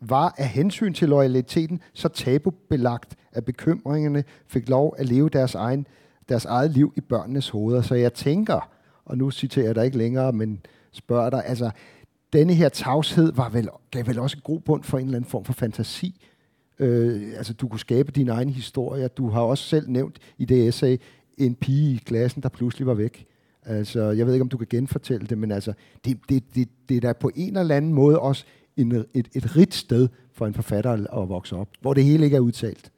var 0.00 0.34
af 0.38 0.48
hensyn 0.48 0.94
til 0.94 1.08
loyaliteten 1.08 1.80
så 1.94 2.08
tabubelagt, 2.08 3.16
at 3.32 3.44
bekymringerne 3.44 4.24
fik 4.46 4.68
lov 4.68 4.94
at 4.98 5.08
leve 5.08 5.28
deres, 5.28 5.54
egen, 5.54 5.86
deres 6.28 6.44
eget 6.44 6.70
liv 6.70 6.92
i 6.96 7.00
børnenes 7.00 7.48
hoveder. 7.48 7.82
Så 7.82 7.94
jeg 7.94 8.14
tænker, 8.14 8.70
og 9.04 9.18
nu 9.18 9.30
citerer 9.30 9.66
jeg 9.66 9.74
dig 9.74 9.84
ikke 9.84 9.98
længere, 9.98 10.32
men 10.32 10.60
spørger 10.92 11.30
dig, 11.30 11.42
altså, 11.46 11.70
denne 12.32 12.54
her 12.54 12.68
tavshed 12.68 13.32
var 13.32 13.48
vel, 13.48 13.68
gav 13.90 14.06
vel 14.06 14.18
også 14.18 14.36
en 14.36 14.42
god 14.44 14.60
bund 14.60 14.82
for 14.82 14.98
en 14.98 15.04
eller 15.04 15.16
anden 15.16 15.30
form 15.30 15.44
for 15.44 15.52
fantasi, 15.52 16.26
Øh, 16.80 17.32
altså, 17.36 17.54
du 17.54 17.68
kunne 17.68 17.80
skabe 17.80 18.12
din 18.12 18.28
egen 18.28 18.48
historie. 18.48 19.08
Du 19.08 19.28
har 19.28 19.40
også 19.40 19.64
selv 19.64 19.90
nævnt 19.90 20.18
i 20.38 20.44
det 20.44 20.68
essay 20.68 20.96
en 21.38 21.54
pige 21.54 21.94
i 21.94 21.96
klassen, 21.96 22.42
der 22.42 22.48
pludselig 22.48 22.86
var 22.86 22.94
væk. 22.94 23.26
Altså, 23.62 24.02
jeg 24.02 24.26
ved 24.26 24.34
ikke, 24.34 24.42
om 24.42 24.48
du 24.48 24.58
kan 24.58 24.66
genfortælle 24.70 25.26
det, 25.26 25.38
men 25.38 25.50
altså, 25.50 25.72
det, 26.04 26.18
det, 26.28 26.54
det, 26.54 26.68
det 26.88 26.96
er 26.96 27.00
da 27.00 27.12
på 27.12 27.30
en 27.34 27.56
eller 27.56 27.74
anden 27.74 27.92
måde 27.92 28.18
også 28.18 28.44
en, 28.76 28.92
et, 28.92 29.28
et 29.34 29.56
rigt 29.56 29.74
sted 29.74 30.08
for 30.32 30.46
en 30.46 30.54
forfatter 30.54 31.22
at 31.22 31.28
vokse 31.28 31.56
op, 31.56 31.68
hvor 31.80 31.94
det 31.94 32.04
hele 32.04 32.24
ikke 32.24 32.36
er 32.36 32.40
udtalt. 32.40 32.92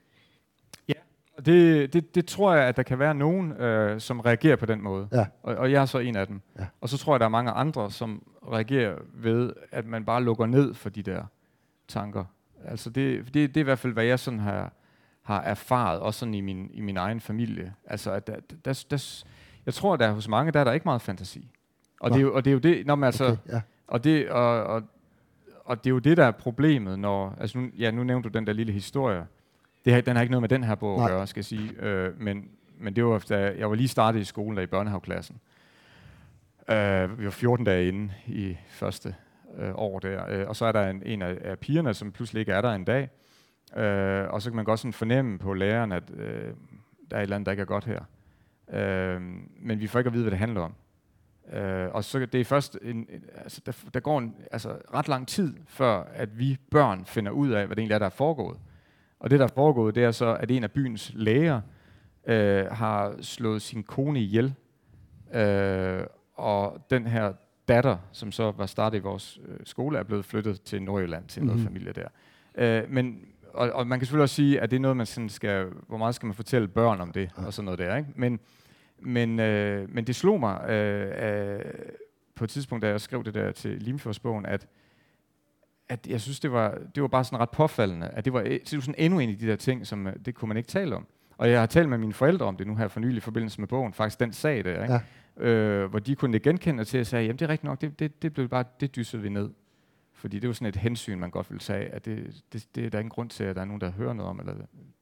Ja, 0.88 0.94
og 1.36 1.46
det, 1.46 1.92
det, 1.92 2.14
det 2.14 2.26
tror 2.26 2.54
jeg, 2.54 2.64
at 2.64 2.76
der 2.76 2.82
kan 2.82 2.98
være 2.98 3.14
nogen, 3.14 3.52
øh, 3.52 4.00
som 4.00 4.20
reagerer 4.20 4.56
på 4.56 4.66
den 4.66 4.82
måde. 4.82 5.08
Ja. 5.12 5.26
Og, 5.42 5.54
og 5.54 5.72
jeg 5.72 5.82
er 5.82 5.86
så 5.86 5.98
en 5.98 6.16
af 6.16 6.26
dem. 6.26 6.40
Ja. 6.58 6.66
Og 6.80 6.88
så 6.88 6.98
tror 6.98 7.12
jeg, 7.12 7.14
at 7.14 7.20
der 7.20 7.26
er 7.26 7.30
mange 7.30 7.50
andre, 7.50 7.90
som 7.90 8.22
reagerer 8.52 8.94
ved, 9.14 9.52
at 9.70 9.86
man 9.86 10.04
bare 10.04 10.24
lukker 10.24 10.46
ned 10.46 10.74
for 10.74 10.90
de 10.90 11.02
der 11.02 11.22
tanker. 11.88 12.24
Altså 12.64 12.90
det, 12.90 13.24
det, 13.24 13.34
det 13.34 13.56
er 13.56 13.60
i 13.60 13.62
hvert 13.62 13.78
fald, 13.78 13.92
hvad 13.92 14.04
jeg 14.04 14.18
sådan 14.18 14.40
har, 14.40 14.72
har 15.22 15.42
erfaret, 15.42 16.00
også 16.00 16.20
sådan 16.20 16.34
i 16.34 16.40
min, 16.40 16.70
i 16.72 16.80
min 16.80 16.96
egen 16.96 17.20
familie. 17.20 17.74
Altså, 17.86 18.12
at 18.12 18.26
der, 18.26 18.36
der, 18.64 18.84
der, 18.90 19.24
jeg 19.66 19.74
tror, 19.74 19.96
der 19.96 20.12
hos 20.12 20.28
mange, 20.28 20.52
der 20.52 20.60
er 20.60 20.64
der 20.64 20.72
ikke 20.72 20.84
meget 20.84 21.02
fantasi. 21.02 21.50
Og, 22.00 22.10
det 22.10 22.16
er, 22.16 22.22
jo, 22.22 22.34
og 22.34 22.44
det 22.44 22.50
er 22.50 22.52
jo 22.52 22.58
det, 22.58 22.86
når 22.86 22.94
man 22.94 23.06
altså... 23.06 23.24
Okay, 23.24 23.52
ja. 23.52 23.60
Og 23.86 24.04
det, 24.04 24.30
og, 24.30 24.64
og, 24.64 24.82
og 25.64 25.84
det 25.84 25.90
er 25.90 25.94
jo 25.94 25.98
det, 25.98 26.16
der 26.16 26.24
er 26.24 26.30
problemet, 26.30 26.98
når... 26.98 27.36
Altså 27.40 27.58
nu, 27.58 27.68
ja, 27.78 27.90
nu 27.90 28.04
nævnte 28.04 28.28
du 28.28 28.38
den 28.38 28.46
der 28.46 28.52
lille 28.52 28.72
historie. 28.72 29.26
Det 29.84 29.92
har, 29.92 30.00
den 30.00 30.16
har 30.16 30.22
ikke 30.22 30.30
noget 30.30 30.42
med 30.42 30.48
den 30.48 30.64
her 30.64 30.74
bog 30.74 30.98
Nej. 30.98 31.06
at 31.06 31.10
gøre, 31.10 31.26
skal 31.26 31.40
jeg 31.40 31.44
sige. 31.44 31.70
Øh, 31.78 32.20
men, 32.20 32.48
men 32.78 32.96
det 32.96 33.04
var, 33.04 33.24
da 33.28 33.54
jeg 33.58 33.70
var 33.70 33.76
lige 33.76 33.88
startet 33.88 34.20
i 34.20 34.24
skolen, 34.24 34.56
der 34.56 34.62
i 34.62 34.66
børnehaveklassen. 34.66 35.40
Øh, 36.68 37.18
vi 37.18 37.24
var 37.24 37.30
14 37.30 37.66
dage 37.66 37.88
inde 37.88 38.12
i 38.26 38.56
første 38.68 39.14
øh, 39.58 39.70
år 39.74 39.98
der. 39.98 40.24
Øh, 40.28 40.48
og 40.48 40.56
så 40.56 40.64
er 40.64 40.72
der 40.72 40.90
en, 40.90 41.02
en 41.06 41.22
af, 41.22 41.38
af 41.40 41.58
pigerne, 41.58 41.94
som 41.94 42.12
pludselig 42.12 42.40
ikke 42.40 42.52
er 42.52 42.60
der 42.60 42.72
en 42.72 42.84
dag. 42.84 43.10
Øh, 43.76 44.28
og 44.28 44.42
så 44.42 44.50
kan 44.50 44.56
man 44.56 44.64
godt 44.64 44.80
sådan 44.80 44.92
fornemme 44.92 45.38
på 45.38 45.54
læreren, 45.54 45.92
at 45.92 46.10
øh, 46.14 46.54
der 47.10 47.16
er 47.16 47.20
et 47.20 47.22
eller 47.22 47.36
andet, 47.36 47.46
der 47.46 47.52
ikke 47.52 47.60
er 47.60 47.66
godt 47.66 47.84
her. 47.84 48.00
Øh, 48.72 49.20
men 49.60 49.80
vi 49.80 49.86
får 49.86 49.98
ikke 49.98 50.08
at 50.08 50.14
vide, 50.14 50.22
hvad 50.22 50.30
det 50.30 50.38
handler 50.38 50.60
om. 50.60 50.74
Øh, 51.52 51.88
og 51.92 52.04
så 52.04 52.18
det 52.18 52.40
er 52.40 52.44
først 52.44 52.78
en, 52.82 52.96
en, 52.96 53.24
altså 53.34 53.60
der, 53.66 53.72
der 53.94 54.00
går 54.00 54.18
en, 54.18 54.34
altså 54.52 54.76
ret 54.94 55.08
lang 55.08 55.28
tid 55.28 55.56
før 55.66 56.02
at 56.14 56.38
vi 56.38 56.58
børn 56.70 57.04
finder 57.04 57.32
ud 57.32 57.50
af 57.50 57.66
hvad 57.66 57.76
det 57.76 57.82
egentlig 57.82 57.94
er 57.94 57.98
der 57.98 58.06
er 58.06 58.10
foregået. 58.10 58.58
Og 59.20 59.30
det 59.30 59.38
der 59.38 59.44
er 59.44 59.52
foregået, 59.54 59.94
det 59.94 60.04
er 60.04 60.10
så 60.10 60.36
at 60.40 60.50
en 60.50 60.64
af 60.64 60.70
byens 60.70 61.12
læger 61.14 61.60
øh, 62.26 62.66
har 62.66 63.14
slået 63.20 63.62
sin 63.62 63.82
kone 63.82 64.20
ihjel. 64.20 64.54
Øh, 65.34 66.02
og 66.34 66.86
den 66.90 67.06
her 67.06 67.32
datter, 67.68 67.96
som 68.12 68.32
så 68.32 68.50
var 68.50 68.66
startet 68.66 68.98
i 68.98 69.02
vores 69.02 69.40
øh, 69.48 69.58
skole, 69.64 69.98
er 69.98 70.02
blevet 70.02 70.24
flyttet 70.24 70.62
til 70.62 70.82
Nordjylland 70.82 71.28
til 71.28 71.42
mm-hmm. 71.42 71.56
noget 71.56 71.70
mhm. 71.70 71.74
familie 71.74 71.92
der. 71.92 72.08
Øh, 72.54 72.90
men 72.90 73.24
og, 73.54 73.70
og 73.70 73.86
man 73.86 73.98
kan 73.98 74.06
selvfølgelig 74.06 74.22
også 74.22 74.34
sige, 74.34 74.60
at 74.60 74.70
det 74.70 74.76
er 74.76 74.80
noget, 74.80 74.96
man 74.96 75.06
sådan 75.06 75.28
skal, 75.28 75.66
hvor 75.88 75.96
meget 75.96 76.14
skal 76.14 76.26
man 76.26 76.34
fortælle 76.34 76.68
børn 76.68 77.00
om 77.00 77.12
det, 77.12 77.30
ja. 77.38 77.46
og 77.46 77.52
sådan 77.52 77.64
noget 77.64 77.78
der, 77.78 77.96
ikke? 77.96 78.08
Men, 78.16 78.40
men, 78.98 79.40
øh, 79.40 79.94
men 79.94 80.06
det 80.06 80.16
slog 80.16 80.40
mig 80.40 80.70
øh, 80.70 81.54
øh, 81.54 81.60
på 82.34 82.44
et 82.44 82.50
tidspunkt, 82.50 82.82
da 82.82 82.88
jeg 82.88 83.00
skrev 83.00 83.24
det 83.24 83.34
der 83.34 83.52
til 83.52 83.70
Limfjordsbogen, 83.70 84.46
at, 84.46 84.66
at 85.88 86.06
jeg 86.06 86.20
synes, 86.20 86.40
det 86.40 86.52
var, 86.52 86.78
det 86.94 87.02
var 87.02 87.08
bare 87.08 87.24
sådan 87.24 87.40
ret 87.40 87.50
påfaldende, 87.50 88.08
at 88.08 88.24
det 88.24 88.32
var, 88.32 88.42
det 88.42 88.72
var 88.72 88.80
sådan 88.80 88.94
endnu 88.98 89.18
en 89.18 89.30
af 89.30 89.38
de 89.38 89.46
der 89.46 89.56
ting, 89.56 89.86
som 89.86 90.06
øh, 90.06 90.12
det 90.24 90.34
kunne 90.34 90.48
man 90.48 90.56
ikke 90.56 90.68
tale 90.68 90.96
om. 90.96 91.06
Og 91.36 91.50
jeg 91.50 91.60
har 91.60 91.66
talt 91.66 91.88
med 91.88 91.98
mine 91.98 92.12
forældre 92.12 92.46
om 92.46 92.56
det 92.56 92.66
nu 92.66 92.76
her 92.76 92.88
for 92.88 93.00
nylig 93.00 93.16
i 93.16 93.20
forbindelse 93.20 93.60
med 93.60 93.68
bogen, 93.68 93.92
faktisk 93.92 94.20
den 94.20 94.32
sag 94.32 94.64
der, 94.64 94.82
ikke? 94.82 94.92
Ja. 94.92 95.00
Øh, 95.36 95.84
hvor 95.84 95.98
de 95.98 96.14
kunne 96.14 96.38
genkende 96.38 96.84
til 96.84 96.98
at 96.98 97.06
sige, 97.06 97.20
jamen 97.20 97.36
det 97.36 97.44
er 97.44 97.48
rigtigt 97.48 97.64
nok, 97.64 97.80
det, 97.80 97.98
det, 97.98 98.22
det 98.22 98.32
blev 98.34 98.48
bare, 98.48 98.64
det 98.80 98.96
dyssede 98.96 99.22
vi 99.22 99.28
ned. 99.28 99.50
Fordi 100.12 100.36
det 100.36 100.44
er 100.44 100.48
jo 100.48 100.52
sådan 100.52 100.68
et 100.68 100.76
hensyn, 100.76 101.18
man 101.18 101.30
godt 101.30 101.50
vil 101.50 101.58
tage, 101.58 101.88
at 101.88 102.04
det, 102.04 102.42
det, 102.52 102.68
det 102.74 102.86
er 102.86 102.90
der 102.90 102.98
ingen 102.98 103.10
grund 103.10 103.30
til, 103.30 103.44
at 103.44 103.56
der 103.56 103.62
er 103.62 103.66
nogen, 103.66 103.80
der 103.80 103.90
hører 103.90 104.12
noget 104.12 104.30
om, 104.30 104.40
eller 104.40 104.54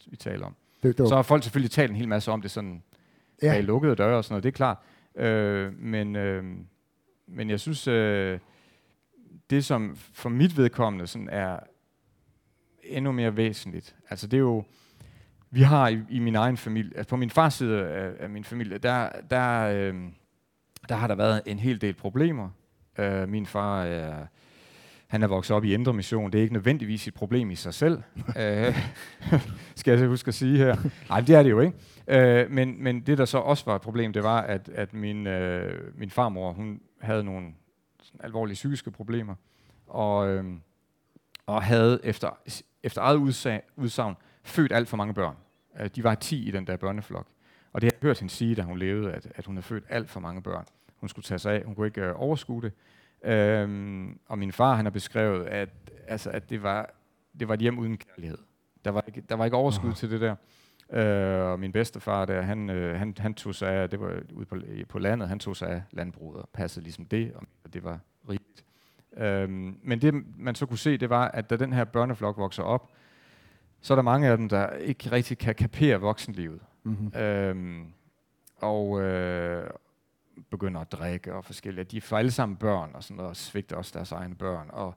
vi 0.06 0.16
taler 0.16 0.46
om. 0.46 0.54
Det, 0.82 0.98
det 0.98 1.08
så 1.08 1.14
har 1.14 1.22
folk 1.22 1.42
selvfølgelig 1.42 1.70
talt 1.70 1.90
en 1.90 1.96
hel 1.96 2.08
masse 2.08 2.30
om 2.30 2.42
det 2.42 2.50
sådan 2.50 2.82
ja. 3.42 3.52
bag 3.52 3.64
lukkede 3.64 3.94
døre 3.94 4.16
og 4.16 4.24
sådan 4.24 4.32
noget, 4.32 4.44
det 4.44 4.48
er 4.48 4.56
klart. 4.56 4.78
Øh, 5.14 5.78
men, 5.78 6.16
øh, 6.16 6.44
men 7.26 7.50
jeg 7.50 7.60
synes, 7.60 7.88
øh, 7.88 8.38
det 9.50 9.64
som 9.64 9.96
for 9.96 10.28
mit 10.28 10.56
vedkommende 10.56 11.06
sådan 11.06 11.28
er 11.28 11.58
endnu 12.82 13.12
mere 13.12 13.36
væsentligt, 13.36 13.96
altså 14.10 14.26
det 14.26 14.36
er 14.36 14.40
jo, 14.40 14.64
vi 15.50 15.62
har 15.62 15.88
i, 15.88 16.00
i 16.10 16.18
min 16.18 16.34
egen 16.34 16.56
familie, 16.56 16.96
altså 16.96 17.10
på 17.10 17.16
min 17.16 17.30
fars 17.30 17.54
side 17.54 17.86
af, 17.86 18.12
af 18.18 18.30
min 18.30 18.44
familie, 18.44 18.78
der, 18.78 19.08
der, 19.30 19.60
øh, 19.60 19.94
der 20.90 20.96
har 20.96 21.06
der 21.06 21.14
været 21.14 21.42
en 21.46 21.58
hel 21.58 21.80
del 21.80 21.94
problemer. 21.94 22.48
Øh, 22.98 23.28
min 23.28 23.46
far 23.46 23.82
er 23.82 24.26
han 25.10 25.22
er 25.22 25.26
vokset 25.26 25.56
op 25.56 25.64
i 25.64 25.74
Indre 25.74 25.92
Mission. 25.92 26.32
Det 26.32 26.38
er 26.38 26.42
ikke 26.42 26.54
nødvendigvis 26.54 27.08
et 27.08 27.14
problem 27.14 27.50
i 27.50 27.54
sig 27.54 27.74
selv, 27.74 28.02
øh, 28.42 28.78
skal 29.74 29.98
jeg 29.98 30.08
huske 30.08 30.28
at 30.28 30.34
sige 30.34 30.56
her. 30.56 30.76
Nej, 31.08 31.20
det 31.20 31.34
er 31.34 31.42
det 31.42 31.50
jo 31.50 31.60
ikke. 31.60 31.74
Øh, 32.08 32.50
men, 32.50 32.82
men 32.82 33.00
det, 33.00 33.18
der 33.18 33.24
så 33.24 33.38
også 33.38 33.64
var 33.64 33.76
et 33.76 33.82
problem, 33.82 34.12
det 34.12 34.22
var, 34.22 34.40
at, 34.40 34.68
at 34.68 34.94
min, 34.94 35.26
øh, 35.26 35.98
min 35.98 36.10
farmor, 36.10 36.52
hun 36.52 36.80
havde 37.00 37.24
nogle 37.24 37.48
alvorlige 38.20 38.54
psykiske 38.54 38.90
problemer, 38.90 39.34
og, 39.86 40.28
øh, 40.28 40.44
og 41.46 41.62
havde 41.62 42.00
efter, 42.04 42.38
efter 42.82 43.02
eget 43.02 43.16
udsagn 43.76 44.16
født 44.44 44.72
alt 44.72 44.88
for 44.88 44.96
mange 44.96 45.14
børn. 45.14 45.36
Øh, 45.80 45.90
de 45.96 46.04
var 46.04 46.14
10 46.14 46.48
i 46.48 46.50
den 46.50 46.66
der 46.66 46.76
børneflok. 46.76 47.26
Og 47.72 47.80
det 47.80 47.86
har 47.86 47.96
jeg 47.96 48.08
hørt 48.08 48.18
hende 48.18 48.32
sige, 48.32 48.54
da 48.54 48.62
hun 48.62 48.78
levede, 48.78 49.12
at, 49.12 49.32
at 49.34 49.46
hun 49.46 49.56
havde 49.56 49.66
født 49.66 49.84
alt 49.88 50.10
for 50.10 50.20
mange 50.20 50.42
børn. 50.42 50.64
Hun 51.00 51.08
skulle 51.08 51.24
tage 51.24 51.38
sig 51.38 51.54
af. 51.54 51.64
Hun 51.64 51.74
kunne 51.74 51.86
ikke 51.86 52.00
øh, 52.00 52.12
overskue 52.16 52.62
det. 52.62 52.72
Øhm, 53.24 54.18
og 54.28 54.38
min 54.38 54.52
far 54.52 54.74
han 54.74 54.84
har 54.84 54.90
beskrevet, 54.90 55.46
at, 55.46 55.68
altså, 56.08 56.30
at 56.30 56.50
det, 56.50 56.62
var, 56.62 56.90
det 57.40 57.48
var 57.48 57.54
et 57.54 57.60
hjem 57.60 57.78
uden 57.78 57.96
kærlighed. 57.96 58.38
Der 58.84 58.90
var 58.90 59.04
ikke, 59.06 59.20
der 59.28 59.34
var 59.34 59.44
ikke 59.44 59.56
overskud 59.56 59.90
oh. 59.90 59.96
til 59.96 60.10
det 60.10 60.20
der. 60.20 60.36
Øh, 60.92 61.52
og 61.52 61.60
min 61.60 61.72
bedstefar 61.72 62.24
der, 62.24 62.42
han, 62.42 62.70
øh, 62.70 62.98
han, 62.98 63.14
han 63.18 63.34
tog 63.34 63.54
sig 63.54 63.72
af, 63.72 63.90
det 63.90 64.00
var 64.00 64.20
ude 64.32 64.46
på, 64.46 64.56
på 64.88 64.98
landet, 64.98 65.28
han 65.28 65.38
tog 65.38 65.56
sig 65.56 65.68
af 65.68 65.82
landbruget 65.90 66.42
og 66.42 66.48
passede 66.52 66.84
ligesom 66.84 67.04
det, 67.04 67.32
og 67.64 67.72
det 67.72 67.84
var 67.84 67.98
rigtigt. 68.28 68.64
Øhm, 69.16 69.78
men 69.82 70.02
det 70.02 70.38
man 70.38 70.54
så 70.54 70.66
kunne 70.66 70.78
se, 70.78 70.96
det 70.96 71.10
var, 71.10 71.28
at 71.28 71.50
da 71.50 71.56
den 71.56 71.72
her 71.72 71.84
børneflok 71.84 72.36
vokser 72.36 72.62
op, 72.62 72.90
så 73.80 73.94
er 73.94 73.96
der 73.96 74.02
mange 74.02 74.28
af 74.28 74.36
dem, 74.36 74.48
der 74.48 74.72
ikke 74.72 75.12
rigtig 75.12 75.38
kan 75.38 75.54
kapere 75.54 76.00
voksenlivet. 76.00 76.60
Mm-hmm. 76.82 77.20
Øhm, 77.20 77.92
og, 78.56 79.00
øh, 79.00 79.70
begynder 80.50 80.80
at 80.80 80.92
drikke 80.92 81.34
og 81.34 81.44
forskellige. 81.44 81.84
De 81.84 82.00
får 82.00 82.18
alle 82.18 82.30
sammen 82.30 82.56
børn 82.56 82.90
og 82.94 83.02
sådan 83.02 83.16
noget, 83.16 83.30
og 83.30 83.36
svigter 83.36 83.76
også 83.76 83.92
deres 83.94 84.12
egne 84.12 84.34
børn. 84.34 84.66
Og, 84.72 84.94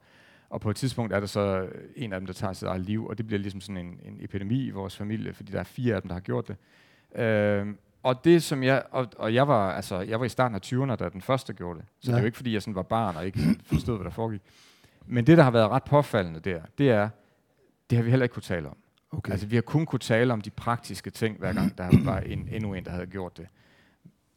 og 0.50 0.62
på 0.62 0.70
et 0.70 0.76
tidspunkt 0.76 1.14
er 1.14 1.20
der 1.20 1.28
så 1.28 1.68
en 1.96 2.14
af 2.14 2.20
dem, 2.20 2.26
der 2.26 2.34
tager 2.34 2.54
sit 2.54 2.68
eget 2.68 2.82
liv, 2.82 3.08
og 3.08 3.18
det 3.18 3.28
bliver 3.28 3.40
ligesom 3.40 3.62
sådan 3.62 3.78
en, 3.78 4.00
en 4.04 4.18
epidemi 4.20 4.66
i 4.66 4.70
vores 4.70 4.98
familie, 4.98 5.34
fordi 5.34 5.52
der 5.52 5.60
er 5.60 5.64
fire 5.64 5.96
af 5.96 6.02
dem, 6.02 6.10
der 6.10 6.16
har 6.16 6.22
gjort 6.22 6.48
det. 6.48 6.56
Øhm, 7.22 7.78
og 8.04 8.24
det 8.24 8.44
som 8.44 8.64
jeg, 8.64 8.84
og, 8.92 9.08
og 9.18 9.34
jeg 9.34 9.48
var, 9.48 9.72
altså, 9.72 10.00
jeg 10.00 10.20
var 10.20 10.26
i 10.26 10.30
starten 10.30 10.56
af 10.56 10.60
20'erne, 10.66 10.96
da 10.96 11.10
den 11.10 11.22
første 11.22 11.54
gjorde 11.54 11.80
det. 11.80 11.88
Så 12.00 12.12
ja. 12.12 12.12
det 12.12 12.18
er 12.18 12.22
jo 12.22 12.26
ikke, 12.26 12.38
fordi 12.38 12.54
jeg 12.54 12.62
sådan 12.62 12.76
var 12.76 12.82
barn 12.82 13.16
og 13.16 13.26
ikke 13.26 13.40
forstod, 13.74 13.98
hvad 13.98 14.06
der 14.06 14.12
foregik. 14.12 14.42
Men 15.06 15.28
det, 15.28 15.38
der 15.38 15.44
har 15.44 15.52
været 15.52 15.70
ret 15.70 15.84
påfaldende 15.84 16.40
der, 16.40 16.62
det 16.78 16.90
er, 16.90 17.10
det 17.90 17.98
har 17.98 18.04
vi 18.04 18.10
heller 18.10 18.24
ikke 18.24 18.34
kunne 18.34 18.44
tale 18.44 18.70
om. 18.70 18.78
Okay. 19.12 19.32
Altså, 19.32 19.48
vi 19.48 19.56
har 19.56 19.62
kun 19.62 19.86
kunne 19.86 20.00
tale 20.00 20.34
om 20.34 20.42
de 20.42 20.50
praktiske 20.50 21.10
ting, 21.10 21.38
hver 21.38 21.54
gang 21.54 21.78
der 21.78 22.04
var 22.04 22.20
en, 22.20 22.48
endnu 22.52 22.74
en, 22.74 22.86
der 22.86 22.92
havde 22.92 23.08
gjort 23.08 23.38
det 23.38 23.48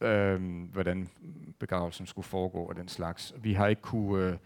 øh, 0.01 0.63
hvordan 0.73 1.09
begravelsen 1.59 2.05
skulle 2.05 2.25
foregå 2.25 2.59
og 2.59 2.75
den 2.75 2.87
slags. 2.87 3.33
Vi 3.37 3.53
har 3.53 3.67
ikke 3.67 3.81
kunne, 3.81 4.23
øh, 4.23 4.37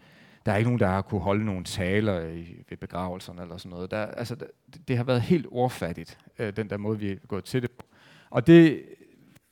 der 0.46 0.52
er 0.52 0.56
ikke 0.56 0.68
nogen, 0.68 0.80
der 0.80 0.86
har 0.86 1.02
kunne 1.02 1.20
holde 1.20 1.44
nogle 1.44 1.64
taler 1.64 2.20
i, 2.20 2.64
ved 2.68 2.76
begravelserne 2.76 3.42
eller 3.42 3.56
sådan 3.56 3.70
noget. 3.70 3.90
Der, 3.90 4.06
altså, 4.06 4.34
det, 4.34 4.48
det 4.88 4.96
har 4.96 5.04
været 5.04 5.22
helt 5.22 5.46
ordfattigt, 5.50 6.18
øh, 6.38 6.56
den 6.56 6.70
der 6.70 6.76
måde, 6.76 6.98
vi 6.98 7.10
er 7.10 7.16
gået 7.28 7.44
til 7.44 7.62
det 7.62 7.70
på. 7.70 7.86
Og 8.30 8.46
det, 8.46 8.82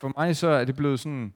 for 0.01 0.13
mig 0.17 0.37
så 0.37 0.49
er 0.49 0.65
det 0.65 0.77
blevet 0.77 1.01
sådan, 1.01 1.33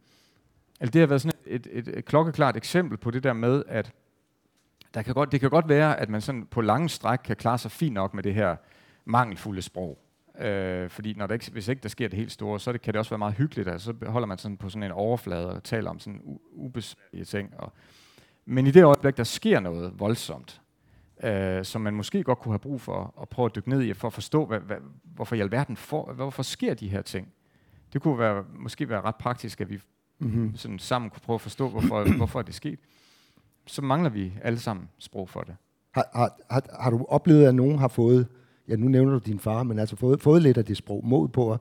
altså 0.80 0.90
det 0.90 1.00
har 1.00 1.06
været 1.06 1.20
sådan 1.20 1.38
et, 1.46 1.66
et, 1.70 1.88
et 1.88 2.04
klokkeklart 2.04 2.56
eksempel 2.56 2.98
på 2.98 3.10
det 3.10 3.22
der 3.22 3.32
med, 3.32 3.62
at 3.68 3.92
der 4.94 5.02
kan 5.02 5.14
godt, 5.14 5.32
det 5.32 5.40
kan 5.40 5.50
godt 5.50 5.68
være, 5.68 6.00
at 6.00 6.08
man 6.08 6.20
sådan 6.20 6.46
på 6.46 6.60
lange 6.60 6.88
stræk 6.88 7.18
kan 7.24 7.36
klare 7.36 7.58
sig 7.58 7.70
fint 7.70 7.94
nok 7.94 8.14
med 8.14 8.22
det 8.22 8.34
her 8.34 8.56
mangelfulde 9.04 9.62
sprog. 9.62 10.03
Øh, 10.40 10.90
fordi 10.90 11.14
når 11.14 11.26
der 11.26 11.34
ikke, 11.34 11.50
hvis 11.50 11.68
ikke 11.68 11.82
der 11.82 11.88
sker 11.88 12.08
det 12.08 12.18
helt 12.18 12.32
store, 12.32 12.60
så 12.60 12.72
det, 12.72 12.82
kan 12.82 12.94
det 12.94 12.98
også 12.98 13.10
være 13.10 13.18
meget 13.18 13.34
hyggeligt. 13.34 13.68
Altså, 13.68 13.94
så 14.00 14.10
holder 14.10 14.26
man 14.26 14.38
sådan 14.38 14.56
på 14.56 14.68
sådan 14.68 14.82
en 14.82 14.90
overflade 14.90 15.50
og 15.50 15.64
taler 15.64 15.90
om 15.90 15.98
sådan 15.98 16.38
ubesværlige 16.52 17.24
ting. 17.24 17.54
Og, 17.58 17.72
men 18.46 18.66
i 18.66 18.70
det 18.70 18.84
øjeblik, 18.84 19.16
der 19.16 19.24
sker 19.24 19.60
noget 19.60 20.00
voldsomt, 20.00 20.60
øh, 21.24 21.64
som 21.64 21.80
man 21.80 21.94
måske 21.94 22.22
godt 22.22 22.38
kunne 22.38 22.52
have 22.52 22.58
brug 22.58 22.80
for 22.80 23.14
at 23.22 23.28
prøve 23.28 23.46
at 23.46 23.54
dykke 23.54 23.68
ned 23.68 23.82
i, 23.82 23.92
for 23.92 24.08
at 24.08 24.12
forstå, 24.12 24.46
hvad, 24.46 24.60
hvad, 24.60 24.76
hvorfor 25.04 25.36
i 25.36 25.40
alverden 25.40 25.76
for, 25.76 26.12
hvorfor 26.12 26.42
sker 26.42 26.74
de 26.74 26.88
her 26.88 27.02
ting. 27.02 27.28
Det 27.92 28.02
kunne 28.02 28.18
være, 28.18 28.44
måske 28.58 28.88
være 28.88 29.00
ret 29.00 29.16
praktisk, 29.16 29.60
at 29.60 29.70
vi 29.70 29.80
mm-hmm. 30.18 30.56
sådan 30.56 30.78
sammen 30.78 31.10
kunne 31.10 31.22
prøve 31.24 31.34
at 31.34 31.40
forstå, 31.40 31.68
hvorfor, 31.68 32.04
hvorfor 32.16 32.38
er 32.38 32.42
det 32.42 32.54
sket. 32.54 32.78
Så 33.66 33.82
mangler 33.82 34.10
vi 34.10 34.32
alle 34.42 34.58
sammen 34.58 34.88
sprog 34.98 35.28
for 35.28 35.40
det. 35.40 35.56
Har, 35.90 36.08
har, 36.14 36.36
har, 36.50 36.62
har 36.80 36.90
du 36.90 37.06
oplevet, 37.08 37.46
at 37.46 37.54
nogen 37.54 37.78
har 37.78 37.88
fået 37.88 38.28
ja, 38.68 38.76
nu 38.76 38.88
nævner 38.88 39.12
du 39.12 39.18
din 39.18 39.38
far, 39.38 39.62
men 39.62 39.78
altså 39.78 39.96
fået, 39.96 40.20
fået 40.20 40.42
lidt 40.42 40.58
af 40.58 40.64
det 40.64 40.76
sprog, 40.76 41.06
mod 41.06 41.28
på 41.28 41.52
at 41.52 41.60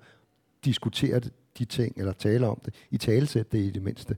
diskutere 0.65 1.21
de 1.57 1.65
ting, 1.65 1.97
eller 1.97 2.13
tale 2.13 2.47
om 2.47 2.61
det, 2.65 2.73
i 2.91 2.97
talesæt 2.97 3.51
det 3.51 3.57
i 3.57 3.69
det 3.69 3.81
mindste, 3.81 4.17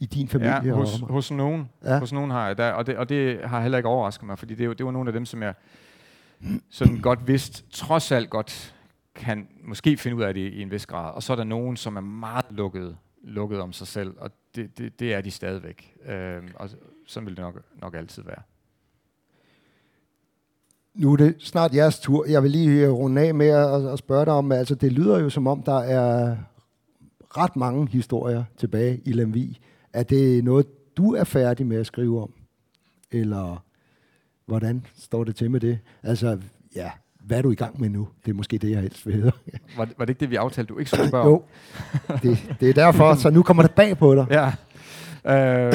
i 0.00 0.06
din 0.06 0.28
familie. 0.28 0.64
Ja, 0.64 0.72
hos, 0.72 1.02
og 1.02 1.08
hos 1.08 1.30
nogen. 1.30 1.70
Ja. 1.84 1.98
Hos 1.98 2.12
nogen 2.12 2.30
har 2.30 2.46
jeg 2.46 2.58
der, 2.58 2.72
og 2.72 2.86
det, 2.86 2.96
og 2.96 3.08
det 3.08 3.40
har 3.44 3.60
heller 3.60 3.78
ikke 3.78 3.88
overrasket 3.88 4.26
mig, 4.26 4.38
fordi 4.38 4.54
det, 4.54 4.78
det 4.78 4.86
var 4.86 4.92
nogle 4.92 5.08
af 5.08 5.12
dem, 5.12 5.24
som 5.24 5.42
jeg 5.42 5.54
sådan 6.70 7.00
godt 7.00 7.26
vidste, 7.26 7.62
trods 7.70 8.12
alt 8.12 8.30
godt 8.30 8.74
kan 9.14 9.48
måske 9.64 9.96
finde 9.96 10.16
ud 10.16 10.22
af 10.22 10.34
det 10.34 10.52
i 10.52 10.62
en 10.62 10.70
vis 10.70 10.86
grad. 10.86 11.14
Og 11.14 11.22
så 11.22 11.32
er 11.32 11.36
der 11.36 11.44
nogen, 11.44 11.76
som 11.76 11.96
er 11.96 12.00
meget 12.00 12.46
lukket, 12.50 12.96
lukket 13.22 13.60
om 13.60 13.72
sig 13.72 13.86
selv, 13.86 14.14
og 14.18 14.30
det, 14.54 14.78
det, 14.78 15.00
det 15.00 15.14
er 15.14 15.20
de 15.20 15.30
stadigvæk. 15.30 15.94
Øhm, 16.06 16.48
og 16.54 16.70
sådan 17.06 17.26
vil 17.26 17.36
det 17.36 17.42
nok, 17.44 17.62
nok 17.80 17.94
altid 17.94 18.22
være. 18.22 18.42
Nu 20.94 21.12
er 21.12 21.16
det 21.16 21.34
snart 21.38 21.74
jeres 21.74 21.98
tur. 22.00 22.26
Jeg 22.28 22.42
vil 22.42 22.50
lige 22.50 22.88
runde 22.88 23.20
af 23.20 23.34
med 23.34 23.48
at, 23.48 23.86
at 23.86 23.98
spørge 23.98 24.24
dig 24.24 24.32
om, 24.32 24.52
altså 24.52 24.74
det 24.74 24.92
lyder 24.92 25.20
jo 25.20 25.30
som 25.30 25.46
om, 25.46 25.62
der 25.62 25.78
er 25.78 26.36
ret 27.36 27.56
mange 27.56 27.88
historier 27.88 28.44
tilbage 28.56 29.00
i 29.04 29.12
Lemvi. 29.12 29.60
Er 29.92 30.02
det 30.02 30.44
noget, 30.44 30.66
du 30.96 31.14
er 31.14 31.24
færdig 31.24 31.66
med 31.66 31.76
at 31.76 31.86
skrive 31.86 32.22
om? 32.22 32.32
Eller 33.12 33.64
hvordan 34.46 34.86
står 34.96 35.24
det 35.24 35.36
til 35.36 35.50
med 35.50 35.60
det? 35.60 35.78
Altså, 36.02 36.38
ja, 36.76 36.90
hvad 37.20 37.38
er 37.38 37.42
du 37.42 37.50
i 37.50 37.54
gang 37.54 37.80
med 37.80 37.88
nu? 37.88 38.08
Det 38.24 38.30
er 38.30 38.34
måske 38.34 38.58
det, 38.58 38.70
jeg 38.70 38.80
helst 38.80 39.06
vil 39.06 39.22
høre. 39.22 39.32
Var, 39.76 39.88
var 39.98 40.04
det 40.04 40.08
ikke 40.08 40.20
det, 40.20 40.30
vi 40.30 40.36
aftalte, 40.36 40.68
du 40.68 40.78
ikke 40.78 40.90
skulle 40.90 41.08
spørge 41.14 41.26
Jo, 41.26 41.42
det, 42.22 42.56
det 42.60 42.68
er 42.68 42.74
derfor, 42.74 43.14
så 43.14 43.30
nu 43.30 43.42
kommer 43.42 43.62
det 43.62 43.74
bag 43.74 43.98
på 43.98 44.14
dig. 44.14 44.26
Ja. 44.30 44.52
Øh, 45.68 45.74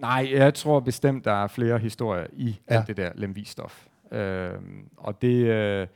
Nej, 0.00 0.28
jeg 0.32 0.54
tror 0.54 0.80
bestemt, 0.80 1.24
der 1.24 1.32
er 1.32 1.46
flere 1.46 1.78
historier 1.78 2.26
i 2.32 2.60
ja. 2.70 2.74
alt 2.74 2.86
det 2.86 2.96
der 2.96 3.10
lemvistof. 3.14 3.86
Øh, 4.12 4.52
og 4.96 5.22
det... 5.22 5.46
Øh, 5.46 5.86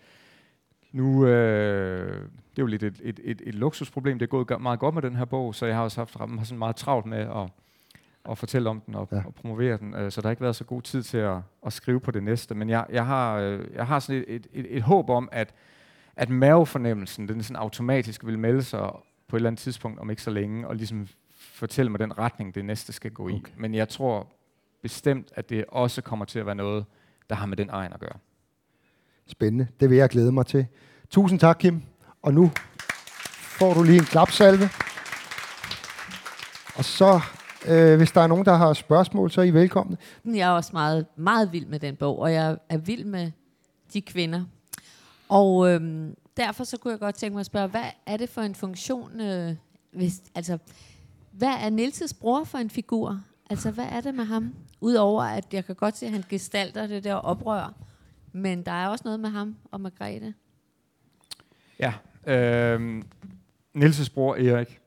nu... 0.93 1.27
Øh, 1.27 2.23
det 2.57 2.63
er 2.63 2.65
jo 2.65 2.67
lidt 2.67 2.83
et, 2.83 3.01
et, 3.05 3.21
et, 3.25 3.43
et 3.47 3.55
luksusproblem. 3.55 4.19
Det 4.19 4.27
er 4.27 4.45
gået 4.45 4.63
meget 4.63 4.79
godt 4.79 4.95
med 4.95 5.03
den 5.03 5.17
her 5.17 5.25
bog, 5.25 5.55
så 5.55 5.67
jeg 5.67 5.77
har 5.77 5.83
også 5.83 6.01
haft 6.01 6.17
har 6.19 6.45
sådan 6.45 6.59
meget 6.59 6.77
travlt 6.77 7.07
med 7.07 7.19
at, 7.19 7.51
at 8.31 8.39
fortælle 8.39 8.71
om 8.71 8.81
den 8.81 8.95
og, 8.95 9.09
Ja. 9.13 9.23
og 9.27 9.35
promovere 9.35 9.77
den. 9.77 9.95
Øh, 9.95 10.11
så 10.11 10.21
der 10.21 10.29
har 10.29 10.31
ikke 10.31 10.43
været 10.43 10.57
så 10.57 10.65
god 10.65 10.83
tid 10.83 11.03
til 11.03 11.19
at, 11.19 11.37
at 11.67 11.73
skrive 11.73 12.01
på 12.01 12.11
det 12.11 12.23
næste. 12.23 12.55
Men 12.55 12.69
jeg, 12.69 12.87
jeg, 12.91 13.07
har, 13.07 13.39
øh, 13.39 13.65
jeg 13.75 13.87
har 13.87 13.99
sådan 13.99 14.25
et, 14.29 14.35
et, 14.35 14.47
et, 14.53 14.67
et 14.77 14.83
håb 14.83 15.11
om, 15.11 15.29
at, 15.33 15.55
at 16.17 16.31
mavefornemmelsen, 16.31 17.29
den 17.29 17.43
sådan 17.43 17.57
automatisk 17.57 18.27
vil 18.27 18.39
melde 18.39 18.63
sig 18.63 18.91
på 19.29 19.37
et 19.37 19.39
eller 19.39 19.51
andet 19.51 19.61
tidspunkt 19.61 20.01
om 20.01 20.11
ikke 20.11 20.23
så 20.23 20.31
længe, 20.31 20.69
og 20.69 20.77
ligesom 20.77 21.07
fortælle 21.35 21.91
mig 21.91 22.01
den 22.01 22.19
retning, 22.19 22.55
det 22.55 22.65
næste 22.65 22.93
skal 22.93 23.11
gå 23.11 23.29
i. 23.29 23.33
Okay. 23.33 23.53
Men 23.57 23.75
jeg 23.75 23.89
tror 23.89 24.27
bestemt, 24.83 25.33
at 25.35 25.51
det 25.51 25.65
også 25.69 26.03
kommer 26.03 26.25
til 26.25 26.39
at 26.39 26.47
være 26.47 26.55
noget, 26.55 26.85
der 27.31 27.37
har 27.37 27.47
med 27.47 27.57
den 27.57 27.69
egen 27.71 27.93
at 27.93 28.01
gøre. 28.01 28.19
Spændende. 29.27 29.67
Det 29.81 29.91
vil 29.91 29.99
jeg 29.99 30.09
glæde 30.09 30.33
mig 30.33 30.47
til. 30.47 30.67
Tusind 31.11 31.41
tak, 31.41 31.57
Kim. 31.61 31.83
Og 32.23 32.35
nu 32.35 32.51
får 33.59 33.75
du 33.75 33.83
lige 33.83 33.99
en 33.99 34.05
klapsalve. 34.05 34.69
Og 36.77 36.85
så, 36.85 37.21
øh, 37.69 37.97
hvis 37.97 38.13
der 38.13 38.21
er 38.21 38.27
nogen, 38.27 38.45
der 38.45 38.55
har 38.55 38.73
spørgsmål, 38.73 39.31
så 39.31 39.41
er 39.41 39.45
I 39.45 39.51
velkomne. 39.51 39.97
Jeg 40.25 40.49
er 40.49 40.51
også 40.51 40.71
meget, 40.73 41.07
meget 41.17 41.53
vild 41.53 41.67
med 41.67 41.81
den 41.81 41.97
bog, 41.97 42.19
og 42.19 42.33
jeg 42.33 42.59
er 42.69 42.79
vild 42.79 43.05
med 43.05 43.31
de 43.93 44.03
kvinder. 44.03 44.45
Og 45.29 45.71
øhm, 45.71 46.15
derfor 46.37 46.65
så 46.65 46.77
kunne 46.79 46.93
jeg 46.93 47.01
godt 47.01 47.15
tænke 47.15 47.35
mig 47.35 47.41
at 47.41 47.47
spørge, 47.47 47.69
hvad 47.69 47.85
er 48.07 48.17
det 48.17 48.29
for 48.29 48.43
en 48.43 48.55
funktion, 48.55 49.21
øh, 49.21 49.55
hvis, 49.93 50.23
altså, 50.35 50.59
hvad 51.33 51.55
er 51.61 51.71
Nilses 51.71 52.15
bror 52.15 52.45
for 52.45 52.59
en 52.59 52.71
figur? 52.71 53.21
Altså, 53.51 53.71
hvad 53.71 53.85
er 53.85 54.01
det 54.01 54.15
med 54.15 54.25
ham? 54.25 54.55
Udover 54.81 55.23
at 55.23 55.55
jeg 55.55 55.65
kan 55.65 55.75
godt 55.75 55.97
se, 55.97 56.07
at 56.07 56.13
han 56.13 56.25
gestalter 56.29 56.87
det 56.87 57.05
der 57.05 57.15
oprør, 57.15 57.75
men 58.33 58.63
der 58.63 58.73
er 58.73 58.89
også 58.89 59.03
noget 59.05 59.21
med 59.21 59.31
ham 59.31 59.57
og 59.71 59.81
Margrethe. 59.81 60.35
Ja. 61.79 61.95
Øh, 62.27 63.03
Nils' 63.77 64.15
bror 64.15 64.35
Erik, 64.35 64.81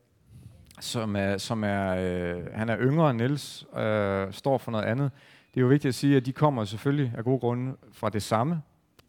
som 0.80 1.16
er, 1.16 1.38
som 1.38 1.64
er 1.64 1.90
øh, 1.90 2.46
han 2.54 2.70
er 2.70 2.78
yngre 2.80 3.10
end 3.12 3.22
Nils, 3.22 3.66
øh, 3.78 4.34
står 4.34 4.58
for 4.58 4.72
noget 4.72 4.86
andet. 4.86 5.12
Det 5.54 5.58
er 5.58 5.62
jo 5.62 5.68
vigtigt 5.68 5.90
at 5.90 5.96
sige, 5.96 6.18
at 6.18 6.26
de 6.26 6.34
kommer 6.34 6.66
selvfølgelig 6.66 7.14
af 7.18 7.24
gode 7.24 7.40
grunde 7.40 7.76
fra 7.92 8.10
det 8.10 8.24
samme. 8.24 8.62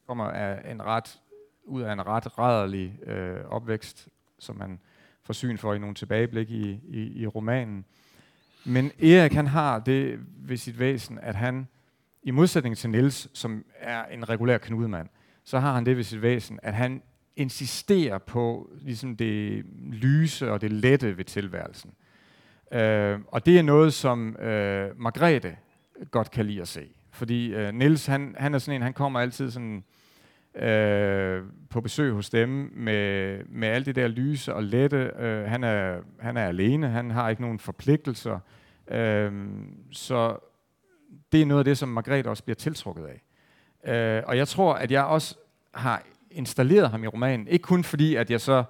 Kommer 0.06 0.24
af 0.24 0.70
en 0.70 0.82
ret, 0.82 1.20
ud 1.64 1.82
af 1.82 1.92
en 1.92 2.06
ret 2.06 2.38
rædderlig 2.38 2.98
øh, 3.06 3.44
opvækst, 3.44 4.08
som 4.38 4.56
man 4.56 4.80
får 5.22 5.34
syn 5.34 5.58
for 5.58 5.74
i 5.74 5.78
nogle 5.78 5.94
tilbageblik 5.94 6.50
i, 6.50 6.80
i, 6.88 7.22
i 7.22 7.26
romanen. 7.26 7.84
Men 8.64 8.90
Erik, 9.02 9.32
han 9.32 9.46
har 9.46 9.78
det 9.78 10.18
ved 10.36 10.56
sit 10.56 10.78
væsen, 10.78 11.18
at 11.22 11.34
han, 11.34 11.68
i 12.22 12.30
modsætning 12.30 12.76
til 12.76 12.90
Niels, 12.90 13.38
som 13.38 13.64
er 13.78 14.04
en 14.04 14.28
regulær 14.28 14.58
knudemand, 14.58 15.08
så 15.44 15.58
har 15.58 15.74
han 15.74 15.86
det 15.86 15.96
ved 15.96 16.04
sit 16.04 16.22
væsen, 16.22 16.60
at 16.62 16.74
han 16.74 17.02
insisterer 17.36 18.18
på 18.18 18.70
ligesom 18.80 19.16
det 19.16 19.64
lyse 19.92 20.52
og 20.52 20.60
det 20.60 20.72
lette 20.72 21.16
ved 21.16 21.24
tilværelsen. 21.24 21.90
Øh, 22.72 23.18
og 23.28 23.46
det 23.46 23.58
er 23.58 23.62
noget, 23.62 23.92
som 23.94 24.36
øh, 24.36 25.00
Margrethe 25.00 25.56
godt 26.10 26.30
kan 26.30 26.46
lide 26.46 26.60
at 26.60 26.68
se. 26.68 26.88
Fordi 27.12 27.54
øh, 27.54 27.74
Niels, 27.74 28.06
han, 28.06 28.34
han 28.38 28.54
er 28.54 28.58
sådan 28.58 28.76
en, 28.76 28.82
han 28.82 28.92
kommer 28.92 29.20
altid 29.20 29.50
sådan 29.50 29.84
øh, 30.54 31.42
på 31.70 31.80
besøg 31.80 32.12
hos 32.12 32.30
dem 32.30 32.72
med, 32.74 33.38
med 33.44 33.68
alt 33.68 33.86
det 33.86 33.96
der 33.96 34.08
lyse 34.08 34.54
og 34.54 34.62
lette. 34.62 35.12
Øh, 35.18 35.44
han, 35.44 35.64
er, 35.64 36.00
han 36.20 36.36
er 36.36 36.46
alene, 36.46 36.88
han 36.88 37.10
har 37.10 37.28
ikke 37.28 37.42
nogen 37.42 37.58
forpligtelser. 37.58 38.38
Øh, 38.90 39.32
så 39.92 40.36
det 41.32 41.42
er 41.42 41.46
noget 41.46 41.60
af 41.60 41.64
det, 41.64 41.78
som 41.78 41.88
Margrethe 41.88 42.30
også 42.30 42.44
bliver 42.44 42.54
tiltrukket 42.54 43.06
af. 43.06 43.22
Øh, 43.92 44.22
og 44.26 44.36
jeg 44.36 44.48
tror, 44.48 44.74
at 44.74 44.90
jeg 44.90 45.04
også 45.04 45.36
har 45.74 46.02
installeret 46.30 46.90
ham 46.90 47.04
i 47.04 47.06
romanen. 47.06 47.48
Ikke 47.48 47.62
kun 47.62 47.84
fordi, 47.84 48.14
at 48.14 48.30
jeg 48.30 48.40
så 48.40 48.64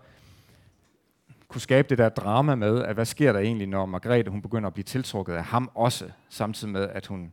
kunne 1.48 1.60
skabe 1.60 1.88
det 1.88 1.98
der 1.98 2.08
drama 2.08 2.54
med, 2.54 2.82
at 2.82 2.94
hvad 2.94 3.04
sker 3.04 3.32
der 3.32 3.40
egentlig, 3.40 3.66
når 3.66 3.86
Margrethe 3.86 4.30
hun 4.30 4.42
begynder 4.42 4.66
at 4.66 4.72
blive 4.74 4.84
tiltrukket 4.84 5.32
af 5.32 5.44
ham 5.44 5.70
også, 5.74 6.10
samtidig 6.28 6.72
med, 6.72 6.88
at 6.88 7.06
hun 7.06 7.32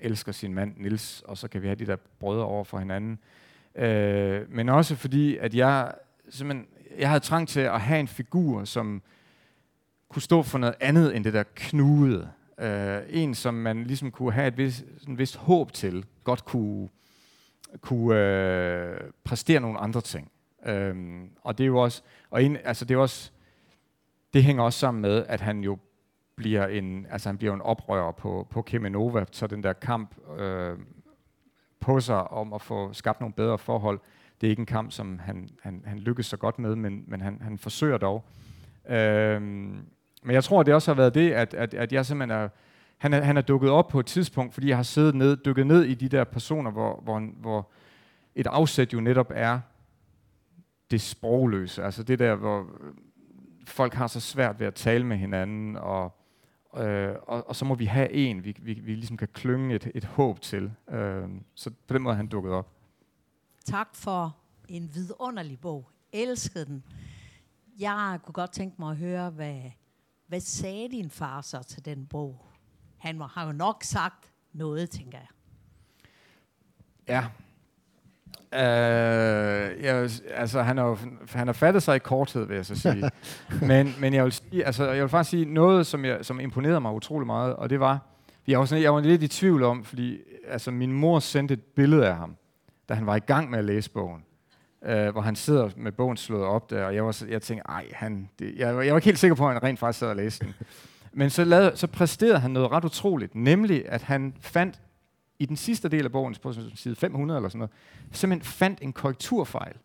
elsker 0.00 0.32
sin 0.32 0.54
mand 0.54 0.74
Nils, 0.76 1.22
og 1.26 1.38
så 1.38 1.48
kan 1.48 1.62
vi 1.62 1.66
have 1.66 1.76
de 1.76 1.86
der 1.86 1.96
brødre 2.20 2.44
over 2.44 2.64
for 2.64 2.78
hinanden. 2.78 3.12
Øh, 3.12 3.47
Øh, 3.78 4.52
men 4.52 4.68
også 4.68 4.96
fordi, 4.96 5.36
at 5.36 5.54
jeg 5.54 5.92
simpelthen, 6.28 6.66
jeg 6.98 7.08
havde 7.08 7.20
trang 7.20 7.48
til 7.48 7.60
at 7.60 7.80
have 7.80 8.00
en 8.00 8.08
figur, 8.08 8.64
som 8.64 9.02
kunne 10.08 10.22
stå 10.22 10.42
for 10.42 10.58
noget 10.58 10.74
andet 10.80 11.16
end 11.16 11.24
det 11.24 11.32
der 11.32 11.44
knude. 11.54 12.30
Øh, 12.60 13.00
en, 13.08 13.34
som 13.34 13.54
man 13.54 13.84
ligesom 13.84 14.10
kunne 14.10 14.32
have 14.32 14.48
et 14.48 14.56
vist, 14.56 14.84
en 15.08 15.18
vist 15.18 15.36
håb 15.36 15.72
til, 15.72 16.06
godt 16.24 16.44
kunne, 16.44 16.88
kunne 17.80 18.16
øh, 18.16 19.00
præstere 19.24 19.60
nogle 19.60 19.78
andre 19.78 20.00
ting. 20.00 20.30
Øhm, 20.66 21.30
og 21.42 21.58
det 21.58 21.64
er 21.64 21.68
jo 21.68 21.78
også, 21.78 22.02
og 22.30 22.44
en, 22.44 22.56
altså 22.64 22.84
det 22.84 22.94
er 22.94 22.98
også, 22.98 23.30
det 24.34 24.44
hænger 24.44 24.62
også 24.62 24.78
sammen 24.78 25.02
med, 25.02 25.24
at 25.28 25.40
han 25.40 25.60
jo 25.60 25.78
bliver 26.36 26.66
en, 26.66 27.06
altså 27.10 27.28
han 27.28 27.38
bliver 27.38 27.54
en 27.54 27.60
oprører 27.60 28.12
på, 28.12 28.46
på 28.50 28.62
Kemenova, 28.62 29.24
så 29.32 29.46
den 29.46 29.62
der 29.62 29.72
kamp 29.72 30.14
øh, 30.38 30.78
på 31.80 32.00
sig 32.00 32.30
om 32.30 32.52
at 32.52 32.62
få 32.62 32.92
skabt 32.92 33.20
nogle 33.20 33.34
bedre 33.34 33.58
forhold, 33.58 34.00
det 34.40 34.46
er 34.46 34.50
ikke 34.50 34.60
en 34.60 34.66
kamp, 34.66 34.92
som 34.92 35.18
han, 35.18 35.48
han, 35.62 35.82
han 35.86 35.98
lykkes 35.98 36.26
så 36.26 36.36
godt 36.36 36.58
med, 36.58 36.76
men, 36.76 37.04
men 37.06 37.20
han, 37.20 37.38
han 37.42 37.58
forsøger 37.58 37.98
dog. 37.98 38.24
Øhm, 38.88 39.86
men 40.22 40.34
jeg 40.34 40.44
tror, 40.44 40.62
det 40.62 40.74
også 40.74 40.90
har 40.90 40.96
været 40.96 41.14
det, 41.14 41.30
at, 41.32 41.54
at, 41.54 41.74
at 41.74 41.92
jeg 41.92 42.06
simpelthen 42.06 42.38
er, 42.38 42.48
han 42.98 43.14
er, 43.14 43.20
han 43.20 43.36
er 43.36 43.40
dukket 43.40 43.70
op 43.70 43.88
på 43.88 44.00
et 44.00 44.06
tidspunkt, 44.06 44.54
fordi 44.54 44.68
jeg 44.68 44.76
har 44.76 44.82
siddet 44.82 45.14
ned, 45.14 45.36
dykket 45.36 45.66
ned 45.66 45.84
i 45.84 45.94
de 45.94 46.08
der 46.08 46.24
personer, 46.24 46.70
hvor, 46.70 47.00
hvor, 47.04 47.20
hvor 47.40 47.70
et 48.34 48.46
afsæt 48.46 48.92
jo 48.92 49.00
netop 49.00 49.32
er 49.34 49.60
det 50.90 51.00
sprogløse. 51.00 51.84
Altså 51.84 52.02
det 52.02 52.18
der, 52.18 52.34
hvor 52.34 52.66
folk 53.66 53.94
har 53.94 54.06
så 54.06 54.20
svært 54.20 54.60
ved 54.60 54.66
at 54.66 54.74
tale 54.74 55.06
med 55.06 55.16
hinanden, 55.16 55.76
og, 55.76 56.17
øh, 56.76 57.14
og, 57.22 57.48
og 57.48 57.56
så 57.56 57.64
må 57.64 57.74
vi 57.74 57.84
have 57.84 58.12
en, 58.12 58.44
vi, 58.44 58.56
vi, 58.60 58.72
vi 58.72 58.94
ligesom 58.94 59.16
kan 59.16 59.28
klynge 59.28 59.74
et, 59.74 59.90
et 59.94 60.04
håb 60.04 60.40
til. 60.40 60.72
Øh, 60.90 61.28
så 61.54 61.70
på 61.86 61.94
den 61.94 62.02
måde 62.02 62.12
er 62.12 62.16
han 62.16 62.26
dukket 62.26 62.52
op. 62.52 62.72
Tak 63.64 63.96
for 63.96 64.36
en 64.68 64.90
vidunderlig 64.94 65.60
bog. 65.60 65.90
Elskede 66.12 66.66
den. 66.66 66.84
Jeg 67.78 68.18
kunne 68.22 68.32
godt 68.32 68.52
tænke 68.52 68.76
mig 68.78 68.90
at 68.90 68.96
høre, 68.96 69.30
hvad, 69.30 69.60
hvad 70.26 70.40
sagde 70.40 70.88
din 70.88 71.10
far 71.10 71.40
så 71.40 71.62
til 71.62 71.84
den 71.84 72.06
bog? 72.06 72.46
Han 72.98 73.20
har 73.20 73.46
jo 73.46 73.52
nok 73.52 73.82
sagt 73.82 74.32
noget, 74.52 74.90
tænker 74.90 75.18
jeg. 75.18 75.28
Ja. 77.08 77.26
Øh, 78.54 78.60
jeg, 79.84 80.10
altså, 80.34 80.62
han 80.62 80.78
har, 80.78 80.98
han 81.32 81.46
har 81.48 81.52
fattet 81.52 81.82
sig 81.82 81.96
i 81.96 81.98
korthed, 81.98 82.46
vil 82.46 82.54
jeg 82.56 82.66
så 82.66 82.74
sige. 82.76 83.10
men, 83.68 83.94
men 84.00 84.14
jeg 84.14 84.24
vil, 84.24 84.32
sige, 84.32 84.64
altså, 84.64 84.90
jeg 84.90 85.02
vil 85.02 85.08
faktisk 85.08 85.30
sige 85.30 85.44
noget, 85.44 85.86
som, 85.86 86.04
jeg, 86.04 86.18
som 86.22 86.40
imponerede 86.40 86.80
mig 86.80 86.92
utrolig 86.92 87.26
meget, 87.26 87.56
og 87.56 87.70
det 87.70 87.80
var, 87.80 87.98
jeg 88.46 88.58
var, 88.58 88.64
sådan, 88.64 88.82
jeg 88.84 88.94
var 88.94 89.00
lidt 89.00 89.22
i 89.22 89.28
tvivl 89.28 89.62
om, 89.62 89.84
fordi 89.84 90.18
altså, 90.48 90.70
min 90.70 90.92
mor 90.92 91.18
sendte 91.18 91.54
et 91.54 91.60
billede 91.76 92.06
af 92.08 92.16
ham, 92.16 92.36
da 92.88 92.94
han 92.94 93.06
var 93.06 93.16
i 93.16 93.20
gang 93.20 93.50
med 93.50 93.58
at 93.58 93.64
læse 93.64 93.90
bogen. 93.90 94.22
Øh, 94.86 95.08
hvor 95.08 95.20
han 95.20 95.36
sidder 95.36 95.70
med 95.76 95.92
bogen 95.92 96.16
slået 96.16 96.44
op 96.44 96.70
der, 96.70 96.84
og 96.84 96.94
jeg, 96.94 97.04
var, 97.04 97.22
jeg 97.28 97.42
tænkte, 97.42 97.68
ej, 97.68 97.84
han, 97.92 98.28
det, 98.38 98.54
jeg, 98.56 98.76
var- 98.76 98.82
jeg 98.82 98.92
var 98.92 98.98
ikke 98.98 99.04
helt 99.06 99.18
sikker 99.18 99.34
på, 99.34 99.46
at 99.46 99.52
han 99.52 99.62
rent 99.62 99.78
faktisk 99.78 99.98
sad 99.98 100.08
og 100.08 100.16
læste 100.16 100.44
den. 100.44 100.54
Men 101.12 101.30
så, 101.30 101.44
lavede, 101.44 101.72
så 101.76 101.86
præsterede 101.86 102.38
han 102.38 102.50
noget 102.50 102.70
ret 102.72 102.84
utroligt, 102.84 103.34
nemlig 103.34 103.84
at 103.88 104.02
han 104.02 104.34
fandt 104.40 104.80
i 105.38 105.46
den 105.46 105.56
sidste 105.56 105.88
del 105.88 106.04
af 106.04 106.12
bogen, 106.12 106.36
på 106.42 106.54
side 106.74 106.96
500 106.96 107.38
eller 107.38 107.48
sådan 107.48 107.58
noget, 107.58 107.70
simpelthen 108.12 108.52
fandt 108.52 108.78
en 108.82 108.92
korrekturfejl. 108.92 109.76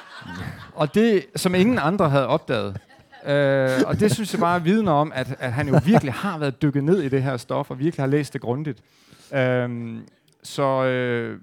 og 0.74 0.94
det, 0.94 1.26
som 1.36 1.54
ingen 1.54 1.78
andre 1.78 2.10
havde 2.10 2.26
opdaget. 2.26 2.80
Øh, 3.26 3.70
og 3.86 4.00
det 4.00 4.14
synes 4.14 4.32
jeg 4.32 4.40
bare 4.40 4.62
vidner 4.62 4.92
om, 4.92 5.12
at, 5.14 5.36
at 5.38 5.52
han 5.52 5.68
jo 5.68 5.80
virkelig 5.84 6.12
har 6.12 6.38
været 6.38 6.62
dykket 6.62 6.84
ned 6.84 7.02
i 7.02 7.08
det 7.08 7.22
her 7.22 7.36
stof, 7.36 7.70
og 7.70 7.78
virkelig 7.78 8.02
har 8.02 8.10
læst 8.10 8.32
det 8.32 8.40
grundigt. 8.40 8.82
Øh, 9.34 9.98
så 10.42 10.84
øh, 10.84 11.40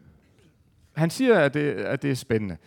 han 0.96 1.10
siger, 1.10 1.40
at 1.40 1.54
det, 1.54 1.72
at 1.72 2.02
det 2.02 2.12
er 2.12 2.16
spændende. 2.16 2.58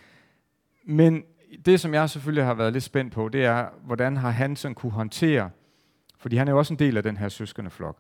Men 0.85 1.23
det, 1.67 1.81
som 1.81 1.95
jeg 1.95 2.11
selvfølgelig 2.11 2.45
har 2.45 2.55
været 2.55 2.73
lidt 2.73 2.85
spændt 2.85 3.13
på, 3.13 3.29
det 3.29 3.45
er, 3.45 3.67
hvordan 3.85 4.17
har 4.17 4.31
han 4.31 4.57
sådan 4.57 4.75
kunne 4.75 4.93
håndtere, 4.93 5.51
fordi 6.19 6.37
han 6.37 6.49
er 6.49 6.53
jo 6.53 6.59
også 6.59 6.75
en 6.75 6.79
del 6.79 6.97
af 6.97 7.03
den 7.03 7.17
her 7.17 7.29
søskende 7.29 7.71
flok, 7.71 7.99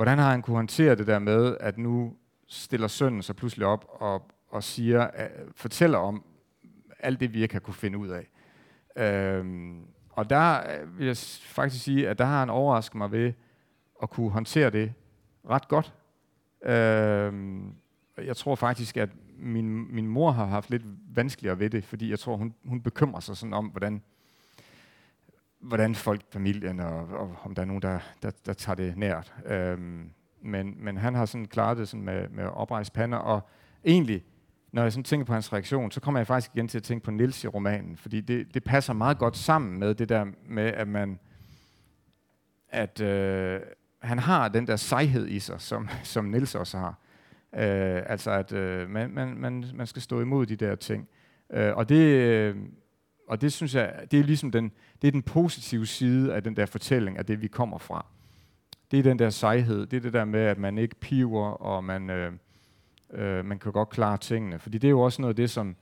hvordan 0.00 0.18
har 0.18 0.30
han 0.30 0.42
kunne 0.42 0.56
håndtere 0.56 0.94
det 0.94 1.06
der 1.06 1.18
med, 1.18 1.56
at 1.60 1.78
nu 1.78 2.16
stiller 2.48 2.88
sønnen 2.88 3.22
sig 3.22 3.36
pludselig 3.36 3.66
op 3.66 3.86
og, 3.88 4.30
og 4.48 4.62
siger, 4.62 5.06
uh, 5.06 5.52
fortæller 5.56 5.98
om 5.98 6.24
alt 6.98 7.20
det, 7.20 7.34
vi 7.34 7.42
ikke 7.42 7.54
har 7.54 7.60
kunne 7.60 7.74
finde 7.74 7.98
ud 7.98 8.08
af. 8.08 8.28
Øhm, 8.96 9.82
og 10.10 10.30
der 10.30 10.58
øh, 10.58 10.98
vil 10.98 11.06
jeg 11.06 11.16
faktisk 11.44 11.84
sige, 11.84 12.08
at 12.08 12.18
der 12.18 12.24
har 12.24 12.38
han 12.38 12.50
overrasket 12.50 12.94
mig 12.94 13.12
ved 13.12 13.32
at 14.02 14.10
kunne 14.10 14.30
håndtere 14.30 14.70
det 14.70 14.92
ret 15.50 15.68
godt. 15.68 15.94
Øhm, 16.62 17.74
jeg 18.24 18.36
tror 18.36 18.54
faktisk, 18.54 18.96
at 18.96 19.10
min, 19.38 19.94
min 19.94 20.06
mor 20.06 20.30
har 20.30 20.44
haft 20.44 20.70
lidt 20.70 20.82
vanskeligere 21.14 21.58
ved 21.58 21.70
det, 21.70 21.84
fordi 21.84 22.10
jeg 22.10 22.18
tror, 22.18 22.36
hun, 22.36 22.54
hun 22.64 22.82
bekymrer 22.82 23.20
sig 23.20 23.36
sådan 23.36 23.54
om, 23.54 23.66
hvordan 23.66 24.02
hvordan 25.60 25.94
folk, 25.94 26.20
familien, 26.32 26.80
og, 26.80 27.08
og 27.08 27.36
om 27.42 27.54
der 27.54 27.62
er 27.62 27.66
nogen, 27.66 27.82
der, 27.82 27.98
der, 28.22 28.30
der 28.46 28.52
tager 28.52 28.76
det 28.76 28.96
nært. 28.96 29.34
Øhm, 29.46 30.10
men, 30.42 30.74
men 30.84 30.96
han 30.96 31.14
har 31.14 31.26
sådan 31.26 31.46
klaret 31.46 31.78
det 31.78 31.88
sådan 31.88 32.04
med, 32.04 32.28
med 32.28 32.44
oprejst 32.44 32.92
pander, 32.92 33.18
og 33.18 33.48
egentlig, 33.84 34.24
når 34.72 34.82
jeg 34.82 34.92
sådan 34.92 35.04
tænker 35.04 35.26
på 35.26 35.32
hans 35.32 35.52
reaktion, 35.52 35.90
så 35.90 36.00
kommer 36.00 36.20
jeg 36.20 36.26
faktisk 36.26 36.50
igen 36.54 36.68
til 36.68 36.78
at 36.78 36.82
tænke 36.82 37.04
på 37.04 37.10
Nils 37.10 37.44
i 37.44 37.46
romanen, 37.46 37.96
fordi 37.96 38.20
det, 38.20 38.54
det 38.54 38.64
passer 38.64 38.92
meget 38.92 39.18
godt 39.18 39.36
sammen 39.36 39.78
med 39.78 39.94
det 39.94 40.08
der 40.08 40.26
med, 40.48 40.66
at 40.66 40.88
man, 40.88 41.18
at 42.68 43.00
øh, 43.00 43.60
han 43.98 44.18
har 44.18 44.48
den 44.48 44.66
der 44.66 44.76
sejhed 44.76 45.28
i 45.28 45.38
sig, 45.38 45.60
som, 45.60 45.88
som 46.02 46.24
Nils 46.24 46.54
også 46.54 46.78
har. 46.78 46.98
Øh, 47.54 48.02
altså 48.06 48.30
at 48.30 48.52
øh, 48.52 48.90
man, 48.90 49.10
man, 49.10 49.36
man, 49.36 49.64
man 49.74 49.86
skal 49.86 50.02
stå 50.02 50.20
imod 50.20 50.46
de 50.46 50.56
der 50.56 50.74
ting. 50.74 51.08
Øh, 51.52 51.76
og 51.76 51.88
det, 51.88 52.06
øh, 52.06 52.56
og 53.30 53.40
det 53.40 53.52
synes 53.52 53.74
jeg, 53.74 53.94
det 54.10 54.20
er 54.20 54.24
ligesom 54.24 54.50
den, 54.50 54.72
det 55.02 55.08
er 55.08 55.12
den 55.12 55.22
positive 55.22 55.86
side 55.86 56.34
af 56.34 56.42
den 56.42 56.56
der 56.56 56.66
fortælling, 56.66 57.18
af 57.18 57.26
det 57.26 57.42
vi 57.42 57.48
kommer 57.48 57.78
fra. 57.78 58.06
Det 58.90 58.98
er 58.98 59.02
den 59.02 59.18
der 59.18 59.30
sejhed, 59.30 59.86
det 59.86 59.96
er 59.96 60.00
det 60.00 60.12
der 60.12 60.24
med, 60.24 60.40
at 60.40 60.58
man 60.58 60.78
ikke 60.78 60.94
piver, 60.94 61.46
og 61.46 61.84
man, 61.84 62.10
øh, 62.10 62.32
øh, 63.12 63.44
man 63.44 63.58
kan 63.58 63.72
godt 63.72 63.88
klare 63.88 64.18
tingene. 64.18 64.58
Fordi 64.58 64.78
det 64.78 64.88
er 64.88 64.90
jo 64.90 65.00
også 65.00 65.22
noget 65.22 65.32
af 65.32 65.36
det, 65.36 65.50
som, 65.50 65.76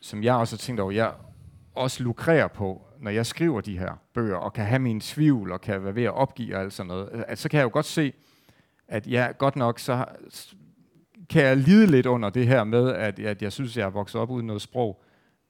som 0.00 0.22
jeg 0.22 0.34
også 0.34 0.56
har 0.56 0.58
tænkt 0.58 0.80
over, 0.80 0.92
jeg 0.92 1.12
også 1.74 2.02
lukrerer 2.02 2.48
på, 2.48 2.82
når 3.00 3.10
jeg 3.10 3.26
skriver 3.26 3.60
de 3.60 3.78
her 3.78 4.00
bøger, 4.14 4.36
og 4.36 4.52
kan 4.52 4.64
have 4.64 4.78
min 4.78 5.00
tvivl, 5.00 5.52
og 5.52 5.60
kan 5.60 5.84
være 5.84 5.94
ved 5.94 6.04
at 6.04 6.14
opgive 6.14 6.56
og 6.56 6.62
alt 6.62 6.72
sådan 6.72 6.88
noget, 6.88 7.08
øh, 7.12 7.22
at 7.28 7.38
så 7.38 7.48
kan 7.48 7.58
jeg 7.58 7.64
jo 7.64 7.70
godt 7.72 7.86
se, 7.86 8.12
at 8.88 9.06
ja, 9.06 9.28
godt 9.38 9.56
nok, 9.56 9.78
så 9.78 10.04
kan 11.30 11.42
jeg 11.42 11.56
lide 11.56 11.86
lidt 11.86 12.06
under 12.06 12.30
det 12.30 12.46
her 12.46 12.64
med, 12.64 12.92
at, 12.92 13.18
at 13.18 13.42
jeg 13.42 13.52
synes, 13.52 13.76
jeg 13.76 13.84
er 13.84 13.90
vokset 13.90 14.20
op 14.20 14.30
uden 14.30 14.46
noget 14.46 14.62
sprog, 14.62 15.02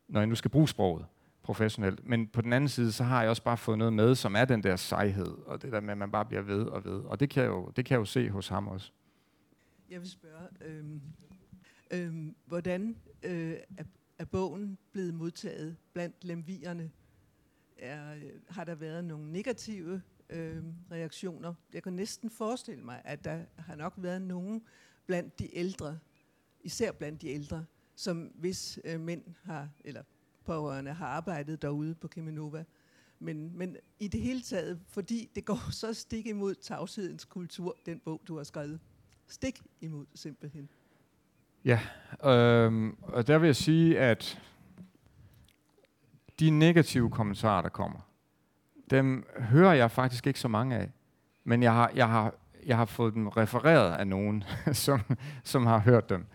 når 0.08 0.20
jeg 0.20 0.26
nu 0.26 0.34
skal 0.34 0.50
bruge 0.50 0.68
sproget 0.68 1.06
professionelt. 1.48 2.06
Men 2.06 2.26
på 2.26 2.40
den 2.42 2.52
anden 2.52 2.68
side, 2.68 2.92
så 2.92 3.04
har 3.04 3.20
jeg 3.20 3.30
også 3.30 3.42
bare 3.42 3.56
fået 3.56 3.78
noget 3.78 3.92
med, 3.92 4.14
som 4.14 4.36
er 4.36 4.44
den 4.44 4.62
der 4.62 4.76
sejhed, 4.76 5.26
og 5.46 5.62
det 5.62 5.72
der 5.72 5.80
med, 5.80 5.90
at 5.90 5.98
man 5.98 6.10
bare 6.10 6.24
bliver 6.24 6.42
ved 6.42 6.62
og 6.62 6.84
ved. 6.84 7.00
Og 7.00 7.20
det 7.20 7.30
kan 7.30 7.42
jeg 7.42 7.48
jo, 7.48 7.72
det 7.76 7.84
kan 7.84 7.94
jeg 7.94 8.00
jo 8.00 8.04
se 8.04 8.30
hos 8.30 8.48
ham 8.48 8.68
også. 8.68 8.92
Jeg 9.90 10.00
vil 10.00 10.10
spørge, 10.10 10.48
øhm, 10.60 11.00
øhm, 11.90 12.36
hvordan 12.46 12.96
øh, 13.22 13.56
er, 13.78 13.84
er 14.18 14.24
bogen 14.24 14.78
blevet 14.92 15.14
modtaget 15.14 15.76
blandt 15.92 16.24
lemvierne? 16.24 16.90
Er, 17.78 18.14
øh, 18.14 18.22
har 18.48 18.64
der 18.64 18.74
været 18.74 19.04
nogle 19.04 19.32
negative 19.32 20.02
øh, 20.30 20.62
reaktioner? 20.92 21.54
Jeg 21.72 21.82
kan 21.82 21.92
næsten 21.92 22.30
forestille 22.30 22.84
mig, 22.84 23.02
at 23.04 23.24
der 23.24 23.44
har 23.58 23.76
nok 23.76 23.94
været 23.96 24.22
nogen 24.22 24.62
blandt 25.06 25.38
de 25.38 25.56
ældre, 25.56 25.98
især 26.60 26.92
blandt 26.92 27.22
de 27.22 27.28
ældre, 27.28 27.64
som 27.98 28.30
hvis 28.34 28.78
øh, 28.84 29.00
mænd 29.00 29.22
har, 29.44 29.68
eller 29.84 30.02
pårørende 30.44 30.92
har 30.92 31.06
arbejdet 31.06 31.62
derude 31.62 31.94
på 31.94 32.08
Keminova. 32.08 32.64
Men, 33.18 33.58
men 33.58 33.76
i 33.98 34.08
det 34.08 34.20
hele 34.20 34.40
taget, 34.40 34.80
fordi 34.88 35.30
det 35.34 35.44
går 35.44 35.70
så 35.80 35.94
stik 35.94 36.26
imod 36.26 36.54
tavshedens 36.54 37.24
kultur, 37.24 37.76
den 37.86 38.00
bog, 38.04 38.20
du 38.28 38.36
har 38.36 38.44
skrevet. 38.44 38.80
Stik 39.26 39.62
imod, 39.80 40.06
simpelthen. 40.14 40.68
Ja, 41.64 41.80
øh, 42.24 42.92
og 43.02 43.26
der 43.26 43.38
vil 43.38 43.46
jeg 43.46 43.56
sige, 43.56 43.98
at 43.98 44.42
de 46.40 46.50
negative 46.50 47.10
kommentarer, 47.10 47.62
der 47.62 47.68
kommer, 47.68 48.00
dem 48.90 49.26
hører 49.38 49.72
jeg 49.72 49.90
faktisk 49.90 50.26
ikke 50.26 50.40
så 50.40 50.48
mange 50.48 50.76
af. 50.76 50.90
Men 51.44 51.62
jeg 51.62 51.72
har, 51.72 51.92
jeg 51.94 52.08
har, 52.08 52.34
jeg 52.66 52.76
har 52.76 52.84
fået 52.84 53.14
dem 53.14 53.28
refereret 53.28 53.96
af 53.96 54.06
nogen, 54.06 54.44
som, 54.72 55.00
som 55.44 55.66
har 55.66 55.78
hørt 55.78 56.08
dem. 56.08 56.26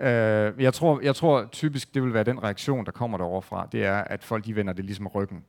Øh, 0.00 0.62
jeg, 0.62 0.74
tror, 0.74 1.00
jeg 1.00 1.16
tror 1.16 1.48
typisk, 1.52 1.94
det 1.94 2.02
vil 2.02 2.14
være 2.14 2.24
den 2.24 2.42
reaktion, 2.42 2.86
der 2.86 2.92
kommer 2.92 3.18
derovre 3.18 3.42
fra, 3.42 3.68
det 3.72 3.84
er, 3.84 3.96
at 3.96 4.24
folk 4.24 4.44
de 4.44 4.56
vender 4.56 4.72
det 4.72 4.84
ligesom 4.84 5.06
ryggen. 5.06 5.44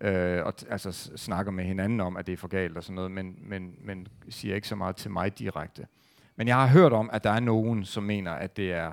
Øh, 0.00 0.44
og 0.44 0.54
altså 0.70 0.92
snakker 1.16 1.52
med 1.52 1.64
hinanden 1.64 2.00
om, 2.00 2.16
at 2.16 2.26
det 2.26 2.32
er 2.32 2.36
for 2.36 2.48
galt 2.48 2.76
og 2.76 2.82
sådan 2.82 2.94
noget, 2.94 3.10
men, 3.10 3.38
men, 3.38 3.74
men 3.80 4.08
siger 4.28 4.54
ikke 4.54 4.68
så 4.68 4.76
meget 4.76 4.96
til 4.96 5.10
mig 5.10 5.38
direkte. 5.38 5.86
Men 6.36 6.48
jeg 6.48 6.56
har 6.56 6.66
hørt 6.66 6.92
om, 6.92 7.10
at 7.12 7.24
der 7.24 7.30
er 7.30 7.40
nogen, 7.40 7.84
som 7.84 8.02
mener, 8.02 8.32
at 8.32 8.56
det 8.56 8.72
er 8.72 8.92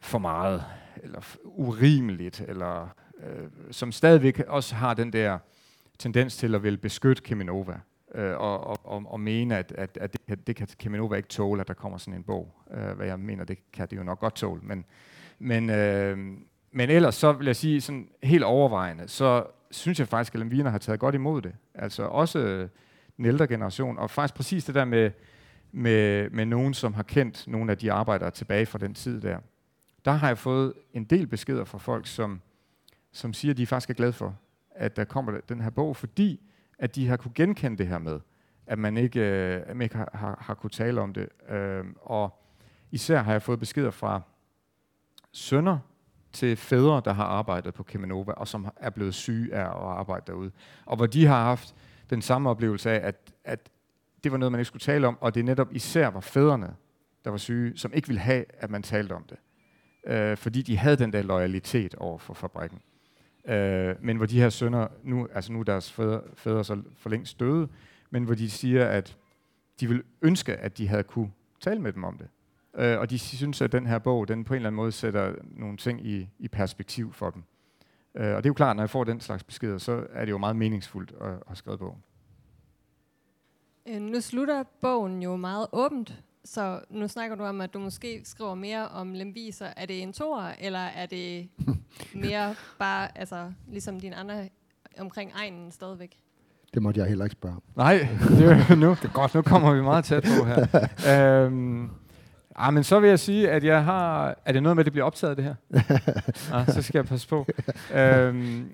for 0.00 0.18
meget, 0.18 0.64
eller 1.02 1.20
urimeligt, 1.44 2.40
eller 2.40 2.88
øh, 3.22 3.48
som 3.70 3.92
stadigvæk 3.92 4.40
også 4.48 4.74
har 4.74 4.94
den 4.94 5.12
der 5.12 5.38
tendens 5.98 6.36
til 6.36 6.54
at 6.54 6.62
vil 6.62 6.76
beskytte 6.76 7.22
Keminova 7.22 7.80
øh, 8.18 8.38
og, 8.38 8.66
og, 8.66 8.78
og, 8.84 9.04
og 9.06 9.20
mene, 9.20 9.56
at, 9.56 9.72
at, 9.72 9.98
at 10.00 10.12
det, 10.12 10.26
kan, 10.26 10.38
det 10.46 10.56
kan 10.56 10.68
Kemenova 10.78 11.16
ikke 11.16 11.28
tåle, 11.28 11.60
at 11.60 11.68
der 11.68 11.74
kommer 11.74 11.98
sådan 11.98 12.14
en 12.14 12.22
bog. 12.22 12.54
Øh, 12.70 12.90
hvad 12.96 13.06
jeg 13.06 13.20
mener, 13.20 13.44
det 13.44 13.58
kan 13.72 13.88
det 13.90 13.96
jo 13.96 14.02
nok 14.02 14.20
godt 14.20 14.34
tåle. 14.34 14.60
Men, 14.64 14.84
men, 15.38 15.70
øh, 15.70 16.18
men 16.72 16.90
ellers 16.90 17.14
så 17.14 17.32
vil 17.32 17.46
jeg 17.46 17.56
sige, 17.56 17.80
sådan 17.80 18.08
helt 18.22 18.44
overvejende, 18.44 19.08
så 19.08 19.46
synes 19.70 19.98
jeg 19.98 20.08
faktisk, 20.08 20.34
at 20.34 20.38
Lemviner 20.38 20.70
har 20.70 20.78
taget 20.78 21.00
godt 21.00 21.14
imod 21.14 21.42
det. 21.42 21.54
Altså 21.74 22.02
også 22.02 22.38
øh, 22.38 22.68
den 23.16 23.24
ældre 23.24 23.46
generation, 23.46 23.98
og 23.98 24.10
faktisk 24.10 24.34
præcis 24.34 24.64
det 24.64 24.74
der 24.74 24.84
med, 24.84 25.10
med, 25.72 26.30
med 26.30 26.46
nogen, 26.46 26.74
som 26.74 26.94
har 26.94 27.02
kendt 27.02 27.48
nogle 27.48 27.72
af 27.72 27.78
de 27.78 27.92
arbejdere 27.92 28.30
tilbage 28.30 28.66
fra 28.66 28.78
den 28.78 28.94
tid 28.94 29.20
der. 29.20 29.38
Der 30.04 30.12
har 30.12 30.26
jeg 30.26 30.38
fået 30.38 30.72
en 30.94 31.04
del 31.04 31.26
beskeder 31.26 31.64
fra 31.64 31.78
folk, 31.78 32.06
som, 32.06 32.40
som 33.12 33.32
siger, 33.32 33.52
at 33.52 33.58
de 33.58 33.66
faktisk 33.66 33.90
er 33.90 33.94
glade 33.94 34.12
for, 34.12 34.38
at 34.70 34.96
der 34.96 35.04
kommer 35.04 35.40
den 35.48 35.60
her 35.60 35.70
bog, 35.70 35.96
fordi 35.96 36.40
at 36.78 36.94
de 36.94 37.08
har 37.08 37.16
kunne 37.16 37.34
genkende 37.34 37.78
det 37.78 37.86
her 37.86 37.98
med, 37.98 38.20
at 38.66 38.78
man 38.78 38.96
ikke, 38.96 39.20
øh, 39.20 39.62
at 39.66 39.76
man 39.76 39.84
ikke 39.84 39.96
har, 39.96 40.10
har, 40.14 40.38
har 40.40 40.54
kunne 40.54 40.70
tale 40.70 41.00
om 41.00 41.12
det. 41.12 41.28
Øh, 41.48 41.84
og 42.00 42.42
især 42.90 43.22
har 43.22 43.32
jeg 43.32 43.42
fået 43.42 43.58
beskeder 43.58 43.90
fra 43.90 44.22
sønner 45.32 45.78
til 46.32 46.56
fædre, 46.56 47.02
der 47.04 47.12
har 47.12 47.24
arbejdet 47.24 47.74
på 47.74 47.82
Kemenova, 47.82 48.32
og 48.32 48.48
som 48.48 48.68
er 48.76 48.90
blevet 48.90 49.14
syge 49.14 49.54
af 49.54 49.64
at 49.64 49.98
arbejde 49.98 50.24
derude. 50.26 50.50
Og 50.86 50.96
hvor 50.96 51.06
de 51.06 51.26
har 51.26 51.44
haft 51.44 51.74
den 52.10 52.22
samme 52.22 52.50
oplevelse 52.50 52.90
af, 52.90 53.08
at, 53.08 53.32
at 53.44 53.70
det 54.24 54.32
var 54.32 54.38
noget, 54.38 54.52
man 54.52 54.58
ikke 54.60 54.68
skulle 54.68 54.80
tale 54.80 55.06
om, 55.06 55.18
og 55.20 55.34
det 55.34 55.44
netop 55.44 55.68
især 55.74 56.08
var 56.08 56.20
fædrene, 56.20 56.76
der 57.24 57.30
var 57.30 57.38
syge, 57.38 57.76
som 57.76 57.92
ikke 57.94 58.08
ville 58.08 58.20
have, 58.20 58.44
at 58.58 58.70
man 58.70 58.82
talte 58.82 59.12
om 59.12 59.24
det. 59.24 59.38
Øh, 60.06 60.36
fordi 60.36 60.62
de 60.62 60.76
havde 60.76 60.96
den 60.96 61.12
der 61.12 61.22
loyalitet 61.22 61.94
over 61.94 62.18
for 62.18 62.34
fabrikken. 62.34 62.80
Øh, 63.44 63.94
men 64.00 64.16
hvor 64.16 64.26
de 64.26 64.40
her 64.40 64.48
sønner, 64.48 64.88
nu, 65.02 65.28
altså 65.34 65.52
nu 65.52 65.60
er 65.60 65.64
deres 65.64 65.92
fædre, 65.92 66.20
fædre 66.34 66.64
så 66.64 66.82
for 66.96 67.10
længst 67.10 67.40
døde, 67.40 67.68
men 68.10 68.24
hvor 68.24 68.34
de 68.34 68.50
siger, 68.50 68.88
at 68.88 69.16
de 69.80 69.88
vil 69.88 70.02
ønske, 70.22 70.56
at 70.56 70.78
de 70.78 70.88
havde 70.88 71.02
kunne 71.02 71.30
tale 71.60 71.80
med 71.80 71.92
dem 71.92 72.04
om 72.04 72.18
det. 72.18 72.28
Øh, 72.74 72.98
og 72.98 73.10
de 73.10 73.18
synes, 73.18 73.62
at 73.62 73.72
den 73.72 73.86
her 73.86 73.98
bog, 73.98 74.28
den 74.28 74.44
på 74.44 74.54
en 74.54 74.56
eller 74.56 74.68
anden 74.68 74.76
måde 74.76 74.92
sætter 74.92 75.34
nogle 75.42 75.76
ting 75.76 76.06
i, 76.06 76.28
i 76.38 76.48
perspektiv 76.48 77.12
for 77.12 77.30
dem. 77.30 77.42
Øh, 78.14 78.36
og 78.36 78.36
det 78.36 78.46
er 78.46 78.50
jo 78.50 78.54
klart, 78.54 78.76
når 78.76 78.82
jeg 78.82 78.90
får 78.90 79.04
den 79.04 79.20
slags 79.20 79.44
beskeder, 79.44 79.78
så 79.78 80.06
er 80.12 80.24
det 80.24 80.32
jo 80.32 80.38
meget 80.38 80.56
meningsfuldt 80.56 81.12
at, 81.20 81.42
at 81.50 81.56
skrive 81.56 81.78
bogen. 81.78 82.02
Øh, 83.88 84.00
nu 84.00 84.20
slutter 84.20 84.64
bogen 84.80 85.22
jo 85.22 85.36
meget 85.36 85.66
åbent, 85.72 86.22
så 86.48 86.80
nu 86.90 87.08
snakker 87.08 87.36
du 87.36 87.44
om, 87.44 87.60
at 87.60 87.74
du 87.74 87.78
måske 87.78 88.20
skriver 88.24 88.54
mere 88.54 88.88
om 88.88 89.14
lemviser. 89.14 89.66
Er 89.76 89.86
det 89.86 90.02
en 90.02 90.12
toer, 90.12 90.52
eller 90.58 90.78
er 90.78 91.06
det 91.06 91.48
mere 92.24 92.54
bare, 92.78 93.18
altså, 93.18 93.52
ligesom 93.68 94.00
din 94.00 94.12
andre 94.12 94.48
omkring 94.98 95.32
egnen 95.34 95.72
stadigvæk? 95.72 96.18
Det 96.74 96.82
måtte 96.82 97.00
jeg 97.00 97.08
heller 97.08 97.24
ikke 97.24 97.32
spørge. 97.32 97.56
Nej, 97.76 98.08
det 98.28 98.46
er, 98.50 98.74
nu, 98.74 98.90
det 98.90 99.04
er 99.04 99.12
godt, 99.12 99.34
nu 99.34 99.42
kommer 99.42 99.74
vi 99.74 99.82
meget 99.82 100.04
tæt 100.04 100.22
på 100.22 100.44
her. 100.44 100.66
øhm, 101.44 101.90
ah, 102.56 102.74
men 102.74 102.84
så 102.84 103.00
vil 103.00 103.08
jeg 103.08 103.18
sige, 103.18 103.50
at 103.50 103.64
jeg 103.64 103.84
har... 103.84 104.36
Er 104.44 104.52
det 104.52 104.62
noget 104.62 104.76
med, 104.76 104.82
at 104.82 104.86
det 104.86 104.92
bliver 104.92 105.06
optaget, 105.06 105.36
det 105.36 105.44
her? 105.44 105.54
ah, 106.54 106.66
så 106.66 106.82
skal 106.82 106.98
jeg 106.98 107.06
passe 107.06 107.28
på. 107.28 107.46
øhm, 107.94 108.70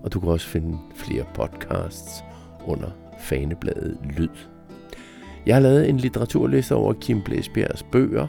og 0.07 0.13
du 0.13 0.21
kan 0.21 0.29
også 0.29 0.47
finde 0.47 0.79
flere 0.95 1.25
podcasts 1.35 2.25
under 2.65 2.89
fanebladet 3.19 3.99
Lyd. 4.17 4.29
Jeg 5.47 5.55
har 5.55 5.61
lavet 5.63 5.89
en 5.89 5.97
litteraturliste 5.97 6.75
over 6.75 6.93
Kim 6.93 7.23
Blæsbjergs 7.23 7.83
bøger, 7.83 8.27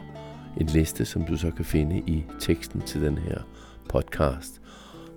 en 0.60 0.66
liste, 0.66 1.04
som 1.04 1.24
du 1.24 1.36
så 1.36 1.50
kan 1.50 1.64
finde 1.64 1.98
i 1.98 2.24
teksten 2.40 2.80
til 2.80 3.02
den 3.02 3.18
her 3.18 3.38
podcast. 3.88 4.60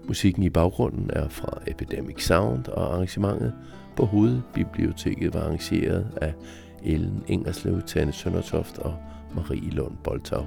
Musikken 0.08 0.44
i 0.44 0.50
baggrunden 0.50 1.10
er 1.14 1.30
fra 1.30 1.62
Epidemic 1.68 2.26
Sound, 2.26 2.68
og 2.68 2.94
arrangementet 2.94 3.54
på 3.96 4.06
Hovedbiblioteket 4.06 5.34
var 5.34 5.42
arrangeret 5.42 6.08
af 6.22 6.34
Ellen 6.84 7.24
Ingerslev, 7.28 7.82
Tanne 7.82 8.14
Søndertoft 8.14 8.78
og 8.78 8.96
Marie 9.36 9.70
Lund 9.70 9.94
Boltag. 10.04 10.46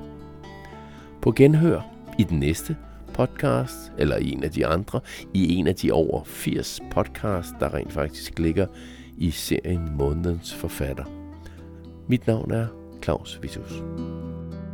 På 1.23 1.33
genhør 1.33 1.81
i 2.19 2.23
den 2.23 2.39
næste 2.39 2.77
podcast, 3.15 3.93
eller 3.99 4.17
i 4.17 4.31
en 4.33 4.45
af 4.45 4.51
de 4.51 4.67
andre, 4.67 5.01
i 5.35 5.55
en 5.55 5.67
af 5.67 5.75
de 5.75 5.93
over 5.93 6.25
80 6.25 6.81
podcasts, 6.91 7.55
der 7.61 7.75
rent 7.75 7.93
faktisk 7.93 8.39
ligger 8.39 8.67
i 9.19 9.31
serien 9.31 9.97
Månedens 9.97 10.55
Forfatter. 10.55 11.05
Mit 12.09 12.27
navn 12.27 12.51
er 12.51 12.67
Claus 13.03 13.39
Vitus. 13.43 13.83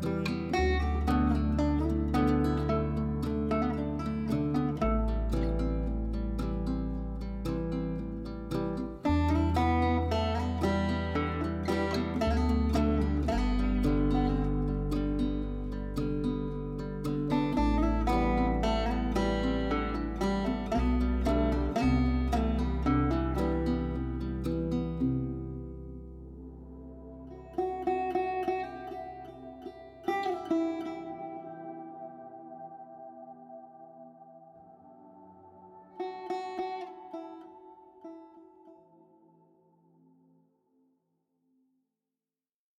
thank 0.02 0.14
you 0.14 0.19